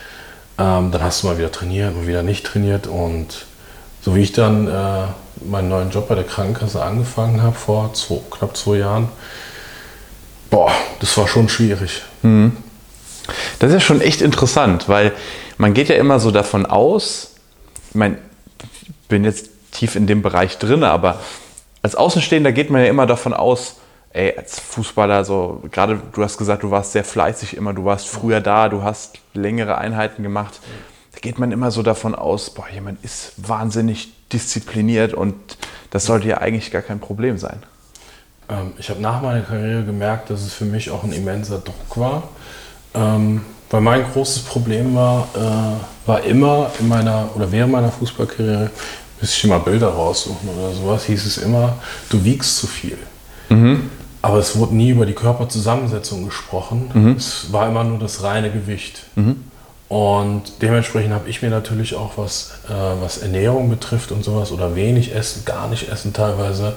Ähm, 0.58 0.92
dann 0.92 1.04
hast 1.04 1.22
du 1.22 1.28
mal 1.28 1.38
wieder 1.38 1.52
trainiert 1.52 1.94
und 1.94 2.08
wieder 2.08 2.24
nicht 2.24 2.48
trainiert. 2.48 2.88
Und 2.88 3.46
so 4.02 4.16
wie 4.16 4.22
ich 4.22 4.32
dann 4.32 4.68
äh, 4.68 5.06
meinen 5.46 5.70
neuen 5.70 5.92
Job 5.92 6.08
bei 6.08 6.16
der 6.16 6.24
Krankenkasse 6.24 6.82
angefangen 6.82 7.44
habe, 7.44 7.56
vor 7.56 7.94
zwei, 7.94 8.22
knapp 8.32 8.58
zwei 8.58 8.78
Jahren, 8.78 9.10
boah, 10.50 10.72
das 11.00 11.18
war 11.18 11.28
schon 11.28 11.50
schwierig. 11.50 12.04
Mhm. 12.22 12.56
Das 13.60 13.70
ist 13.70 13.74
ja 13.74 13.80
schon 13.80 14.02
echt 14.02 14.22
interessant, 14.22 14.88
weil 14.88 15.12
man 15.58 15.74
geht 15.74 15.90
ja 15.90 15.96
immer 15.96 16.20
so 16.20 16.32
davon 16.32 16.66
aus, 16.66 17.36
ich 17.90 17.96
meine, 17.96 18.18
bin 19.10 19.24
jetzt 19.24 19.50
tief 19.72 19.96
in 19.96 20.08
dem 20.08 20.22
Bereich 20.22 20.58
drin, 20.58 20.84
aber 20.84 21.20
als 21.82 21.96
Außenstehender 21.96 22.52
geht 22.52 22.70
man 22.70 22.82
ja 22.82 22.88
immer 22.88 23.06
davon 23.06 23.34
aus, 23.34 23.78
ey, 24.12 24.34
als 24.36 24.60
Fußballer, 24.60 25.26
so 25.26 25.64
gerade 25.72 26.02
du 26.14 26.24
hast 26.24 26.38
gesagt, 26.38 26.64
du 26.64 26.72
warst 26.72 26.94
sehr 26.94 27.04
fleißig 27.04 27.56
immer, 27.56 27.74
du 27.74 27.86
warst 27.86 28.08
früher 28.08 28.42
da, 28.42 28.70
du 28.70 28.84
hast 28.84 29.20
längere 29.34 29.78
Einheiten 29.78 30.24
gemacht. 30.24 30.60
Da 31.14 31.20
geht 31.20 31.40
man 31.40 31.52
immer 31.52 31.72
so 31.72 31.84
davon 31.84 32.16
aus, 32.16 32.50
boah, 32.52 32.68
jemand 32.74 33.04
ist 33.04 33.34
wahnsinnig 33.38 34.14
diszipliniert 34.32 35.14
und 35.14 35.36
das 35.92 36.06
sollte 36.06 36.28
ja 36.28 36.38
eigentlich 36.40 36.72
gar 36.72 36.82
kein 36.82 37.00
Problem 37.00 37.38
sein. 37.38 37.64
Ähm, 38.50 38.74
ich 38.78 38.90
habe 38.90 39.02
nach 39.02 39.22
meiner 39.22 39.42
Karriere 39.42 39.84
gemerkt, 39.84 40.30
dass 40.30 40.42
es 40.42 40.54
für 40.54 40.66
mich 40.66 40.90
auch 40.90 41.04
ein 41.04 41.12
immenser 41.12 41.60
Druck 41.60 41.98
war. 41.98 42.24
Ähm, 42.94 43.42
weil 43.70 43.82
mein 43.82 44.04
großes 44.12 44.44
Problem 44.44 44.96
war, 44.96 45.28
äh, 45.36 46.08
war 46.08 46.24
immer 46.24 46.72
in 46.80 46.88
meiner 46.88 47.30
oder 47.36 47.52
während 47.52 47.74
meiner 47.74 47.92
Fußballkarriere, 47.92 48.70
müsste 49.20 49.38
ich 49.38 49.44
immer 49.44 49.60
Bilder 49.60 49.90
raussuchen 49.90 50.48
oder 50.50 50.74
sowas, 50.74 51.06
hieß 51.06 51.26
es 51.26 51.38
immer, 51.38 51.76
du 52.10 52.24
wiegst 52.24 52.58
zu 52.58 52.68
viel. 52.68 52.98
Mhm. 53.50 53.90
Aber 54.22 54.38
es 54.40 54.58
wurde 54.58 54.76
nie 54.76 54.90
über 54.90 55.06
die 55.06 55.14
Körperzusammensetzung 55.14 56.26
gesprochen. 56.26 56.90
Mhm. 56.94 57.16
Es 57.18 57.52
war 57.52 57.68
immer 57.68 57.84
nur 57.84 58.00
das 58.00 58.24
reine 58.24 58.52
Gewicht. 58.52 59.04
Mhm. 59.16 59.44
Und 59.90 60.62
dementsprechend 60.62 61.14
habe 61.14 61.30
ich 61.30 61.42
mir 61.42 61.50
natürlich 61.50 61.96
auch, 61.96 62.18
was, 62.18 62.60
äh, 62.68 63.02
was 63.02 63.20
Ernährung 63.20 63.70
betrifft 63.70 64.12
und 64.12 64.24
sowas, 64.24 64.52
oder 64.52 64.76
wenig 64.76 65.16
essen, 65.16 65.46
gar 65.46 65.68
nicht 65.70 65.90
essen 65.90 66.14
teilweise, 66.14 66.76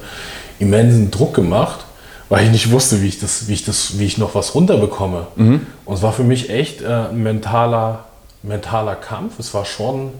immensen 0.58 1.10
Druck 1.10 1.34
gemacht 1.34 1.84
weil 2.30 2.44
ich 2.44 2.52
nicht 2.52 2.70
wusste, 2.70 3.02
wie 3.02 3.08
ich, 3.08 3.18
das, 3.18 3.48
wie 3.48 3.52
ich, 3.52 3.64
das, 3.64 3.98
wie 3.98 4.06
ich 4.06 4.16
noch 4.16 4.34
was 4.34 4.54
runterbekomme. 4.54 5.26
Mhm. 5.34 5.66
Und 5.84 5.94
es 5.94 6.00
war 6.00 6.12
für 6.12 6.22
mich 6.22 6.48
echt 6.48 6.80
äh, 6.80 6.86
ein 6.86 7.22
mentaler, 7.22 8.04
mentaler 8.42 8.94
Kampf. 8.94 9.38
Es 9.40 9.52
war 9.52 9.64
schon 9.64 10.12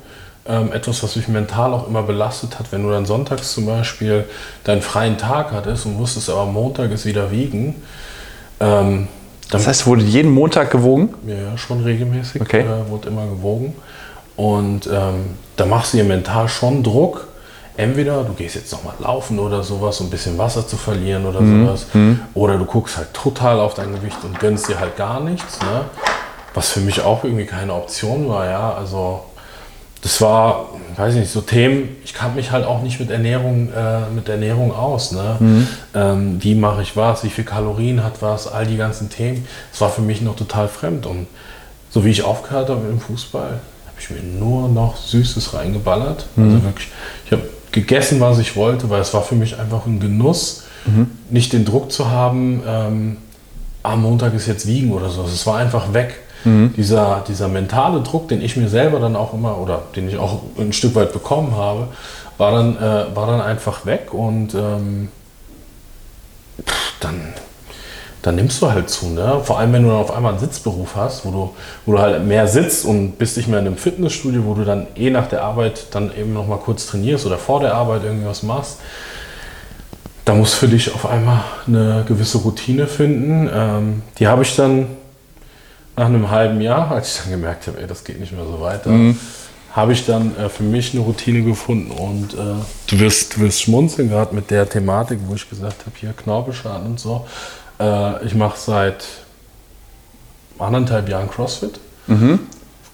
ähm, 0.44 0.72
etwas, 0.72 1.04
was 1.04 1.14
mich 1.14 1.28
mental 1.28 1.72
auch 1.72 1.86
immer 1.86 2.02
belastet 2.02 2.58
hat, 2.58 2.72
wenn 2.72 2.82
du 2.82 2.90
dann 2.90 3.06
sonntags 3.06 3.54
zum 3.54 3.64
Beispiel 3.64 4.24
deinen 4.64 4.82
freien 4.82 5.18
Tag 5.18 5.52
hattest 5.52 5.86
und 5.86 5.96
musstest 5.96 6.28
aber 6.30 6.46
Montag 6.46 6.90
es 6.90 7.06
wieder 7.06 7.30
wiegen. 7.30 7.76
Ähm, 8.58 9.06
das 9.50 9.66
heißt, 9.66 9.86
wurde 9.86 10.02
jeden 10.02 10.30
Montag 10.30 10.70
gewogen? 10.70 11.14
Ja, 11.26 11.56
schon 11.56 11.82
regelmäßig. 11.82 12.40
Okay. 12.40 12.60
Äh, 12.60 12.88
wurde 12.88 13.08
immer 13.08 13.26
gewogen. 13.26 13.74
Und 14.36 14.86
ähm, 14.86 15.36
da 15.56 15.66
machst 15.66 15.92
du 15.92 15.98
dir 15.98 16.04
mental 16.04 16.48
schon 16.48 16.82
Druck 16.82 17.28
entweder 17.80 18.24
du 18.24 18.32
gehst 18.34 18.56
jetzt 18.56 18.72
nochmal 18.72 18.94
laufen 18.98 19.38
oder 19.38 19.62
sowas, 19.62 20.00
um 20.00 20.06
ein 20.06 20.10
bisschen 20.10 20.36
Wasser 20.38 20.66
zu 20.66 20.76
verlieren 20.76 21.26
oder 21.26 21.40
mhm. 21.40 21.66
sowas, 21.66 21.86
mhm. 21.92 22.20
oder 22.34 22.58
du 22.58 22.64
guckst 22.64 22.96
halt 22.96 23.12
total 23.14 23.58
auf 23.60 23.74
dein 23.74 23.92
Gewicht 23.92 24.18
und 24.22 24.38
gönnst 24.38 24.68
dir 24.68 24.78
halt 24.78 24.96
gar 24.96 25.20
nichts, 25.20 25.60
ne? 25.60 25.84
was 26.52 26.70
für 26.70 26.80
mich 26.80 27.00
auch 27.02 27.24
irgendwie 27.24 27.46
keine 27.46 27.74
Option 27.74 28.28
war, 28.28 28.44
ja, 28.44 28.74
also 28.74 29.22
das 30.02 30.20
war, 30.20 30.70
weiß 30.96 31.14
ich 31.14 31.20
nicht, 31.20 31.32
so 31.32 31.40
Themen, 31.40 31.96
ich 32.04 32.14
kannte 32.14 32.36
mich 32.36 32.50
halt 32.50 32.64
auch 32.64 32.82
nicht 32.82 33.00
mit 33.00 33.10
Ernährung, 33.10 33.70
äh, 33.72 34.10
mit 34.14 34.28
Ernährung 34.28 34.74
aus, 34.74 35.12
ne? 35.12 35.36
Mhm. 35.38 35.68
Ähm, 35.94 36.36
wie 36.40 36.54
mache 36.54 36.82
ich 36.82 36.96
was, 36.96 37.22
wie 37.24 37.28
viel 37.28 37.44
Kalorien 37.44 38.02
hat 38.02 38.22
was, 38.22 38.46
all 38.46 38.66
die 38.66 38.76
ganzen 38.76 39.10
Themen, 39.10 39.46
das 39.70 39.80
war 39.80 39.90
für 39.90 40.02
mich 40.02 40.22
noch 40.22 40.36
total 40.36 40.68
fremd 40.68 41.06
und 41.06 41.26
so 41.90 42.04
wie 42.04 42.10
ich 42.10 42.22
aufgehört 42.22 42.70
habe 42.70 42.80
mit 42.80 42.90
dem 42.90 43.00
Fußball, 43.00 43.48
habe 43.50 43.98
ich 43.98 44.10
mir 44.10 44.22
nur 44.22 44.68
noch 44.68 44.96
Süßes 44.96 45.54
reingeballert, 45.54 46.26
also 46.36 46.50
mhm. 46.50 46.64
wirklich, 46.64 46.88
ich 47.26 47.32
habe 47.32 47.42
gegessen, 47.72 48.20
was 48.20 48.38
ich 48.38 48.56
wollte, 48.56 48.90
weil 48.90 49.00
es 49.00 49.12
war 49.12 49.22
für 49.22 49.34
mich 49.34 49.58
einfach 49.58 49.86
ein 49.86 50.00
Genuss, 50.00 50.64
mhm. 50.86 51.10
nicht 51.28 51.52
den 51.52 51.64
Druck 51.64 51.92
zu 51.92 52.10
haben, 52.10 52.62
ähm, 52.66 53.16
am 53.82 54.02
Montag 54.02 54.34
ist 54.34 54.46
jetzt 54.46 54.66
Wiegen 54.66 54.92
oder 54.92 55.08
so. 55.08 55.24
Es 55.24 55.46
war 55.46 55.56
einfach 55.58 55.92
weg. 55.92 56.20
Mhm. 56.44 56.74
Dieser, 56.76 57.22
dieser 57.26 57.48
mentale 57.48 58.00
Druck, 58.00 58.28
den 58.28 58.40
ich 58.42 58.56
mir 58.56 58.68
selber 58.68 59.00
dann 59.00 59.16
auch 59.16 59.34
immer 59.34 59.58
oder 59.58 59.82
den 59.96 60.08
ich 60.08 60.16
auch 60.16 60.42
ein 60.58 60.72
Stück 60.72 60.94
weit 60.94 61.12
bekommen 61.12 61.54
habe, 61.56 61.88
war 62.38 62.52
dann, 62.52 62.76
äh, 62.76 63.14
war 63.14 63.26
dann 63.26 63.40
einfach 63.40 63.84
weg 63.86 64.14
und 64.14 64.54
ähm, 64.54 65.08
dann 67.00 67.34
dann 68.22 68.34
nimmst 68.34 68.60
du 68.60 68.70
halt 68.70 68.90
zu. 68.90 69.06
Ne? 69.06 69.40
Vor 69.42 69.58
allem, 69.58 69.72
wenn 69.72 69.82
du 69.82 69.88
dann 69.88 69.98
auf 69.98 70.14
einmal 70.14 70.32
einen 70.32 70.40
Sitzberuf 70.40 70.94
hast, 70.94 71.24
wo 71.24 71.30
du, 71.30 71.54
wo 71.86 71.92
du 71.92 71.98
halt 71.98 72.24
mehr 72.24 72.46
sitzt 72.46 72.84
und 72.84 73.12
bist 73.12 73.36
nicht 73.36 73.48
mehr 73.48 73.58
in 73.58 73.66
einem 73.66 73.76
Fitnessstudio, 73.76 74.44
wo 74.44 74.54
du 74.54 74.64
dann 74.64 74.86
eh 74.96 75.10
nach 75.10 75.28
der 75.28 75.42
Arbeit 75.42 75.86
dann 75.92 76.14
eben 76.16 76.32
noch 76.32 76.46
mal 76.46 76.58
kurz 76.58 76.86
trainierst 76.86 77.24
oder 77.24 77.38
vor 77.38 77.60
der 77.60 77.74
Arbeit 77.74 78.04
irgendwas 78.04 78.42
machst. 78.42 78.78
Da 80.26 80.34
muss 80.34 80.52
für 80.52 80.68
dich 80.68 80.94
auf 80.94 81.06
einmal 81.06 81.42
eine 81.66 82.04
gewisse 82.06 82.38
Routine 82.38 82.86
finden. 82.86 83.48
Ähm, 83.52 84.02
die 84.18 84.28
habe 84.28 84.42
ich 84.42 84.54
dann 84.54 84.86
nach 85.96 86.06
einem 86.06 86.30
halben 86.30 86.60
Jahr, 86.60 86.90
als 86.90 87.16
ich 87.16 87.22
dann 87.22 87.32
gemerkt 87.32 87.66
habe, 87.66 87.80
ey, 87.80 87.86
das 87.86 88.04
geht 88.04 88.20
nicht 88.20 88.32
mehr 88.32 88.44
so 88.44 88.60
weiter, 88.60 88.90
mhm. 88.90 89.18
habe 89.72 89.92
ich 89.92 90.06
dann 90.06 90.36
äh, 90.36 90.48
für 90.48 90.62
mich 90.62 90.94
eine 90.94 91.02
Routine 91.02 91.42
gefunden 91.42 91.90
und 91.90 92.34
äh, 92.34 92.36
du, 92.86 92.98
wirst, 92.98 93.36
du 93.36 93.40
wirst 93.40 93.62
schmunzeln, 93.62 94.08
gerade 94.08 94.34
mit 94.34 94.50
der 94.50 94.68
Thematik, 94.68 95.18
wo 95.26 95.34
ich 95.34 95.48
gesagt 95.48 95.80
habe, 95.86 95.96
hier 95.98 96.12
Knorpelschaden 96.12 96.86
und 96.86 97.00
so 97.00 97.26
äh, 97.80 98.24
ich 98.24 98.34
mache 98.34 98.58
seit 98.58 99.04
anderthalb 100.58 101.08
Jahren 101.08 101.28
CrossFit. 101.28 101.80
Mhm. 102.06 102.40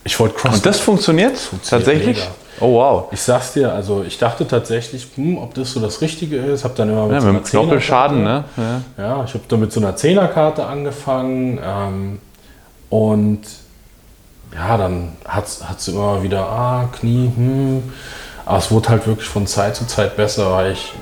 Ich 0.05 0.19
wollte 0.21 0.37
CrossFit. 0.37 0.55
Und 0.55 0.67
das 0.67 0.81
funktioniert? 0.81 1.37
funktioniert 1.37 1.87
Tatsächlich? 1.87 2.17
Mega. 2.19 2.31
Oh 2.61 2.75
wow. 2.75 3.09
Ich 3.11 3.21
sag's 3.21 3.53
dir, 3.53 3.75
also 3.75 4.03
ich 4.07 4.17
dachte 4.17 4.47
tatsächlich, 4.47 5.09
hm, 5.17 5.37
ob 5.37 5.53
das 5.55 5.73
so 5.73 5.81
das 5.81 6.01
Richtige 6.01 6.37
ist. 6.37 6.65
Habe 6.65 6.75
dann 6.77 6.89
immer 6.89 7.05
mit 7.05 7.15
ja, 7.15 7.21
so 7.21 7.29
einer 7.29 7.39
mit 7.41 7.53
Doppelschaden, 7.53 8.23
ne? 8.23 8.45
Ja, 8.57 8.83
ja 8.97 9.25
ich 9.25 9.35
habe 9.35 9.45
dann 9.49 9.61
mit 9.61 9.73
so 9.73 9.81
einer 9.81 9.97
Zehnerkarte 9.97 10.65
angefangen 10.65 11.59
ähm, 11.63 12.19
und 12.91 13.41
ja, 14.55 14.77
dann 14.77 15.13
hat 15.27 15.47
es 15.47 15.89
immer 15.89 16.23
wieder, 16.23 16.47
ah, 16.47 16.89
Knie, 16.99 17.31
hm. 17.35 17.83
Aber 18.47 18.59
es 18.59 18.71
wurde 18.71 18.91
halt 18.91 19.07
wirklich 19.09 19.29
von 19.29 19.47
Zeit 19.49 19.75
zu 19.75 19.87
Zeit 19.87 20.17
besser, 20.17 20.53
weil 20.53 20.73
ich 20.73 20.93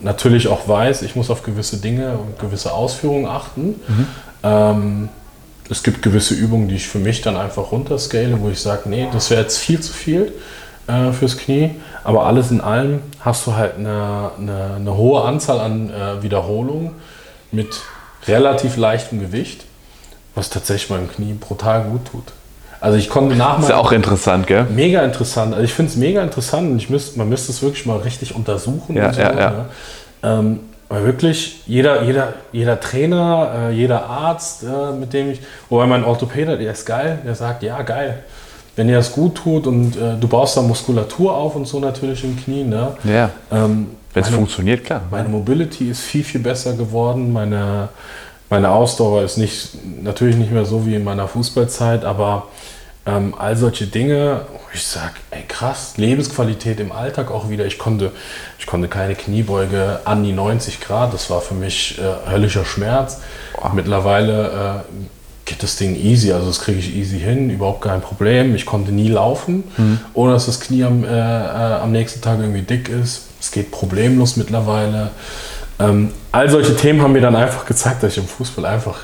natürlich 0.00 0.48
auch 0.48 0.66
weiß, 0.66 1.02
ich 1.02 1.14
muss 1.14 1.30
auf 1.30 1.42
gewisse 1.42 1.76
Dinge 1.76 2.16
und 2.16 2.38
gewisse 2.38 2.72
Ausführungen 2.72 3.26
achten. 3.26 3.80
Mhm. 3.86 4.06
Ähm, 4.42 5.08
es 5.70 5.82
gibt 5.82 6.02
gewisse 6.02 6.34
Übungen, 6.34 6.68
die 6.68 6.76
ich 6.76 6.88
für 6.88 6.98
mich 6.98 7.20
dann 7.20 7.36
einfach 7.36 7.72
runterscale, 7.72 8.40
wo 8.40 8.48
ich 8.48 8.60
sage, 8.60 8.88
nee, 8.88 9.08
das 9.12 9.30
wäre 9.30 9.42
jetzt 9.42 9.58
viel 9.58 9.80
zu 9.80 9.92
viel 9.92 10.32
äh, 10.86 11.12
fürs 11.12 11.36
Knie. 11.36 11.70
Aber 12.04 12.26
alles 12.26 12.50
in 12.50 12.60
allem 12.60 13.00
hast 13.20 13.46
du 13.46 13.54
halt 13.54 13.76
eine, 13.76 14.30
eine, 14.38 14.74
eine 14.76 14.96
hohe 14.96 15.22
Anzahl 15.22 15.60
an 15.60 15.90
äh, 15.90 16.22
Wiederholungen 16.22 16.92
mit 17.52 17.80
relativ 18.26 18.76
leichtem 18.76 19.20
Gewicht, 19.20 19.64
was 20.34 20.50
tatsächlich 20.50 20.90
meinem 20.90 21.10
Knie 21.10 21.34
brutal 21.34 21.84
gut 21.84 22.06
tut. 22.10 22.24
Also 22.80 22.98
ich 22.98 23.08
konnte 23.08 23.34
nach 23.34 23.58
Ist 23.60 23.70
ja 23.70 23.78
auch 23.78 23.92
interessant, 23.92 24.46
gell? 24.46 24.66
Mega 24.74 25.02
interessant. 25.02 25.54
Also 25.54 25.64
ich 25.64 25.72
finde 25.72 25.90
es 25.90 25.96
mega 25.96 26.22
interessant 26.22 26.70
und 26.70 26.76
ich 26.76 26.90
müsst, 26.90 27.16
man 27.16 27.28
müsste 27.28 27.50
es 27.50 27.62
wirklich 27.62 27.86
mal 27.86 27.98
richtig 27.98 28.34
untersuchen. 28.34 28.96
Ja, 28.96 29.12
so, 29.12 29.20
ja, 29.20 29.38
ja. 29.38 29.50
Ne? 29.50 29.64
Ähm, 30.22 30.60
Weil 30.90 31.04
wirklich 31.04 31.62
jeder, 31.66 32.02
jeder, 32.02 32.34
jeder 32.52 32.78
Trainer, 32.78 33.70
äh, 33.70 33.72
jeder 33.72 34.04
Arzt, 34.04 34.64
äh, 34.64 34.92
mit 34.92 35.14
dem 35.14 35.30
ich, 35.30 35.40
wobei 35.70 35.86
mein 35.86 36.04
Orthopäder, 36.04 36.58
der 36.58 36.72
ist 36.72 36.84
geil, 36.84 37.20
der 37.24 37.34
sagt, 37.34 37.62
ja, 37.62 37.80
geil. 37.82 38.22
Wenn 38.76 38.88
dir 38.88 38.96
das 38.96 39.12
gut 39.12 39.36
tut 39.36 39.66
und 39.66 39.96
äh, 39.96 40.16
du 40.20 40.28
baust 40.28 40.56
da 40.56 40.60
Muskulatur 40.60 41.34
auf 41.34 41.54
und 41.56 41.66
so 41.66 41.80
natürlich 41.80 42.22
im 42.24 42.36
Knie, 42.36 42.64
ne? 42.64 42.88
Ja. 43.04 43.30
Ähm, 43.50 43.86
Wenn 44.12 44.22
es 44.24 44.28
funktioniert, 44.28 44.84
klar. 44.84 45.00
meine 45.10 45.28
Mobility 45.28 45.90
ist 45.90 46.00
viel, 46.00 46.24
viel 46.24 46.40
besser 46.42 46.74
geworden. 46.74 47.32
Meine, 47.32 47.88
meine 48.54 48.70
Ausdauer 48.70 49.22
ist 49.22 49.36
nicht, 49.36 49.70
natürlich 50.00 50.36
nicht 50.36 50.52
mehr 50.52 50.64
so 50.64 50.86
wie 50.86 50.94
in 50.94 51.02
meiner 51.02 51.26
Fußballzeit, 51.26 52.04
aber 52.04 52.46
ähm, 53.04 53.34
all 53.36 53.56
solche 53.56 53.88
Dinge, 53.88 54.42
ich 54.72 54.84
sage, 54.84 55.14
ey 55.32 55.42
krass, 55.48 55.94
Lebensqualität 55.96 56.78
im 56.78 56.92
Alltag 56.92 57.32
auch 57.32 57.50
wieder. 57.50 57.66
Ich 57.66 57.78
konnte, 57.78 58.12
ich 58.60 58.66
konnte 58.66 58.86
keine 58.86 59.16
Kniebeuge 59.16 59.98
an 60.04 60.22
die 60.22 60.30
90 60.30 60.80
Grad, 60.80 61.12
das 61.12 61.30
war 61.30 61.40
für 61.40 61.54
mich 61.54 61.98
äh, 61.98 62.30
höllischer 62.30 62.64
Schmerz. 62.64 63.22
Mittlerweile 63.72 64.84
äh, 64.86 64.94
geht 65.46 65.64
das 65.64 65.74
Ding 65.74 65.96
easy, 65.96 66.30
also 66.30 66.46
das 66.46 66.60
kriege 66.60 66.78
ich 66.78 66.94
easy 66.94 67.18
hin, 67.18 67.50
überhaupt 67.50 67.80
kein 67.80 68.02
Problem. 68.02 68.54
Ich 68.54 68.66
konnte 68.66 68.92
nie 68.92 69.08
laufen, 69.08 69.64
ohne 70.14 70.32
dass 70.32 70.46
das 70.46 70.60
Knie 70.60 70.84
am, 70.84 71.02
äh, 71.02 71.08
äh, 71.08 71.80
am 71.82 71.90
nächsten 71.90 72.20
Tag 72.20 72.38
irgendwie 72.38 72.62
dick 72.62 72.88
ist. 72.88 73.22
Es 73.40 73.50
geht 73.50 73.72
problemlos 73.72 74.36
mittlerweile. 74.36 75.10
Ähm, 75.80 76.12
all 76.32 76.48
solche 76.48 76.76
Themen 76.76 77.02
haben 77.02 77.12
mir 77.12 77.20
dann 77.20 77.36
einfach 77.36 77.66
gezeigt, 77.66 78.02
dass 78.02 78.12
ich 78.12 78.18
im 78.18 78.28
Fußball 78.28 78.64
einfach 78.66 79.00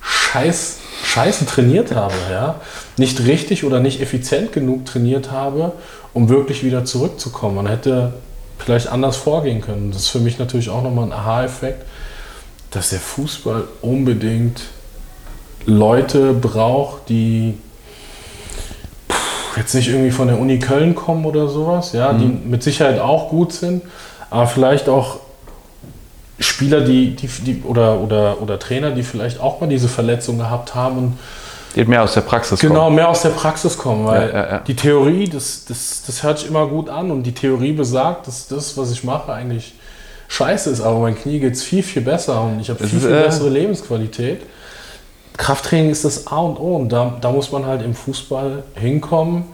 scheiß, 0.00 0.78
scheiße 1.04 1.46
trainiert 1.46 1.94
habe. 1.94 2.14
Ja? 2.30 2.56
Nicht 2.96 3.20
richtig 3.26 3.64
oder 3.64 3.80
nicht 3.80 4.00
effizient 4.00 4.52
genug 4.52 4.84
trainiert 4.86 5.30
habe, 5.30 5.72
um 6.14 6.28
wirklich 6.28 6.64
wieder 6.64 6.84
zurückzukommen. 6.84 7.56
Man 7.56 7.66
hätte 7.66 8.12
vielleicht 8.58 8.88
anders 8.88 9.16
vorgehen 9.16 9.60
können. 9.60 9.90
Das 9.92 10.02
ist 10.02 10.08
für 10.08 10.20
mich 10.20 10.38
natürlich 10.38 10.70
auch 10.70 10.82
nochmal 10.82 11.06
ein 11.06 11.12
Aha-Effekt, 11.12 11.84
dass 12.70 12.90
der 12.90 13.00
Fußball 13.00 13.64
unbedingt 13.80 14.62
Leute 15.64 16.32
braucht, 16.32 17.08
die 17.08 17.54
jetzt 19.56 19.74
nicht 19.74 19.88
irgendwie 19.88 20.10
von 20.10 20.28
der 20.28 20.38
Uni 20.38 20.58
Köln 20.58 20.94
kommen 20.94 21.24
oder 21.24 21.48
sowas, 21.48 21.92
ja, 21.92 22.12
die 22.12 22.26
mit 22.26 22.62
Sicherheit 22.62 23.00
auch 23.00 23.28
gut 23.28 23.52
sind, 23.52 23.82
aber 24.30 24.46
vielleicht 24.46 24.88
auch 24.88 25.18
Spieler, 26.40 26.82
die, 26.82 27.16
die, 27.16 27.26
die 27.26 27.62
oder, 27.64 28.00
oder, 28.00 28.40
oder 28.40 28.58
Trainer, 28.58 28.92
die 28.92 29.02
vielleicht 29.02 29.40
auch 29.40 29.60
mal 29.60 29.68
diese 29.68 29.88
Verletzung 29.88 30.38
gehabt 30.38 30.74
haben 30.74 30.98
und 30.98 31.18
Die 31.74 31.84
mehr 31.84 32.02
aus 32.02 32.14
der 32.14 32.20
Praxis 32.20 32.60
genau 32.60 32.84
kommen. 32.84 32.96
mehr 32.96 33.08
aus 33.08 33.22
der 33.22 33.30
Praxis 33.30 33.76
kommen, 33.76 34.06
weil 34.06 34.28
Ja, 34.28 34.34
ja, 34.34 34.50
ja. 34.52 34.58
die 34.60 34.76
Theorie, 34.76 35.28
das, 35.28 35.64
das, 35.66 36.02
das 36.06 36.22
hört 36.22 36.38
sich 36.38 36.48
immer 36.48 36.66
gut 36.66 36.88
an 36.88 37.10
und 37.10 37.24
die 37.24 37.32
Theorie 37.32 37.72
besagt, 37.72 38.26
dass 38.28 38.46
das, 38.48 38.76
was 38.76 38.92
ich 38.92 39.02
mache, 39.04 39.32
eigentlich 39.32 39.74
scheiße 40.28 40.70
ist, 40.70 40.80
aber 40.80 40.98
mein 41.00 41.16
Knie 41.16 41.40
geht 41.40 41.54
es 41.54 41.62
viel, 41.62 41.82
viel 41.82 42.02
besser 42.02 42.42
und 42.42 42.60
ich 42.60 42.70
habe 42.70 42.86
viel, 42.86 43.00
viel 43.00 43.10
äh, 43.12 43.22
bessere 43.22 43.48
Lebensqualität. 43.48 44.42
Krafttraining 45.36 45.90
ist 45.90 46.04
das 46.04 46.26
A 46.26 46.38
und 46.38 46.58
O 46.58 46.76
und 46.76 46.90
da, 46.90 47.16
da 47.20 47.30
muss 47.30 47.50
man 47.52 47.64
halt 47.66 47.82
im 47.82 47.94
Fußball 47.94 48.62
hinkommen, 48.74 49.44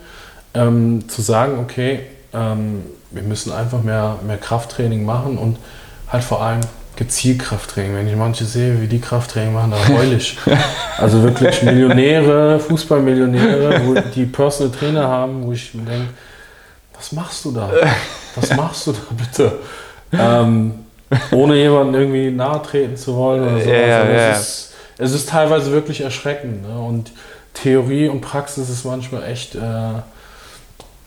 ähm, 0.54 1.08
zu 1.08 1.22
sagen, 1.22 1.58
okay, 1.60 2.00
ähm, 2.32 2.82
wir 3.10 3.22
müssen 3.22 3.52
einfach 3.52 3.82
mehr, 3.82 4.16
mehr 4.26 4.36
Krafttraining 4.38 5.04
machen 5.04 5.38
und 5.38 5.56
halt 6.14 6.24
vor 6.24 6.42
allem 6.42 6.60
gezielt 6.96 7.40
Krafttraining. 7.40 7.96
Wenn 7.96 8.08
ich 8.08 8.16
manche 8.16 8.44
sehe, 8.44 8.80
wie 8.80 8.86
die 8.86 9.00
Krafttraining 9.00 9.52
machen, 9.52 9.72
da 9.72 9.94
heul 9.94 10.12
ich. 10.12 10.38
Also 10.96 11.24
wirklich 11.24 11.60
Millionäre, 11.62 12.60
Fußballmillionäre, 12.60 13.80
wo 13.84 13.94
die 14.14 14.26
Personal 14.26 14.72
Trainer 14.72 15.08
haben, 15.08 15.44
wo 15.44 15.52
ich 15.52 15.74
mir 15.74 15.82
denke, 15.82 16.10
was 16.94 17.10
machst 17.10 17.44
du 17.44 17.50
da? 17.50 17.68
Was 18.36 18.54
machst 18.56 18.86
du 18.86 18.92
da 18.92 19.00
bitte? 19.10 19.58
Ähm, 20.12 20.74
ohne 21.32 21.56
jemanden 21.56 21.94
irgendwie 21.94 22.30
nahe 22.30 22.62
treten 22.62 22.96
zu 22.96 23.16
wollen 23.16 23.42
oder 23.42 23.60
so. 23.60 23.68
Ja, 23.68 23.98
also 23.98 24.12
ja. 24.12 24.30
es, 24.30 24.40
ist, 24.40 24.74
es 24.98 25.12
ist 25.12 25.28
teilweise 25.28 25.72
wirklich 25.72 26.00
erschreckend. 26.00 26.62
Ne? 26.62 26.78
Und 26.78 27.10
Theorie 27.54 28.08
und 28.08 28.20
Praxis 28.20 28.70
ist 28.70 28.84
manchmal 28.84 29.24
echt 29.24 29.56
äh, 29.56 29.58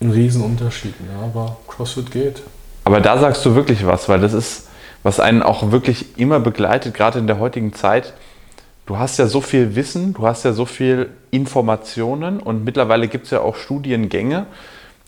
ein 0.01 0.12
Riesenunterschied. 0.12 0.99
Ne? 0.99 1.08
Aber 1.24 1.55
CrossFit 1.70 2.12
geht. 2.12 2.41
Aber 2.84 2.99
da 2.99 3.18
sagst 3.18 3.45
du 3.45 3.55
wirklich 3.55 3.86
was, 3.86 4.10
weil 4.10 4.20
das 4.20 4.34
ist, 4.34 4.66
was 5.08 5.22
einen 5.22 5.41
auch 5.41 5.72
wirklich 5.72 6.20
immer 6.20 6.41
begleitet, 6.41 6.93
gerade 6.93 7.18
in 7.18 7.28
der 7.28 7.39
heutigen 7.39 7.72
Zeit. 7.72 8.12
Du 8.86 8.97
hast 8.97 9.18
ja 9.18 9.28
so 9.28 9.39
viel 9.39 9.74
Wissen, 9.78 10.14
du 10.14 10.28
hast 10.28 10.43
ja 10.43 10.51
so 10.51 10.66
viel 10.66 11.08
Informationen 11.32 12.41
und 12.41 12.66
mittlerweile 12.66 13.08
gibt 13.08 13.24
es 13.24 13.32
ja 13.32 13.39
auch 13.39 13.55
Studiengänge. 13.55 14.47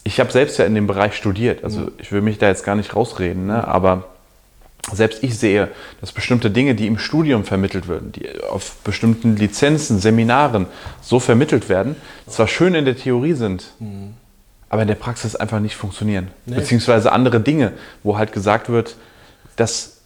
Ich 0.05 0.21
habe 0.21 0.31
selbst 0.31 0.57
ja 0.57 0.63
in 0.63 0.73
dem 0.73 0.87
Bereich 0.87 1.15
studiert, 1.15 1.65
also 1.65 1.91
ich 1.97 2.13
will 2.13 2.21
mich 2.21 2.37
da 2.37 2.47
jetzt 2.47 2.63
gar 2.63 2.75
nicht 2.75 2.95
rausreden, 2.95 3.47
ne? 3.47 3.67
aber 3.67 4.05
selbst 4.89 5.21
ich 5.21 5.37
sehe, 5.37 5.67
dass 5.99 6.13
bestimmte 6.13 6.49
Dinge, 6.49 6.75
die 6.75 6.87
im 6.87 6.97
Studium 6.97 7.43
vermittelt 7.43 7.89
werden, 7.89 8.13
die 8.13 8.25
auf 8.49 8.77
bestimmten 8.85 9.35
Lizenzen, 9.35 9.99
Seminaren 9.99 10.67
so 11.01 11.19
vermittelt 11.19 11.67
werden, 11.67 11.97
zwar 12.25 12.47
schön 12.47 12.73
in 12.73 12.85
der 12.85 12.95
Theorie 12.95 13.33
sind, 13.33 13.73
aber 14.69 14.83
in 14.83 14.87
der 14.87 14.95
Praxis 14.95 15.35
einfach 15.35 15.59
nicht 15.59 15.75
funktionieren. 15.75 16.29
Nee. 16.45 16.55
Beziehungsweise 16.55 17.11
andere 17.11 17.41
Dinge, 17.41 17.73
wo 18.01 18.17
halt 18.17 18.31
gesagt 18.31 18.69
wird, 18.69 18.95
das 19.59 19.97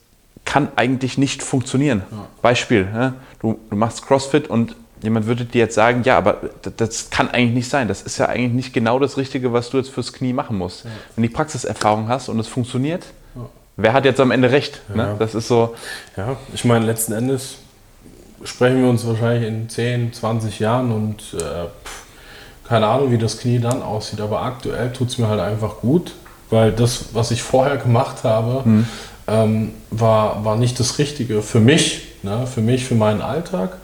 kann 0.45 0.69
eigentlich 0.75 1.17
nicht 1.17 1.43
funktionieren. 1.43 2.03
Beispiel, 2.41 2.85
ne? 2.85 3.13
du, 3.39 3.59
du 3.69 3.75
machst 3.75 4.05
CrossFit 4.05 4.49
und 4.49 4.75
jemand 5.01 5.25
würde 5.25 5.45
dir 5.45 5.59
jetzt 5.59 5.75
sagen, 5.75 6.01
ja, 6.03 6.17
aber 6.17 6.37
das, 6.77 7.09
kann 7.09 7.29
eigentlich 7.29 7.53
nicht 7.53 7.69
sein. 7.69 7.87
Das 7.87 8.01
ist 8.01 8.17
ja 8.17 8.27
eigentlich 8.27 8.53
nicht 8.53 8.73
genau 8.73 8.99
das 8.99 9.17
Richtige, 9.17 9.53
was 9.53 9.69
du 9.69 9.77
jetzt 9.77 9.89
fürs 9.89 10.13
Knie 10.13 10.33
machen 10.33 10.57
musst. 10.57 10.85
Wenn 10.85 11.23
du 11.23 11.29
die 11.29 11.33
Praxiserfahrung 11.33 12.07
hast 12.07 12.29
und 12.29 12.39
es 12.39 12.47
funktioniert, 12.47 13.05
wer 13.77 13.93
hat 13.93 14.05
jetzt 14.05 14.19
am 14.19 14.31
Ende 14.31 14.51
recht? 14.51 14.81
Ne? 14.93 15.03
Ja. 15.03 15.15
Das 15.19 15.35
ist 15.35 15.47
so, 15.47 15.75
Ja, 16.17 16.35
ich 16.53 16.65
meine, 16.65 16.85
letzten 16.85 17.13
Endes 17.13 17.57
sprechen 18.43 18.81
wir 18.81 18.89
uns 18.89 19.05
wahrscheinlich 19.05 19.47
in 19.47 19.69
10, 19.69 20.13
20 20.13 20.59
Jahren 20.59 20.91
und 20.91 21.21
äh, 21.33 21.37
pff, 21.37 22.03
keine 22.67 22.87
Ahnung, 22.87 23.11
wie 23.11 23.17
das 23.17 23.37
Knie 23.37 23.59
dann 23.59 23.81
aussieht. 23.81 24.21
Aber 24.21 24.41
aktuell 24.41 24.91
tut 24.91 25.09
es 25.09 25.17
mir 25.17 25.27
halt 25.27 25.39
einfach 25.39 25.77
gut, 25.77 26.13
weil 26.49 26.71
das, 26.71 27.13
was 27.13 27.31
ich 27.31 27.43
vorher 27.43 27.77
gemacht 27.77 28.23
habe, 28.23 28.63
ähm, 29.27 29.71
war, 29.89 30.43
war 30.43 30.55
nicht 30.55 30.79
das 30.79 30.97
Richtige 30.97 31.41
für 31.41 31.59
mich, 31.59 32.01
ne? 32.23 32.45
für 32.47 32.61
mich, 32.61 32.85
für 32.85 32.95
meinen 32.95 33.21
Alltag. 33.21 33.77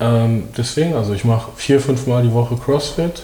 Ähm, 0.00 0.48
deswegen, 0.56 0.94
also 0.94 1.12
ich 1.12 1.24
mache 1.24 1.50
vier, 1.56 1.80
fünf 1.80 2.06
Mal 2.06 2.22
die 2.22 2.32
Woche 2.32 2.56
CrossFit, 2.56 3.22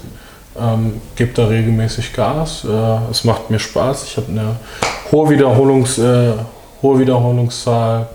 ähm, 0.59 1.00
gebe 1.16 1.32
da 1.32 1.46
regelmäßig 1.46 2.12
Gas. 2.12 2.64
Äh, 2.64 3.11
es 3.11 3.24
macht 3.24 3.50
mir 3.50 3.59
Spaß. 3.59 4.04
Ich 4.04 4.16
habe 4.16 4.28
eine 4.28 4.56
hohe, 5.11 5.30
Wiederholungs, 5.30 5.98
äh, 5.98 6.34
hohe 6.82 6.98
Wiederholungszahl. 6.98 8.09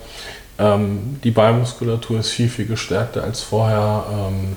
Ähm, 0.59 1.19
die 1.23 1.31
Beinmuskulatur 1.31 2.19
ist 2.19 2.29
viel, 2.29 2.49
viel 2.49 2.65
gestärkter 2.65 3.23
als 3.23 3.41
vorher. 3.41 4.05
Ähm, 4.11 4.55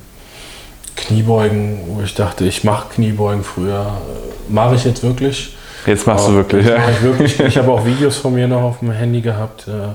Kniebeugen, 0.94 1.80
wo 1.88 2.02
ich 2.02 2.14
dachte, 2.14 2.44
ich 2.44 2.64
mache 2.64 2.94
Kniebeugen 2.94 3.44
früher, 3.44 3.86
äh, 3.86 4.52
mache 4.52 4.76
ich 4.76 4.84
jetzt 4.84 5.02
wirklich. 5.02 5.54
Jetzt 5.86 6.06
machst 6.06 6.26
du 6.26 6.30
Aber 6.30 6.38
wirklich. 6.38 6.66
Ja. 6.66 6.88
Ich, 6.90 7.02
wirklich. 7.02 7.40
ich 7.48 7.58
habe 7.58 7.70
auch 7.70 7.84
Videos 7.84 8.16
von 8.16 8.34
mir 8.34 8.48
noch 8.48 8.62
auf 8.62 8.78
dem 8.80 8.90
Handy 8.90 9.20
gehabt, 9.20 9.68
äh, 9.68 9.88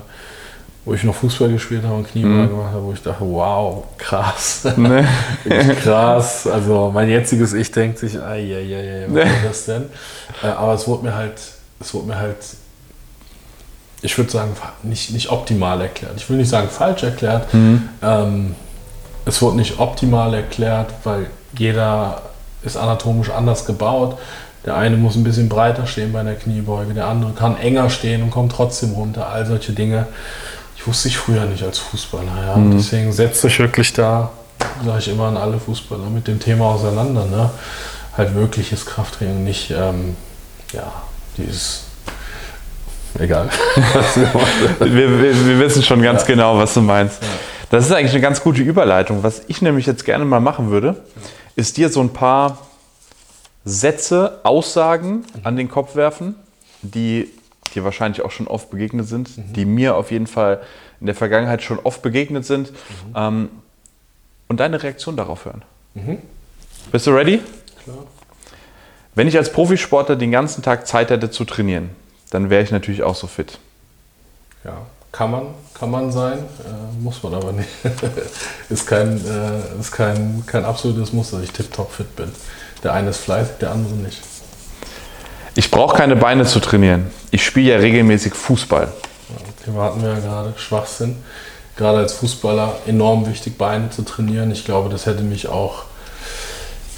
wo 0.84 0.94
ich 0.94 1.04
noch 1.04 1.14
Fußball 1.14 1.50
gespielt 1.50 1.84
habe 1.84 1.94
und 1.94 2.08
Kniebeugen 2.08 2.48
gemacht 2.48 2.72
habe, 2.72 2.82
wo 2.82 2.92
ich 2.92 3.02
dachte, 3.02 3.24
wow, 3.24 3.84
krass. 3.98 4.66
Ne? 4.76 5.06
Wirklich 5.44 5.78
krass. 5.80 6.46
Also 6.46 6.90
mein 6.92 7.08
jetziges 7.08 7.52
Ich 7.52 7.70
denkt 7.70 7.98
sich, 7.98 8.20
ei, 8.20 8.40
ei, 8.40 8.76
ei, 8.76 9.04
ei, 9.04 9.06
was 9.08 9.24
ist 9.24 9.44
das 9.44 9.64
denn? 9.66 9.84
Äh, 10.42 10.48
aber 10.48 10.74
es 10.74 10.86
wurde 10.88 11.04
mir 11.04 11.14
halt, 11.14 11.40
es 11.80 11.94
wurde 11.94 12.08
mir 12.08 12.18
halt, 12.18 12.38
ich 14.02 14.18
würde 14.18 14.30
sagen, 14.30 14.50
nicht, 14.82 15.12
nicht 15.12 15.30
optimal 15.30 15.80
erklärt. 15.80 16.14
Ich 16.16 16.28
will 16.28 16.36
nicht 16.36 16.48
sagen 16.48 16.68
falsch 16.68 17.04
erklärt. 17.04 17.46
Ähm, 18.02 18.56
es 19.24 19.40
wurde 19.40 19.56
nicht 19.56 19.78
optimal 19.78 20.34
erklärt, 20.34 20.92
weil 21.04 21.26
jeder 21.56 22.22
ist 22.64 22.76
anatomisch 22.76 23.30
anders 23.30 23.64
gebaut. 23.64 24.18
Der 24.64 24.76
eine 24.76 24.96
muss 24.96 25.16
ein 25.16 25.24
bisschen 25.24 25.48
breiter 25.48 25.86
stehen 25.86 26.12
bei 26.12 26.22
der 26.22 26.34
Kniebeuge, 26.34 26.94
der 26.94 27.06
andere 27.06 27.32
kann 27.32 27.58
enger 27.58 27.90
stehen 27.90 28.22
und 28.22 28.30
kommt 28.30 28.52
trotzdem 28.52 28.92
runter. 28.92 29.28
All 29.28 29.44
solche 29.44 29.72
Dinge. 29.72 30.06
Ich 30.76 30.86
wusste 30.86 31.08
ich 31.08 31.18
früher 31.18 31.44
nicht 31.46 31.64
als 31.64 31.78
Fußballer. 31.78 32.32
Ja. 32.46 32.56
Deswegen 32.72 33.12
setzt 33.12 33.44
euch 33.44 33.58
wirklich 33.58 33.92
da, 33.92 34.30
sage 34.84 34.98
ich 34.98 35.08
immer 35.08 35.26
an 35.26 35.36
alle 35.36 35.58
Fußballer, 35.58 36.10
mit 36.10 36.28
dem 36.28 36.38
Thema 36.38 36.66
auseinander. 36.66 37.24
Ne? 37.24 37.50
Halt 38.16 38.34
wirkliches 38.34 38.86
Krafttraining, 38.86 39.44
nicht 39.44 39.70
ähm, 39.70 40.16
ja, 40.72 40.92
dieses. 41.36 41.84
Egal. 43.18 43.50
wir, 44.78 44.88
wir, 45.22 45.46
wir 45.46 45.58
wissen 45.58 45.82
schon 45.82 46.02
ganz 46.02 46.24
genau, 46.24 46.56
was 46.56 46.74
du 46.74 46.80
meinst. 46.80 47.18
Das 47.70 47.86
ist 47.86 47.92
eigentlich 47.92 48.12
eine 48.12 48.20
ganz 48.20 48.42
gute 48.42 48.62
Überleitung. 48.62 49.22
Was 49.22 49.42
ich 49.48 49.60
nämlich 49.60 49.86
jetzt 49.86 50.04
gerne 50.04 50.24
mal 50.24 50.40
machen 50.40 50.70
würde, 50.70 50.96
ist 51.56 51.76
dir 51.76 51.90
so 51.90 52.00
ein 52.00 52.10
paar 52.10 52.58
Sätze, 53.64 54.40
Aussagen 54.42 55.24
an 55.44 55.56
den 55.56 55.68
Kopf 55.68 55.94
werfen, 55.94 56.34
die 56.82 57.30
dir 57.74 57.84
wahrscheinlich 57.84 58.22
auch 58.22 58.30
schon 58.30 58.48
oft 58.48 58.70
begegnet 58.70 59.06
sind, 59.06 59.30
die 59.56 59.64
mir 59.64 59.96
auf 59.96 60.10
jeden 60.10 60.26
Fall 60.26 60.60
in 61.00 61.06
der 61.06 61.14
Vergangenheit 61.14 61.62
schon 61.62 61.78
oft 61.78 62.02
begegnet 62.02 62.44
sind 62.44 62.72
ähm, 63.14 63.48
und 64.48 64.60
deine 64.60 64.82
Reaktion 64.82 65.16
darauf 65.16 65.44
hören. 65.44 65.62
Bist 66.90 67.06
du 67.06 67.10
ready? 67.12 67.40
Klar. 67.84 67.98
Wenn 69.14 69.28
ich 69.28 69.36
als 69.36 69.52
Profisportler 69.52 70.16
den 70.16 70.30
ganzen 70.30 70.62
Tag 70.62 70.86
Zeit 70.86 71.10
hätte 71.10 71.30
zu 71.30 71.44
trainieren, 71.44 71.90
dann 72.30 72.50
wäre 72.50 72.62
ich 72.62 72.70
natürlich 72.70 73.02
auch 73.02 73.14
so 73.14 73.26
fit. 73.26 73.58
Ja. 74.64 74.86
kann 75.10 75.30
man, 75.30 75.46
kann 75.74 75.90
man 75.90 76.12
sein, 76.12 76.38
äh, 76.38 77.02
muss 77.02 77.22
man 77.22 77.34
aber 77.34 77.52
nicht. 77.52 77.68
ist 78.70 78.86
kein, 78.86 79.20
äh, 79.26 79.80
ist 79.80 79.92
kein, 79.92 80.44
kein 80.46 80.64
absolutes 80.64 81.12
Muss, 81.12 81.32
dass 81.32 81.42
ich 81.42 81.50
tipptopp 81.50 81.92
fit 81.92 82.16
bin. 82.16 82.32
Der 82.82 82.92
eine 82.94 83.10
ist 83.10 83.18
fleißig, 83.18 83.54
der 83.60 83.70
andere 83.70 83.94
nicht. 83.94 84.20
Ich 85.54 85.70
brauche 85.70 85.96
keine 85.96 86.16
Beine 86.16 86.44
zu 86.46 86.60
trainieren. 86.60 87.10
Ich 87.30 87.44
spiele 87.44 87.72
ja 87.72 87.78
regelmäßig 87.78 88.34
Fußball. 88.34 88.84
Ja, 88.86 89.64
Thema 89.64 89.84
hatten 89.84 90.02
wir 90.02 90.10
ja 90.10 90.18
gerade, 90.18 90.54
Schwachsinn. 90.56 91.16
Gerade 91.76 91.98
als 91.98 92.14
Fußballer 92.14 92.76
enorm 92.86 93.26
wichtig, 93.26 93.56
Beine 93.58 93.90
zu 93.90 94.02
trainieren. 94.02 94.50
Ich 94.50 94.64
glaube, 94.64 94.88
das 94.88 95.06
hätte 95.06 95.22
mich 95.22 95.48
auch 95.48 95.84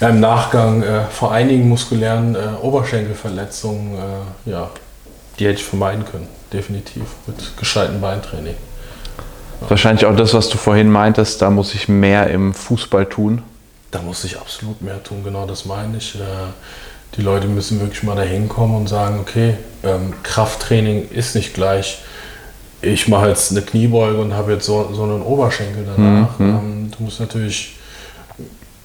im 0.00 0.20
Nachgang 0.20 0.82
äh, 0.82 1.04
vor 1.10 1.32
einigen 1.32 1.68
muskulären 1.68 2.34
äh, 2.34 2.38
Oberschenkelverletzungen, 2.60 3.94
äh, 3.94 4.50
ja, 4.50 4.70
die 5.38 5.46
hätte 5.46 5.56
ich 5.56 5.64
vermeiden 5.64 6.04
können. 6.04 6.28
Definitiv. 6.52 7.02
Mit 7.26 7.56
gescheitem 7.56 8.00
Beintraining. 8.00 8.54
Ja. 9.60 9.70
Wahrscheinlich 9.70 10.06
auch 10.06 10.16
das, 10.16 10.34
was 10.34 10.48
du 10.48 10.58
vorhin 10.58 10.90
meintest, 10.90 11.42
da 11.42 11.50
muss 11.50 11.74
ich 11.74 11.88
mehr 11.88 12.28
im 12.28 12.54
Fußball 12.54 13.06
tun. 13.06 13.42
Da 13.94 14.02
muss 14.02 14.24
ich 14.24 14.36
absolut 14.36 14.82
mehr 14.82 15.00
tun, 15.04 15.22
genau 15.22 15.46
das 15.46 15.66
meine 15.66 15.98
ich. 15.98 16.16
Äh, 16.16 16.18
die 17.16 17.22
Leute 17.22 17.46
müssen 17.46 17.78
wirklich 17.80 18.02
mal 18.02 18.16
dahin 18.16 18.48
kommen 18.48 18.74
und 18.74 18.88
sagen, 18.88 19.20
okay, 19.20 19.54
ähm, 19.84 20.14
Krafttraining 20.24 21.10
ist 21.10 21.36
nicht 21.36 21.54
gleich, 21.54 21.98
ich 22.82 23.06
mache 23.06 23.28
jetzt 23.28 23.52
eine 23.52 23.62
Kniebeuge 23.62 24.20
und 24.20 24.34
habe 24.34 24.54
jetzt 24.54 24.66
so, 24.66 24.92
so 24.92 25.04
einen 25.04 25.22
Oberschenkel 25.22 25.86
danach. 25.86 26.36
Mhm. 26.40 26.48
Ähm, 26.48 26.90
du 26.90 27.04
musst 27.04 27.20
natürlich 27.20 27.76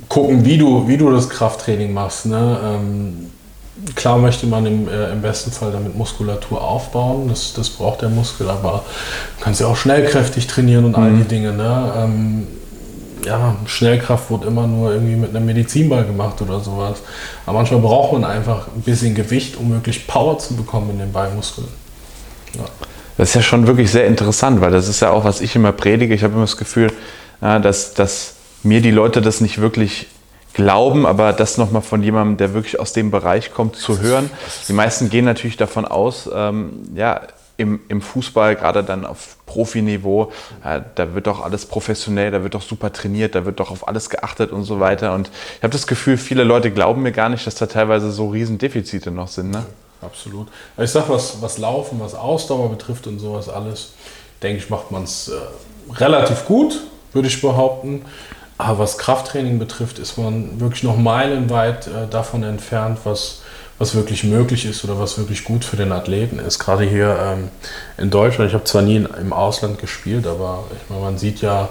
gucken, 0.07 0.45
wie 0.45 0.59
du, 0.59 0.87
wie 0.87 0.97
du 0.97 1.11
das 1.11 1.27
Krafttraining 1.27 1.91
machst. 1.91 2.27
Ne? 2.27 2.59
Ähm, 2.63 3.31
klar 3.95 4.19
möchte 4.19 4.45
man 4.45 4.67
im, 4.67 4.87
äh, 4.87 5.11
im 5.11 5.23
besten 5.23 5.51
Fall 5.51 5.71
damit 5.71 5.97
Muskulatur 5.97 6.61
aufbauen, 6.61 7.29
das, 7.29 7.53
das 7.53 7.71
braucht 7.71 8.03
der 8.03 8.09
Muskel, 8.09 8.47
aber 8.47 8.83
du 9.39 9.43
kannst 9.43 9.59
ja 9.59 9.65
auch 9.65 9.75
schnellkräftig 9.75 10.45
trainieren 10.45 10.85
und 10.85 10.95
mhm. 10.95 11.03
all 11.03 11.13
die 11.13 11.23
Dinge. 11.23 11.51
Ne? 11.53 11.93
Ähm, 11.97 12.47
ja, 13.25 13.55
Schnellkraft 13.65 14.31
wird 14.31 14.45
immer 14.45 14.67
nur 14.67 14.93
irgendwie 14.93 15.15
mit 15.15 15.35
einem 15.35 15.45
Medizinball 15.45 16.05
gemacht 16.05 16.41
oder 16.41 16.59
sowas. 16.59 16.99
Aber 17.45 17.57
manchmal 17.57 17.81
braucht 17.81 18.13
man 18.13 18.23
einfach 18.23 18.67
ein 18.67 18.81
bisschen 18.81 19.15
Gewicht, 19.15 19.57
um 19.57 19.71
wirklich 19.71 20.07
Power 20.07 20.37
zu 20.39 20.55
bekommen 20.55 20.91
in 20.91 20.99
den 20.99 21.11
Beinmuskeln. 21.11 21.67
Ja. 22.55 22.65
Das 23.17 23.29
ist 23.29 23.35
ja 23.35 23.41
schon 23.41 23.67
wirklich 23.67 23.91
sehr 23.91 24.07
interessant, 24.07 24.61
weil 24.61 24.71
das 24.71 24.87
ist 24.87 25.01
ja 25.01 25.11
auch, 25.11 25.25
was 25.25 25.41
ich 25.41 25.55
immer 25.55 25.73
predige. 25.73 26.13
Ich 26.13 26.23
habe 26.23 26.33
immer 26.33 26.43
das 26.43 26.55
Gefühl, 26.55 26.91
dass, 27.41 27.93
dass 27.93 28.35
mir 28.63 28.81
die 28.81 28.91
Leute 28.91 29.21
das 29.21 29.41
nicht 29.41 29.59
wirklich 29.59 30.07
glauben, 30.53 31.05
aber 31.05 31.33
das 31.33 31.57
nochmal 31.57 31.81
von 31.81 32.01
jemandem, 32.01 32.37
der 32.37 32.53
wirklich 32.53 32.79
aus 32.79 32.93
dem 32.93 33.11
Bereich 33.11 33.53
kommt, 33.53 33.75
zu 33.75 33.99
hören. 33.99 34.29
Die 34.67 34.73
meisten 34.73 35.09
gehen 35.09 35.25
natürlich 35.25 35.57
davon 35.57 35.85
aus, 35.85 36.29
ähm, 36.33 36.71
ja, 36.95 37.21
im, 37.59 37.81
im 37.89 38.01
Fußball, 38.01 38.55
gerade 38.55 38.83
dann 38.83 39.05
auf 39.05 39.35
Profiniveau, 39.45 40.31
äh, 40.63 40.79
da 40.95 41.13
wird 41.13 41.27
doch 41.27 41.41
alles 41.43 41.65
professionell, 41.65 42.31
da 42.31 42.41
wird 42.41 42.55
doch 42.55 42.61
super 42.61 42.93
trainiert, 42.93 43.35
da 43.35 43.45
wird 43.45 43.59
doch 43.59 43.69
auf 43.69 43.87
alles 43.87 44.09
geachtet 44.09 44.51
und 44.51 44.63
so 44.63 44.79
weiter. 44.79 45.13
Und 45.13 45.29
ich 45.57 45.63
habe 45.63 45.73
das 45.73 45.85
Gefühl, 45.85 46.17
viele 46.17 46.45
Leute 46.45 46.71
glauben 46.71 47.01
mir 47.01 47.11
gar 47.11 47.27
nicht, 47.27 47.45
dass 47.45 47.55
da 47.55 47.65
teilweise 47.65 48.11
so 48.11 48.29
Riesendefizite 48.29 49.11
noch 49.11 49.27
sind. 49.27 49.51
Ne? 49.51 49.65
Absolut. 50.01 50.47
Ich 50.77 50.89
sage, 50.89 51.09
was, 51.09 51.41
was 51.41 51.57
Laufen, 51.57 51.99
was 51.99 52.15
Ausdauer 52.15 52.69
betrifft 52.69 53.07
und 53.07 53.19
sowas 53.19 53.49
alles, 53.49 53.91
denke 54.41 54.63
ich, 54.63 54.69
macht 54.69 54.89
man 54.91 55.03
es 55.03 55.27
äh, 55.27 55.33
relativ 55.93 56.45
gut, 56.45 56.79
würde 57.11 57.27
ich 57.27 57.41
behaupten. 57.41 58.05
Aber 58.57 58.79
was 58.79 58.97
Krafttraining 58.97 59.59
betrifft, 59.59 59.99
ist 59.99 60.17
man 60.17 60.61
wirklich 60.61 60.83
noch 60.83 60.97
meilenweit 60.97 61.87
äh, 61.87 62.07
davon 62.09 62.43
entfernt, 62.43 62.99
was 63.03 63.41
was 63.79 63.95
wirklich 63.95 64.25
möglich 64.25 64.65
ist 64.65 64.83
oder 64.83 64.99
was 64.99 65.17
wirklich 65.17 65.45
gut 65.45 65.63
für 65.63 65.77
den 65.77 65.91
Athleten 65.93 66.37
ist. 66.37 66.59
Gerade 66.59 66.83
hier 66.83 67.17
ähm, 67.21 67.47
in 67.97 68.09
Deutschland, 68.09 68.49
ich 68.49 68.53
habe 68.53 68.65
zwar 68.65 68.81
nie 68.81 68.97
im 69.19 69.33
Ausland 69.33 69.79
gespielt, 69.79 70.27
aber 70.27 70.65
ich 70.71 70.89
meine, 70.89 71.01
man 71.01 71.17
sieht 71.17 71.41
ja, 71.41 71.69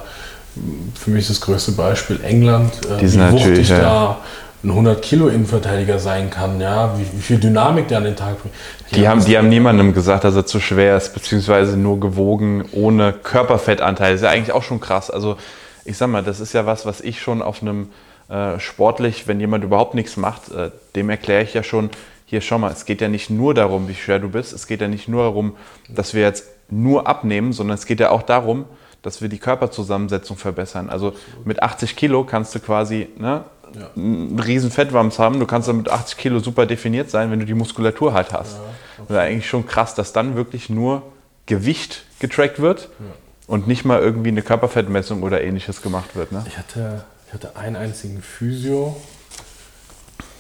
für 0.99 1.11
mich 1.11 1.23
ist 1.23 1.31
das 1.31 1.41
größte 1.43 1.73
Beispiel 1.73 2.19
England, 2.25 2.73
äh, 2.87 3.01
wie 3.01 3.33
wuchtig 3.33 3.69
ja. 3.69 3.81
da 3.81 4.19
ein 4.65 4.71
100 4.71 5.03
Kilo 5.03 5.29
Innenverteidiger 5.29 5.99
sein 5.99 6.31
kann, 6.31 6.61
ja, 6.61 6.99
wie, 6.99 7.05
wie, 7.17 7.23
viel 7.23 7.39
Dynamik 7.39 7.87
der 7.89 7.99
an 7.99 8.05
den 8.05 8.17
Tag 8.17 8.41
bringt. 8.41 8.55
Die, 8.93 9.07
haben, 9.07 9.25
die 9.25 9.39
haben 9.39 9.49
niemandem 9.49 9.93
gesagt, 9.93 10.25
dass 10.25 10.35
er 10.35 10.47
zu 10.47 10.59
schwer 10.59 10.97
ist, 10.97 11.15
beziehungsweise 11.15 11.77
nur 11.77 12.01
gewogen 12.01 12.65
ohne 12.73 13.13
Körperfettanteil. 13.13 14.13
Das 14.13 14.23
ist 14.23 14.25
ja 14.25 14.31
eigentlich 14.31 14.53
auch 14.53 14.65
schon 14.65 14.81
krass. 14.81 15.11
Also 15.11 15.37
ich 15.85 15.97
sag 15.97 16.09
mal, 16.09 16.25
das 16.25 16.41
ist 16.41 16.55
ja 16.55 16.67
was, 16.67 16.87
was 16.87 17.01
ich 17.01 17.21
schon 17.21 17.41
auf 17.41 17.63
einem 17.63 17.91
äh, 18.29 18.59
sportlich, 18.61 19.27
wenn 19.27 19.41
jemand 19.41 19.65
überhaupt 19.65 19.95
nichts 19.95 20.17
macht, 20.17 20.51
äh, 20.51 20.71
dem 20.95 21.11
erkläre 21.11 21.43
ich 21.43 21.55
ja 21.55 21.63
schon, 21.63 21.91
hier 22.27 22.43
schau 22.43 22.59
mal, 22.59 22.71
es 22.71 22.85
geht 22.85 23.01
ja 23.01 23.09
nicht 23.09 23.31
nur 23.31 23.55
darum, 23.55 23.89
wie 23.89 23.95
schwer 23.95 24.19
du 24.19 24.29
bist, 24.29 24.53
es 24.53 24.67
geht 24.67 24.83
ja 24.83 24.89
nicht 24.89 25.09
nur 25.09 25.23
darum, 25.23 25.57
dass 25.89 26.13
wir 26.13 26.23
jetzt 26.23 26.47
nur 26.71 27.07
abnehmen, 27.07 27.55
sondern 27.55 27.77
es 27.77 27.87
geht 27.87 28.01
ja 28.01 28.11
auch 28.11 28.23
darum, 28.23 28.67
dass 29.01 29.23
wir 29.23 29.31
die 29.31 29.39
Körperzusammensetzung 29.39 30.37
verbessern. 30.37 30.91
Also 30.91 31.15
mit 31.45 31.63
80 31.63 31.97
Kilo 31.97 32.25
kannst 32.25 32.55
du 32.55 32.61
quasi 32.61 33.09
ne, 33.17 33.45
ja. 33.75 33.89
einen 33.97 34.39
riesen 34.39 34.71
Fettwams 34.71 35.19
haben, 35.19 35.41
du 35.41 35.47
kannst 35.47 35.69
dann 35.69 35.79
mit 35.79 35.89
80 35.89 36.19
Kilo 36.19 36.41
super 36.41 36.67
definiert 36.67 37.09
sein, 37.09 37.31
wenn 37.31 37.41
du 37.41 37.47
die 37.47 37.55
Muskulatur 37.55 38.13
halt 38.13 38.33
hast. 38.35 38.57
Ja, 38.57 38.61
okay. 38.61 39.05
Das 39.09 39.11
ist 39.11 39.17
eigentlich 39.17 39.49
schon 39.49 39.67
krass, 39.67 39.95
dass 39.95 40.13
dann 40.13 40.37
wirklich 40.37 40.69
nur 40.69 41.03
Gewicht 41.47 42.05
getrackt 42.19 42.61
wird 42.61 42.91
ja. 42.99 43.07
und 43.47 43.67
nicht 43.67 43.87
mal 43.87 44.01
irgendwie 44.01 44.29
eine 44.29 44.43
Körperfettmessung 44.43 45.23
oder 45.23 45.43
ähnliches 45.43 45.81
gemacht 45.81 46.15
wird. 46.15 46.33
Ne? 46.33 46.45
Ich 46.47 46.59
hatte 46.59 47.05
ich 47.29 47.35
hatte 47.35 47.55
einen 47.57 47.77
einzigen 47.77 48.23
Physio, 48.23 48.97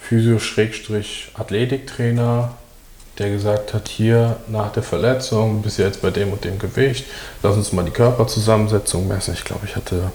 Physio-Athletiktrainer, 0.01 2.57
der 3.18 3.30
gesagt 3.30 3.74
hat, 3.74 3.89
hier 3.89 4.39
nach 4.49 4.72
der 4.72 4.82
Verletzung, 4.82 5.61
bis 5.61 5.76
jetzt 5.76 6.01
bei 6.01 6.11
dem 6.11 6.32
und 6.32 6.45
dem 6.45 6.59
Gewicht, 6.59 7.05
lass 7.43 7.57
uns 7.57 7.74
mal 7.74 7.84
die 7.84 7.91
Körperzusammensetzung 7.91 9.07
messen. 9.07 9.34
Ich 9.34 9.45
glaube, 9.45 9.66
ich 9.66 9.76
hatte, 9.76 10.11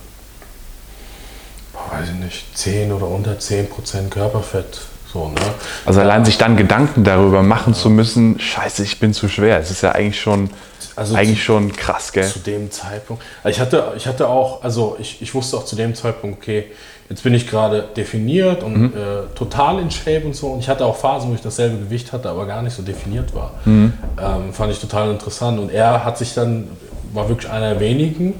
weiß 1.91 2.09
ich 2.09 2.15
nicht, 2.15 2.57
10 2.57 2.91
oder 2.91 3.07
unter 3.07 3.37
10 3.37 3.69
Prozent 3.69 4.09
Körperfett. 4.09 4.81
So, 5.11 5.29
ne? 5.29 5.41
Also 5.85 5.99
allein 5.99 6.25
sich 6.25 6.39
dann 6.39 6.57
Gedanken 6.57 7.03
darüber 7.03 7.43
machen 7.43 7.75
zu 7.75 7.91
müssen, 7.91 8.39
scheiße, 8.39 8.81
ich 8.81 8.99
bin 8.99 9.13
zu 9.13 9.29
schwer. 9.29 9.59
Es 9.59 9.69
ist 9.69 9.83
ja 9.83 9.91
eigentlich 9.91 10.19
schon 10.19 10.49
also 10.95 11.15
eigentlich 11.15 11.39
zu, 11.39 11.45
schon 11.45 11.71
krass, 11.73 12.11
gell? 12.11 12.27
Zu 12.27 12.39
dem 12.39 12.71
Zeitpunkt. 12.71 13.23
Also 13.43 13.55
ich 13.55 13.59
hatte, 13.59 13.93
ich 13.97 14.07
hatte 14.07 14.27
auch, 14.27 14.63
also 14.63 14.97
ich, 14.99 15.21
ich 15.21 15.33
wusste 15.33 15.57
auch 15.57 15.65
zu 15.65 15.75
dem 15.75 15.95
Zeitpunkt, 15.95 16.39
okay, 16.41 16.65
jetzt 17.09 17.23
bin 17.23 17.33
ich 17.33 17.49
gerade 17.49 17.87
definiert 17.95 18.63
und 18.63 18.77
mhm. 18.77 18.93
äh, 18.95 19.35
total 19.35 19.79
in 19.79 19.91
Shape 19.91 20.25
und 20.25 20.35
so. 20.35 20.47
Und 20.47 20.59
ich 20.59 20.69
hatte 20.69 20.85
auch 20.85 20.95
Phasen, 20.95 21.29
wo 21.29 21.35
ich 21.35 21.41
dasselbe 21.41 21.77
Gewicht 21.77 22.11
hatte, 22.11 22.29
aber 22.29 22.45
gar 22.45 22.61
nicht 22.61 22.75
so 22.75 22.83
definiert 22.83 23.33
war. 23.35 23.51
Mhm. 23.65 23.93
Ähm, 24.21 24.53
fand 24.53 24.71
ich 24.71 24.79
total 24.79 25.11
interessant. 25.11 25.59
Und 25.59 25.71
er 25.71 26.03
hat 26.05 26.17
sich 26.17 26.33
dann, 26.33 26.67
war 27.13 27.29
wirklich 27.29 27.51
einer 27.51 27.71
der 27.71 27.79
wenigen 27.79 28.33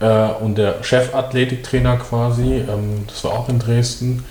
äh, 0.00 0.28
und 0.40 0.58
der 0.58 0.82
Chefathletiktrainer 0.82 1.96
quasi, 1.96 2.56
ähm, 2.56 3.04
das 3.06 3.24
war 3.24 3.32
auch 3.32 3.48
in 3.48 3.58
Dresden. 3.58 4.24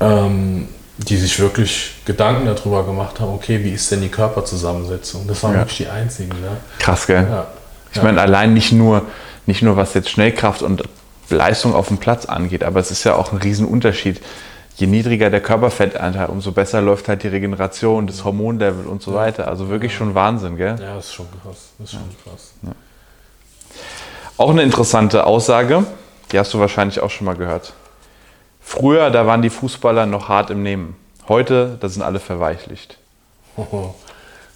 Ähm, 0.00 0.68
die 0.98 1.16
sich 1.16 1.38
wirklich 1.40 1.94
Gedanken 2.04 2.46
darüber 2.46 2.84
gemacht 2.84 3.20
haben, 3.20 3.32
okay, 3.32 3.62
wie 3.64 3.70
ist 3.70 3.90
denn 3.90 4.02
die 4.02 4.08
Körperzusammensetzung? 4.08 5.26
Das 5.26 5.42
waren 5.42 5.54
ja. 5.54 5.60
wirklich 5.60 5.78
die 5.78 5.88
einzigen. 5.88 6.30
Ne? 6.40 6.58
Krass, 6.78 7.06
gell? 7.06 7.26
Ja. 7.28 7.46
Ich 7.90 7.96
ja. 7.96 8.02
meine, 8.02 8.20
allein 8.20 8.54
nicht 8.54 8.72
nur, 8.72 9.02
nicht 9.46 9.62
nur 9.62 9.76
was 9.76 9.94
jetzt 9.94 10.10
Schnellkraft 10.10 10.62
und 10.62 10.82
Leistung 11.30 11.74
auf 11.74 11.88
dem 11.88 11.98
Platz 11.98 12.26
angeht, 12.26 12.62
aber 12.62 12.80
es 12.80 12.90
ist 12.90 13.04
ja 13.04 13.14
auch 13.14 13.32
ein 13.32 13.38
Riesenunterschied. 13.38 14.20
Je 14.76 14.86
niedriger 14.86 15.30
der 15.30 15.40
Körperfettanteil, 15.40 16.28
umso 16.28 16.52
besser 16.52 16.80
läuft 16.80 17.08
halt 17.08 17.22
die 17.22 17.28
Regeneration, 17.28 18.06
das 18.06 18.24
Hormonlevel 18.24 18.86
und 18.86 19.02
so 19.02 19.14
weiter. 19.14 19.48
Also 19.48 19.68
wirklich 19.68 19.94
schon 19.94 20.14
Wahnsinn, 20.14 20.56
gell? 20.56 20.76
Ja, 20.80 20.96
das 20.96 21.06
ist 21.06 21.14
schon 21.14 21.26
krass. 21.42 21.72
Das 21.78 21.86
ist 21.86 21.92
schon 21.92 22.16
krass. 22.24 22.52
Auch 24.38 24.50
eine 24.50 24.62
interessante 24.62 25.26
Aussage, 25.26 25.84
die 26.32 26.38
hast 26.38 26.54
du 26.54 26.58
wahrscheinlich 26.58 27.00
auch 27.00 27.10
schon 27.10 27.26
mal 27.26 27.36
gehört. 27.36 27.74
Früher, 28.62 29.10
da 29.10 29.26
waren 29.26 29.42
die 29.42 29.50
Fußballer 29.50 30.06
noch 30.06 30.28
hart 30.28 30.50
im 30.50 30.62
Nehmen. 30.62 30.96
Heute, 31.28 31.76
da 31.80 31.88
sind 31.88 32.02
alle 32.02 32.20
verweichlicht. 32.20 32.98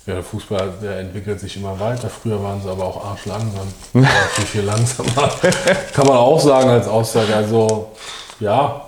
Ja, 0.06 0.14
der 0.14 0.22
Fußball 0.22 0.74
der 0.80 1.00
entwickelt 1.00 1.40
sich 1.40 1.56
immer 1.56 1.80
weiter. 1.80 2.08
Früher 2.08 2.40
waren 2.40 2.62
sie 2.62 2.70
aber 2.70 2.84
auch 2.84 3.04
arschlangsam. 3.04 3.66
viel, 3.92 4.44
viel 4.44 4.62
langsamer. 4.62 5.10
Kann 5.92 6.06
man 6.06 6.16
auch 6.16 6.38
sagen 6.38 6.70
als 6.70 6.86
Aussage. 6.86 7.34
Also, 7.34 7.90
ja, 8.38 8.82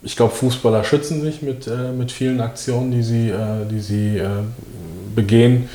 ich 0.00 0.16
glaube, 0.16 0.34
Fußballer 0.34 0.84
schützen 0.84 1.20
sich 1.20 1.42
mit, 1.42 1.66
äh, 1.66 1.92
mit 1.92 2.10
vielen 2.10 2.40
Aktionen, 2.40 2.90
die 2.92 3.02
sie, 3.02 3.28
äh, 3.28 3.66
die 3.70 3.80
sie 3.80 4.16
äh, 4.16 4.28
begehen. 5.14 5.68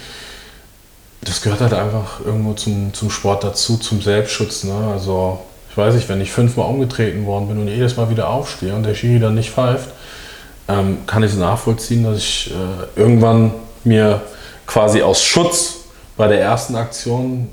Das 1.21 1.43
gehört 1.43 1.61
halt 1.61 1.73
einfach 1.73 2.21
irgendwo 2.25 2.53
zum, 2.53 2.95
zum 2.95 3.11
Sport 3.11 3.43
dazu, 3.43 3.77
zum 3.77 4.01
Selbstschutz. 4.01 4.63
Ne? 4.63 4.89
Also, 4.91 5.39
weiß 5.77 5.95
nicht, 5.95 6.09
wenn 6.09 6.21
ich 6.21 6.31
fünfmal 6.31 6.67
umgetreten 6.67 7.25
worden 7.25 7.47
bin 7.47 7.59
und 7.59 7.67
jedes 7.67 7.97
Mal 7.97 8.09
wieder 8.09 8.29
aufstehe 8.29 8.73
und 8.73 8.83
der 8.83 8.95
Schiri 8.95 9.19
dann 9.19 9.35
nicht 9.35 9.51
pfeift, 9.51 9.89
ähm, 10.67 10.99
kann 11.07 11.23
ich 11.23 11.31
es 11.31 11.37
nachvollziehen, 11.37 12.03
dass 12.03 12.17
ich 12.17 12.51
äh, 12.51 12.99
irgendwann 12.99 13.51
mir 13.83 14.21
quasi 14.65 15.01
aus 15.01 15.23
Schutz 15.23 15.75
bei 16.17 16.27
der 16.27 16.41
ersten 16.41 16.75
Aktion, 16.75 17.47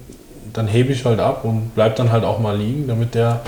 dann 0.53 0.67
hebe 0.69 0.93
ich 0.93 1.05
halt 1.05 1.21
ab 1.21 1.45
und 1.45 1.75
bleibe 1.75 1.95
dann 1.97 2.11
halt 2.11 2.25
auch 2.25 2.39
mal 2.39 2.57
liegen, 2.57 2.87
damit 2.87 3.15
der 3.15 3.41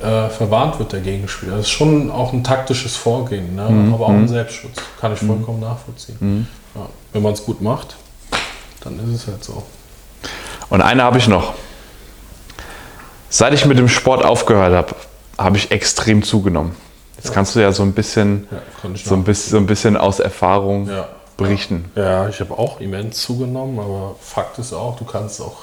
äh, 0.00 0.28
verwarnt 0.28 0.78
wird, 0.78 0.92
der 0.92 1.00
Gegenspieler. 1.00 1.56
Das 1.56 1.66
ist 1.66 1.70
schon 1.70 2.10
auch 2.10 2.32
ein 2.32 2.44
taktisches 2.44 2.96
Vorgehen, 2.96 3.56
ne? 3.56 3.68
mhm. 3.68 3.94
aber 3.94 4.06
auch 4.06 4.10
ein 4.10 4.22
mhm. 4.22 4.28
Selbstschutz. 4.28 4.76
Kann 5.00 5.12
ich 5.12 5.22
mhm. 5.22 5.28
vollkommen 5.28 5.60
nachvollziehen. 5.60 6.16
Mhm. 6.20 6.46
Ja, 6.74 6.86
wenn 7.12 7.22
man 7.22 7.32
es 7.32 7.44
gut 7.44 7.60
macht, 7.60 7.96
dann 8.82 8.98
ist 9.00 9.22
es 9.22 9.26
halt 9.26 9.42
so. 9.42 9.62
Und 10.68 10.82
eine 10.82 11.02
habe 11.02 11.18
ich 11.18 11.28
noch. 11.28 11.54
Seit 13.32 13.54
ich 13.54 13.64
mit 13.64 13.78
dem 13.78 13.88
Sport 13.88 14.24
aufgehört 14.24 14.72
habe, 14.74 14.94
habe 15.38 15.56
ich 15.56 15.70
extrem 15.70 16.22
zugenommen. 16.22 16.74
Jetzt 17.16 17.32
kannst 17.32 17.54
du 17.54 17.60
ja 17.60 17.70
so 17.70 17.82
ein 17.84 17.92
bisschen, 17.92 18.48
Ja, 18.50 18.58
so 19.04 19.14
ein 19.14 19.22
bisschen, 19.24 19.50
so 19.52 19.56
ein 19.58 19.66
bisschen 19.66 19.96
aus 19.96 20.18
Erfahrung 20.20 20.88
Ja. 20.88 21.06
berichten. 21.36 21.84
Ja, 21.94 22.28
ich 22.28 22.40
habe 22.40 22.58
auch 22.58 22.80
immens 22.80 23.22
zugenommen, 23.22 23.78
aber 23.78 24.16
Fakt 24.20 24.58
ist 24.58 24.72
auch, 24.72 24.96
du 24.98 25.04
kannst 25.04 25.38
es 25.38 25.46
auch 25.46 25.58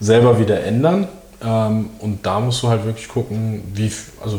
selber 0.00 0.38
wieder 0.38 0.62
ändern. 0.62 1.08
Ähm, 1.44 1.90
und 1.98 2.24
da 2.24 2.38
musst 2.38 2.62
du 2.62 2.68
halt 2.68 2.84
wirklich 2.84 3.08
gucken, 3.08 3.64
wie, 3.74 3.90
also 4.22 4.38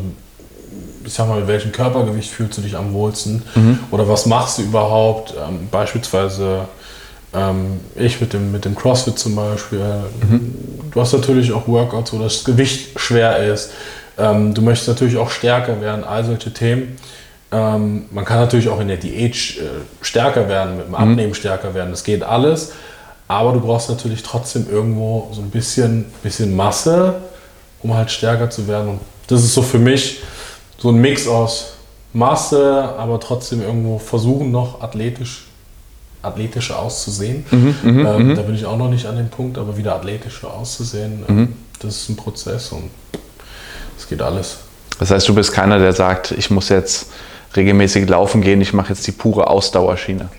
ich 1.03 1.14
sag 1.14 1.28
mal, 1.28 1.39
mit 1.39 1.47
welchem 1.49 1.72
Körpergewicht 1.74 2.30
fühlst 2.32 2.57
du 2.57 2.61
dich 2.61 2.78
am 2.78 2.93
wohlsten 2.93 3.43
oder 3.91 4.07
was 4.07 4.26
machst 4.26 4.57
du 4.57 4.61
überhaupt? 4.61 5.34
Ähm, 5.38 5.68
beispielsweise 5.70 6.61
ähm, 7.34 7.80
ich 7.96 8.22
mit 8.22 8.34
dem, 8.34 8.52
mit 8.52 8.66
dem 8.66 8.76
CrossFit 8.76 9.18
zum 9.18 9.36
Beispiel. 9.36 9.82
Du 10.92 11.02
hast 11.02 11.14
natürlich 11.14 11.52
auch 11.52 11.68
Workouts, 11.68 12.14
wo 12.14 12.20
das 12.20 12.44
Gewicht 12.44 13.00
schwer 13.00 13.38
ist. 13.38 13.72
Ähm, 14.18 14.54
du 14.54 14.62
möchtest 14.62 14.90
natürlich 14.90 15.18
auch 15.18 15.30
stärker 15.30 15.82
werden, 15.82 16.04
all 16.04 16.24
solche 16.24 16.54
Themen. 16.54 16.98
Ähm, 17.52 18.06
man 18.12 18.26
kann 18.26 18.40
natürlich 18.40 18.70
auch 18.70 18.80
in 18.80 18.88
der 18.88 18.98
Diät 18.98 19.36
äh, 19.58 19.64
stärker 20.02 20.48
werden, 20.48 20.78
mit 20.78 20.88
dem 20.88 20.96
Abnehmen 20.96 21.34
stärker 21.34 21.74
werden. 21.74 21.92
Das 21.92 22.04
geht 22.04 22.24
alles. 22.24 22.74
Aber 23.28 23.54
du 23.54 23.60
brauchst 23.60 23.90
natürlich 23.90 24.22
trotzdem 24.22 24.68
irgendwo 24.70 25.30
so 25.32 25.42
ein 25.42 25.50
bisschen, 25.50 26.06
bisschen 26.22 26.56
Masse, 26.56 27.16
um 27.82 27.94
halt 27.94 28.12
stärker 28.12 28.50
zu 28.50 28.68
werden. 28.68 28.90
Und 28.90 29.00
das 29.28 29.44
ist 29.44 29.54
so 29.54 29.62
für 29.62 29.80
mich 29.80 30.22
so 30.78 30.90
ein 30.90 30.96
Mix 30.96 31.28
aus 31.28 31.74
Masse, 32.12 32.94
aber 32.98 33.20
trotzdem 33.20 33.62
irgendwo 33.62 33.98
versuchen 33.98 34.52
noch 34.52 34.82
athletisch, 34.82 35.48
athletischer 36.24 36.80
auszusehen. 36.80 37.45
ähm, 37.51 38.36
da 38.36 38.41
bin 38.41 38.55
ich 38.55 38.65
auch 38.65 38.78
noch 38.78 38.89
nicht 38.89 39.05
an 39.05 39.17
dem 39.17 39.30
Punkt, 39.30 39.57
aber 39.57 39.78
wieder 39.78 39.95
athletischer 39.95 40.51
auszusehen. 40.51 41.24
Ähm, 41.30 41.53
das 41.80 41.97
ist 41.97 42.09
ein 42.09 42.15
Prozess 42.15 42.71
und 42.71 42.89
es 43.97 44.07
geht 44.07 44.21
alles. 44.21 44.59
Das 44.99 45.11
heißt, 45.11 45.28
du 45.28 45.36
bist 45.36 45.51
keiner, 45.51 45.80
der 45.80 45.93
sagt, 45.93 46.32
ich 46.32 46.49
muss 46.49 46.69
jetzt 46.69 47.07
regelmäßig 47.55 48.07
laufen 48.09 48.41
gehen, 48.41 48.61
ich 48.61 48.74
mache 48.74 48.89
jetzt 48.89 49.05
die 49.05 49.11
pure 49.11 49.47
Ausdauerschiene. 49.47 50.30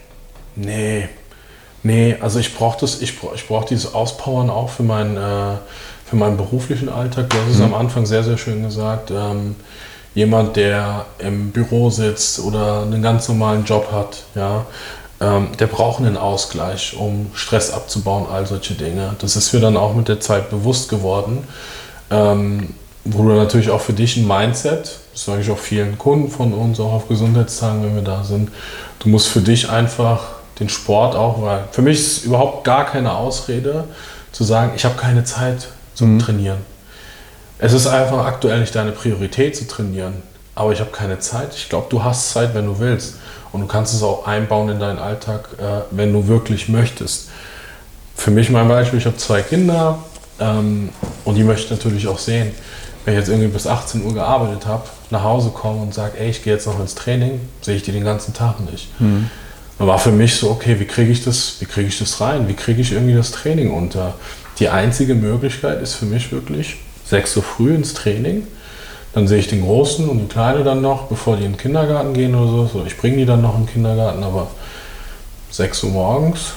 Nee, 0.57 1.09
nee, 1.83 2.17
also 2.21 2.39
ich 2.39 2.55
brauche 2.55 2.81
das, 2.81 3.01
ich 3.01 3.19
brauche 3.19 3.35
ich 3.35 3.47
brauch 3.47 3.65
dieses 3.65 3.95
Auspowern 3.95 4.51
auch 4.51 4.71
für 4.71 4.83
meinen, 4.83 5.17
äh, 5.17 5.57
für 6.07 6.17
meinen 6.17 6.37
beruflichen 6.37 6.89
Alltag. 6.89 7.31
Du 7.31 7.37
hast 7.37 7.57
es 7.57 7.61
am 7.61 7.75
Anfang 7.75 8.07
sehr, 8.07 8.25
sehr 8.25 8.39
schön 8.39 8.63
gesagt. 8.63 9.11
Ähm, 9.11 9.57
jemand, 10.15 10.57
der 10.57 11.07
im 11.19 11.51
Büro 11.51 11.91
sitzt 11.91 12.39
oder 12.41 12.83
einen 12.83 13.03
ganz 13.03 13.29
normalen 13.29 13.65
Job 13.65 13.91
hat, 13.93 14.23
ja, 14.35 14.65
ähm, 15.25 15.49
der 15.59 15.67
braucht 15.69 16.01
einen 16.01 16.19
Ausgleich, 16.19 16.97
um 16.99 17.31
Stress 17.33 17.73
abzubauen, 17.73 18.27
all 18.31 18.47
solche 18.47 18.75
Dinge. 18.75 19.17
Das 19.21 19.37
ist 19.37 19.53
mir 19.55 19.61
dann 19.61 19.77
auch 19.77 19.95
mit 19.95 20.09
der 20.09 20.21
Zeit 20.21 20.51
bewusst 20.51 20.91
geworden. 20.91 21.45
Ähm, 22.11 22.75
wo 23.07 23.23
du 23.23 23.35
natürlich 23.35 23.71
auch 23.71 23.81
für 23.81 23.93
dich 23.93 24.17
ein 24.17 24.27
Mindset, 24.27 24.99
das 25.13 25.25
sage 25.25 25.43
ich 25.43 25.51
auch 25.51 25.59
vielen 25.59 25.99
Kunden 25.99 26.31
von 26.31 26.53
uns, 26.53 26.81
auch 26.81 26.93
auf 26.93 27.09
Gesundheitstagen, 27.09 27.83
wenn 27.83 27.95
wir 27.95 28.03
da 28.03 28.25
sind, 28.25 28.51
du 29.01 29.09
musst 29.09 29.29
für 29.29 29.41
dich 29.41 29.69
einfach 29.69 30.21
den 30.59 30.69
Sport 30.69 31.15
auch, 31.15 31.43
weil 31.43 31.65
für 31.71 31.83
mich 31.83 31.99
ist 31.99 32.19
es 32.19 32.25
überhaupt 32.25 32.65
gar 32.65 32.87
keine 32.87 33.13
Ausrede 33.13 33.85
zu 34.33 34.45
sagen, 34.45 34.73
ich 34.77 34.85
habe 34.85 34.97
keine 34.97 35.25
Zeit 35.25 35.69
zum 35.95 36.19
Trainieren. 36.19 36.59
Es 37.59 37.73
ist 37.73 37.87
einfach 37.87 38.25
aktuell 38.25 38.61
nicht 38.61 38.75
deine 38.75 38.93
Priorität 38.93 39.57
zu 39.57 39.67
trainieren, 39.67 40.23
aber 40.55 40.73
ich 40.73 40.81
habe 40.81 40.91
keine 40.91 41.19
Zeit. 41.19 41.55
Ich 41.55 41.69
glaube, 41.69 41.87
du 41.91 42.03
hast 42.03 42.31
Zeit, 42.31 42.55
wenn 42.55 42.67
du 42.67 42.79
willst. 42.79 43.17
Und 43.55 43.61
du 43.61 43.67
kannst 43.69 43.95
es 43.95 44.03
auch 44.03 44.27
einbauen 44.27 44.69
in 44.69 44.81
deinen 44.81 44.99
Alltag, 44.99 45.49
äh, 45.59 45.83
wenn 45.93 46.13
du 46.13 46.27
wirklich 46.27 46.69
möchtest. 46.69 47.29
Für 48.17 48.33
mich 48.33 48.51
mein 48.51 48.67
Beispiel, 48.67 48.99
ich 48.99 49.07
habe 49.07 49.17
zwei 49.17 49.43
Kinder 49.43 50.01
ähm, 50.41 50.89
und 51.25 51.37
die 51.37 51.45
möchte 51.45 51.67
ich 51.67 51.71
natürlich 51.71 52.09
auch 52.09 52.19
sehen. 52.19 52.51
Wenn 53.05 53.15
ich 53.15 53.21
jetzt 53.21 53.29
irgendwie 53.29 53.47
bis 53.47 53.69
18 53.69 54.05
Uhr 54.05 54.13
gearbeitet 54.13 54.67
habe, 54.67 54.83
nach 55.11 55.23
Hause 55.23 55.51
komme 55.51 55.83
und 55.83 55.95
sage, 55.95 56.19
ey, 56.19 56.31
ich 56.31 56.43
gehe 56.43 56.53
jetzt 56.53 56.67
noch 56.67 56.81
ins 56.81 56.97
Training, 56.97 57.43
sehe 57.61 57.77
ich 57.77 57.85
die 57.85 57.93
den 57.93 58.03
ganzen 58.03 58.35
Tag 58.35 58.59
nicht. 58.59 58.89
Dann 59.79 59.87
war 59.87 60.01
für 60.01 60.11
mich 60.11 60.35
so, 60.35 60.51
okay, 60.51 60.81
wie 60.81 60.87
kriege 60.87 61.13
ich 61.13 61.23
das, 61.23 61.59
wie 61.61 61.67
kriege 61.67 61.87
ich 61.87 61.99
das 62.01 62.21
rein? 62.21 62.49
Wie 62.49 62.55
kriege 62.55 62.81
ich 62.81 62.91
irgendwie 62.91 63.15
das 63.15 63.31
Training 63.31 63.73
unter? 63.73 64.15
Die 64.59 64.69
einzige 64.69 65.15
Möglichkeit 65.15 65.81
ist 65.81 65.95
für 65.95 66.07
mich 66.07 66.33
wirklich 66.33 66.79
6 67.07 67.37
Uhr 67.37 67.43
früh 67.45 67.73
ins 67.73 67.95
Training. 67.95 68.49
Dann 69.15 69.29
sehe 69.29 69.39
ich 69.39 69.47
den 69.47 69.63
Großen 69.63 70.09
und 70.09 70.19
die 70.19 70.27
Kleine 70.27 70.65
dann 70.65 70.83
noch, 70.83 71.05
bevor 71.05 71.37
die 71.37 71.45
in 71.45 71.53
den 71.53 71.59
Kindergarten 71.59 72.15
gehen 72.15 72.35
oder 72.35 72.69
so. 72.69 72.85
Ich 72.85 72.97
bringe 72.97 73.17
die 73.19 73.27
dann 73.27 73.43
noch 73.43 73.55
in 73.55 73.67
den 73.67 73.73
Kindergarten, 73.73 74.25
aber 74.25 74.49
6 75.51 75.85
Uhr 75.85 75.91
morgens 75.91 76.53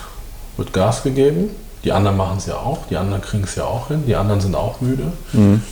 wird 0.58 0.74
Gas 0.74 1.04
gegeben. 1.04 1.52
Die 1.84 1.92
anderen 1.92 2.18
machen 2.18 2.40
es 2.40 2.48
ja 2.48 2.56
auch, 2.56 2.80
die 2.90 2.98
anderen 2.98 3.22
kriegen 3.22 3.44
es 3.44 3.56
ja 3.56 3.64
auch 3.64 3.90
hin, 3.90 4.04
die 4.08 4.16
anderen 4.16 4.42
sind 4.42 4.56
auch 4.56 4.82
müde. 4.82 5.12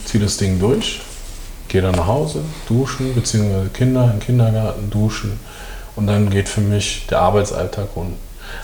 Zieh 0.04 0.20
das 0.20 0.36
Ding 0.36 0.60
durch, 0.60 1.00
gehe 1.68 1.82
dann 1.82 1.96
nach 1.96 2.06
Hause, 2.06 2.42
duschen, 2.68 3.14
beziehungsweise 3.14 3.68
Kinder 3.70 4.08
im 4.14 4.20
Kindergarten 4.20 4.88
duschen 4.88 5.40
und 5.96 6.06
dann 6.06 6.30
geht 6.30 6.48
für 6.48 6.60
mich 6.60 7.06
der 7.10 7.20
Arbeitsalltag 7.20 7.88
rund. 7.96 8.14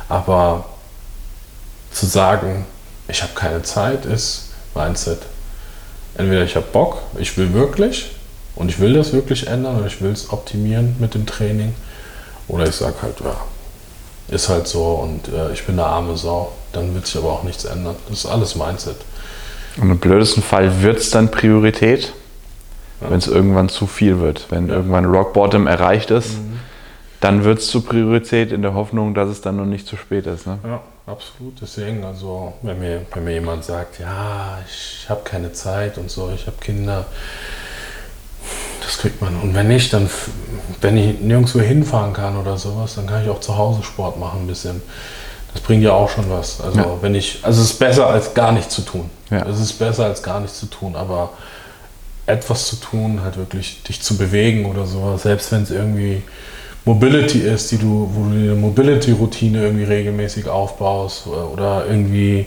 Aber 0.08 0.66
zu 1.90 2.06
sagen, 2.06 2.64
ich 3.08 3.22
habe 3.22 3.32
keine 3.34 3.62
Zeit, 3.62 4.06
ist 4.06 4.50
Mindset. 4.74 5.18
Entweder 6.16 6.44
ich 6.44 6.56
habe 6.56 6.66
Bock, 6.72 6.98
ich 7.18 7.36
will 7.38 7.52
wirklich 7.52 8.10
und 8.54 8.68
ich 8.68 8.80
will 8.80 8.92
das 8.94 9.12
wirklich 9.12 9.46
ändern 9.46 9.78
oder 9.78 9.86
ich 9.86 10.00
will 10.00 10.10
es 10.10 10.30
optimieren 10.30 10.96
mit 10.98 11.14
dem 11.14 11.26
Training. 11.26 11.74
Oder 12.48 12.68
ich 12.68 12.74
sage 12.74 12.96
halt, 13.02 13.20
ja, 13.20 13.36
ist 14.28 14.48
halt 14.48 14.66
so 14.66 14.84
und 14.84 15.28
äh, 15.28 15.52
ich 15.52 15.64
bin 15.64 15.78
eine 15.78 15.88
arme 15.88 16.16
Sau. 16.16 16.52
Dann 16.72 16.94
wird 16.94 17.06
sich 17.06 17.16
aber 17.16 17.32
auch 17.32 17.42
nichts 17.44 17.64
ändern. 17.64 17.96
Das 18.08 18.18
ist 18.18 18.26
alles 18.26 18.56
Mindset. 18.56 18.96
Und 19.76 19.90
im 19.90 19.98
blödesten 19.98 20.42
Fall 20.42 20.82
wird 20.82 20.98
es 20.98 21.10
dann 21.10 21.30
Priorität, 21.30 22.12
wenn 23.00 23.18
es 23.18 23.26
irgendwann 23.26 23.68
zu 23.68 23.86
viel 23.86 24.20
wird. 24.20 24.46
Wenn 24.50 24.68
irgendwann 24.68 25.06
Rock 25.06 25.32
Bottom 25.32 25.66
erreicht 25.66 26.10
ist, 26.10 26.30
dann 27.20 27.44
wird 27.44 27.60
es 27.60 27.68
zur 27.68 27.84
Priorität 27.84 28.52
in 28.52 28.62
der 28.62 28.74
Hoffnung, 28.74 29.14
dass 29.14 29.28
es 29.28 29.40
dann 29.40 29.56
noch 29.56 29.64
nicht 29.64 29.86
zu 29.86 29.96
spät 29.96 30.26
ist. 30.26 30.46
Ne? 30.46 30.58
Ja, 30.64 30.80
absolut. 31.06 31.60
Deswegen, 31.60 32.04
also, 32.04 32.54
wenn 32.62 32.78
mir, 32.78 33.06
wenn 33.12 33.24
mir 33.24 33.32
jemand 33.34 33.64
sagt, 33.64 33.98
ja, 33.98 34.58
ich 34.66 35.06
habe 35.08 35.22
keine 35.24 35.52
Zeit 35.52 35.98
und 35.98 36.10
so, 36.10 36.30
ich 36.34 36.46
habe 36.46 36.56
Kinder, 36.60 37.06
das 38.82 38.98
kriegt 38.98 39.20
man. 39.20 39.36
Und 39.40 39.54
wenn 39.54 39.68
nicht, 39.68 39.92
dann, 39.92 40.08
wenn 40.80 40.96
ich 40.96 41.20
nirgendwo 41.20 41.60
hinfahren 41.60 42.12
kann 42.12 42.36
oder 42.36 42.56
sowas, 42.56 42.94
dann 42.96 43.06
kann 43.06 43.22
ich 43.22 43.30
auch 43.30 43.40
zu 43.40 43.56
Hause 43.56 43.82
Sport 43.82 44.18
machen 44.18 44.42
ein 44.42 44.46
bisschen. 44.46 44.82
Das 45.52 45.62
bringt 45.62 45.82
ja 45.82 45.92
auch 45.92 46.08
schon 46.08 46.28
was. 46.30 46.60
Also, 46.60 46.78
Ja. 46.78 47.02
wenn 47.02 47.14
ich, 47.14 47.40
also 47.42 47.62
es 47.62 47.72
ist 47.72 47.78
besser 47.78 48.06
als 48.06 48.32
gar 48.34 48.52
nichts 48.52 48.74
zu 48.74 48.82
tun. 48.82 49.10
Ja. 49.30 49.46
Es 49.46 49.60
ist 49.60 49.74
besser 49.74 50.06
als 50.06 50.22
gar 50.22 50.40
nichts 50.40 50.58
zu 50.58 50.66
tun, 50.66 50.96
aber 50.96 51.30
etwas 52.26 52.66
zu 52.68 52.76
tun, 52.76 53.20
halt 53.22 53.36
wirklich 53.36 53.82
dich 53.82 54.00
zu 54.00 54.16
bewegen 54.16 54.66
oder 54.66 54.86
sowas, 54.86 55.22
selbst 55.22 55.52
wenn 55.52 55.62
es 55.64 55.70
irgendwie 55.70 56.22
Mobility 56.84 57.38
ist, 57.40 57.70
die 57.70 57.78
du, 57.78 58.10
wo 58.12 58.24
du 58.24 58.30
dir 58.30 58.52
eine 58.52 58.60
Mobility-Routine 58.60 59.62
irgendwie 59.62 59.84
regelmäßig 59.84 60.48
aufbaust 60.48 61.26
oder 61.26 61.86
irgendwie 61.86 62.46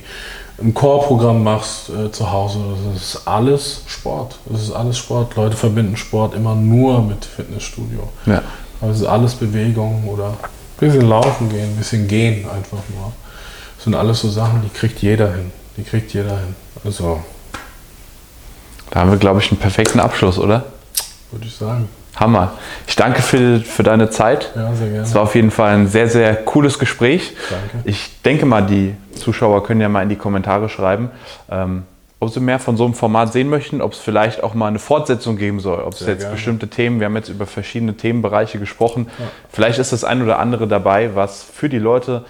ein 0.61 0.73
Core-Programm 0.73 1.43
machst 1.43 1.89
äh, 1.89 2.11
zu 2.11 2.31
Hause, 2.31 2.59
das 2.93 3.01
ist 3.01 3.27
alles 3.27 3.81
Sport. 3.87 4.37
Das 4.45 4.61
ist 4.61 4.71
alles 4.71 4.97
Sport. 4.97 5.35
Leute 5.35 5.55
verbinden 5.55 5.97
Sport 5.97 6.33
immer 6.33 6.55
nur 6.55 7.01
mit 7.01 7.25
Fitnessstudio. 7.25 8.09
Ja. 8.25 8.41
Aber 8.81 8.91
es 8.91 9.01
ist 9.01 9.07
alles 9.07 9.35
Bewegung 9.35 10.07
oder 10.07 10.27
ein 10.29 10.35
bisschen 10.79 11.07
laufen 11.07 11.49
gehen, 11.49 11.69
ein 11.71 11.75
bisschen 11.75 12.07
gehen 12.07 12.45
einfach 12.49 12.83
nur. 12.93 13.13
Das 13.75 13.83
sind 13.85 13.95
alles 13.95 14.19
so 14.19 14.29
Sachen, 14.29 14.61
die 14.61 14.69
kriegt 14.69 15.01
jeder 15.01 15.33
hin. 15.33 15.51
Die 15.77 15.83
kriegt 15.83 16.13
jeder 16.13 16.37
hin. 16.37 16.55
Also, 16.83 17.21
Da 18.91 19.01
haben 19.01 19.11
wir, 19.11 19.17
glaube 19.17 19.41
ich, 19.41 19.51
einen 19.51 19.59
perfekten 19.59 19.99
Abschluss, 19.99 20.37
oder? 20.37 20.65
würde 21.31 21.47
ich 21.47 21.55
sagen. 21.55 21.89
Hammer. 22.15 22.53
Ich 22.87 22.95
danke 22.95 23.21
für, 23.21 23.59
für 23.59 23.83
deine 23.83 24.09
Zeit. 24.09 24.51
Ja, 24.55 24.73
sehr 24.73 24.87
gerne. 24.87 25.03
Es 25.03 25.13
war 25.13 25.23
auf 25.23 25.35
jeden 25.35 25.51
Fall 25.51 25.75
ein 25.75 25.87
sehr, 25.87 26.07
sehr 26.07 26.35
cooles 26.35 26.79
Gespräch. 26.79 27.35
Danke. 27.49 27.89
Ich 27.89 28.21
denke 28.21 28.45
mal, 28.45 28.61
die 28.61 28.95
Zuschauer 29.15 29.63
können 29.63 29.81
ja 29.81 29.89
mal 29.89 30.03
in 30.03 30.09
die 30.09 30.15
Kommentare 30.15 30.69
schreiben, 30.69 31.09
ähm, 31.49 31.83
ob 32.19 32.29
sie 32.29 32.39
mehr 32.39 32.59
von 32.59 32.77
so 32.77 32.85
einem 32.85 32.93
Format 32.93 33.33
sehen 33.33 33.49
möchten, 33.49 33.81
ob 33.81 33.93
es 33.93 33.99
vielleicht 33.99 34.43
auch 34.43 34.53
mal 34.53 34.67
eine 34.67 34.79
Fortsetzung 34.79 35.37
geben 35.37 35.59
soll, 35.59 35.79
ob 35.83 35.93
es 35.93 35.99
jetzt 36.01 36.19
gerne. 36.19 36.35
bestimmte 36.35 36.67
Themen, 36.69 36.99
wir 36.99 37.05
haben 37.05 37.15
jetzt 37.15 37.29
über 37.29 37.45
verschiedene 37.45 37.95
Themenbereiche 37.95 38.57
gesprochen, 38.57 39.07
vielleicht 39.51 39.79
ist 39.79 39.91
das 39.91 40.03
ein 40.03 40.21
oder 40.21 40.39
andere 40.39 40.67
dabei, 40.67 41.15
was 41.15 41.43
für 41.43 41.69
die 41.69 41.79
Leute 41.79 42.25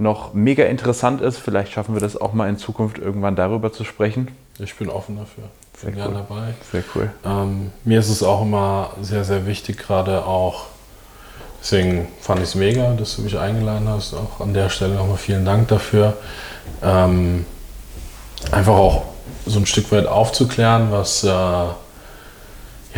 noch 0.00 0.34
mega 0.34 0.64
interessant 0.64 1.20
ist. 1.20 1.38
Vielleicht 1.38 1.72
schaffen 1.72 1.94
wir 1.94 2.00
das 2.00 2.16
auch 2.16 2.32
mal 2.32 2.48
in 2.48 2.56
Zukunft 2.56 2.98
irgendwann 2.98 3.36
darüber 3.36 3.72
zu 3.72 3.84
sprechen. 3.84 4.28
Ich 4.58 4.74
bin 4.74 4.88
offen 4.88 5.16
dafür. 5.16 5.44
Sehr 5.80 5.92
gerne 5.92 6.14
cool. 6.14 6.24
dabei. 6.28 6.54
Sehr 6.70 6.82
cool. 6.94 7.10
Ähm, 7.24 7.72
mir 7.84 8.00
ist 8.00 8.10
es 8.10 8.22
auch 8.22 8.42
immer 8.42 8.90
sehr, 9.00 9.24
sehr 9.24 9.46
wichtig, 9.46 9.78
gerade 9.78 10.24
auch, 10.26 10.64
deswegen 11.60 12.08
fand 12.20 12.40
ich 12.40 12.48
es 12.50 12.54
mega, 12.54 12.92
dass 12.94 13.16
du 13.16 13.22
mich 13.22 13.38
eingeladen 13.38 13.88
hast. 13.88 14.14
Auch 14.14 14.40
an 14.40 14.52
der 14.52 14.68
Stelle 14.68 14.94
nochmal 14.94 15.16
vielen 15.16 15.44
Dank 15.44 15.68
dafür. 15.68 16.18
Ähm, 16.82 17.46
einfach 18.52 18.74
auch 18.74 19.04
so 19.46 19.58
ein 19.58 19.66
Stück 19.66 19.90
weit 19.90 20.06
aufzuklären, 20.06 20.90
was, 20.90 21.24
äh, 21.24 21.28
ja, 21.28 21.72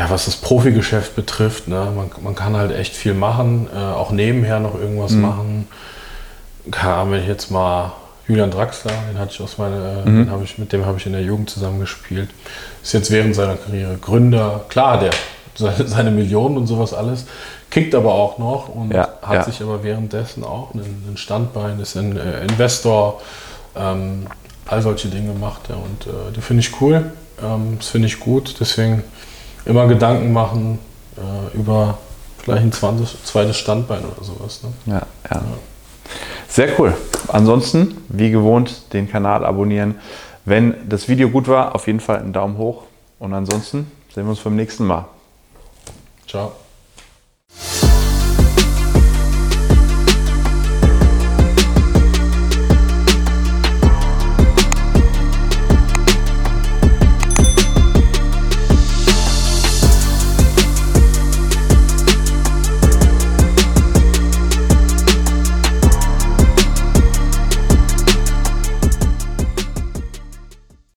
was 0.08 0.24
das 0.24 0.36
Profigeschäft 0.36 1.14
betrifft. 1.14 1.68
Ne? 1.68 1.92
Man, 1.94 2.10
man 2.20 2.34
kann 2.34 2.56
halt 2.56 2.72
echt 2.72 2.94
viel 2.94 3.14
machen, 3.14 3.68
äh, 3.72 3.78
auch 3.78 4.10
nebenher 4.10 4.58
noch 4.58 4.74
irgendwas 4.74 5.12
machen. 5.12 5.68
Kann, 6.70 7.10
wenn 7.10 7.20
ich 7.22 7.28
jetzt 7.28 7.50
mal 7.50 7.92
Julian 8.32 8.50
Draxler, 8.50 8.92
den 9.10 9.18
hatte 9.18 9.32
ich 9.32 9.40
aus 9.42 9.58
meiner, 9.58 10.06
mhm. 10.06 10.26
den 10.26 10.42
ich, 10.42 10.56
mit 10.56 10.72
dem 10.72 10.86
habe 10.86 10.96
ich 10.96 11.04
in 11.04 11.12
der 11.12 11.20
Jugend 11.20 11.50
zusammengespielt. 11.50 12.30
Ist 12.82 12.94
jetzt 12.94 13.10
während 13.10 13.34
seiner 13.34 13.56
Karriere 13.56 13.98
Gründer. 13.98 14.64
Klar, 14.70 15.00
der 15.00 15.10
seine 15.54 16.10
Millionen 16.10 16.56
und 16.56 16.66
sowas 16.66 16.94
alles, 16.94 17.26
kickt 17.68 17.94
aber 17.94 18.14
auch 18.14 18.38
noch 18.38 18.70
und 18.70 18.90
ja, 18.94 19.06
hat 19.20 19.34
ja. 19.34 19.44
sich 19.44 19.60
aber 19.60 19.84
währenddessen 19.84 20.44
auch 20.44 20.72
ein, 20.72 20.80
ein 20.80 21.16
Standbein, 21.18 21.78
ist 21.78 21.94
ein 21.94 22.16
äh, 22.16 22.40
Investor, 22.44 23.20
ähm, 23.76 24.26
all 24.66 24.80
solche 24.80 25.08
Dinge 25.08 25.34
macht 25.34 25.68
er 25.68 25.76
und 25.76 26.06
äh, 26.06 26.32
die 26.34 26.40
finde 26.40 26.60
ich 26.60 26.80
cool, 26.80 27.12
ähm, 27.42 27.76
das 27.78 27.88
finde 27.88 28.08
ich 28.08 28.18
gut, 28.18 28.56
deswegen 28.60 29.04
immer 29.66 29.86
Gedanken 29.88 30.32
machen 30.32 30.78
äh, 31.18 31.54
über 31.54 31.98
vielleicht 32.38 32.62
ein 32.62 32.72
20, 32.72 33.24
zweites 33.24 33.58
Standbein 33.58 34.00
oder 34.06 34.24
sowas. 34.24 34.62
Ne? 34.62 34.70
Ja, 34.86 35.02
ja, 35.30 35.36
ja. 35.36 35.42
Sehr 36.48 36.78
cool. 36.78 36.94
Ansonsten, 37.28 37.96
wie 38.08 38.30
gewohnt, 38.30 38.92
den 38.92 39.10
Kanal 39.10 39.44
abonnieren. 39.44 39.96
Wenn 40.44 40.74
das 40.88 41.08
Video 41.08 41.28
gut 41.28 41.48
war, 41.48 41.74
auf 41.74 41.86
jeden 41.86 42.00
Fall 42.00 42.18
einen 42.18 42.32
Daumen 42.32 42.58
hoch. 42.58 42.84
Und 43.18 43.32
ansonsten 43.32 43.90
sehen 44.12 44.24
wir 44.24 44.30
uns 44.30 44.40
beim 44.40 44.56
nächsten 44.56 44.84
Mal. 44.86 45.06
Ciao. 46.26 46.52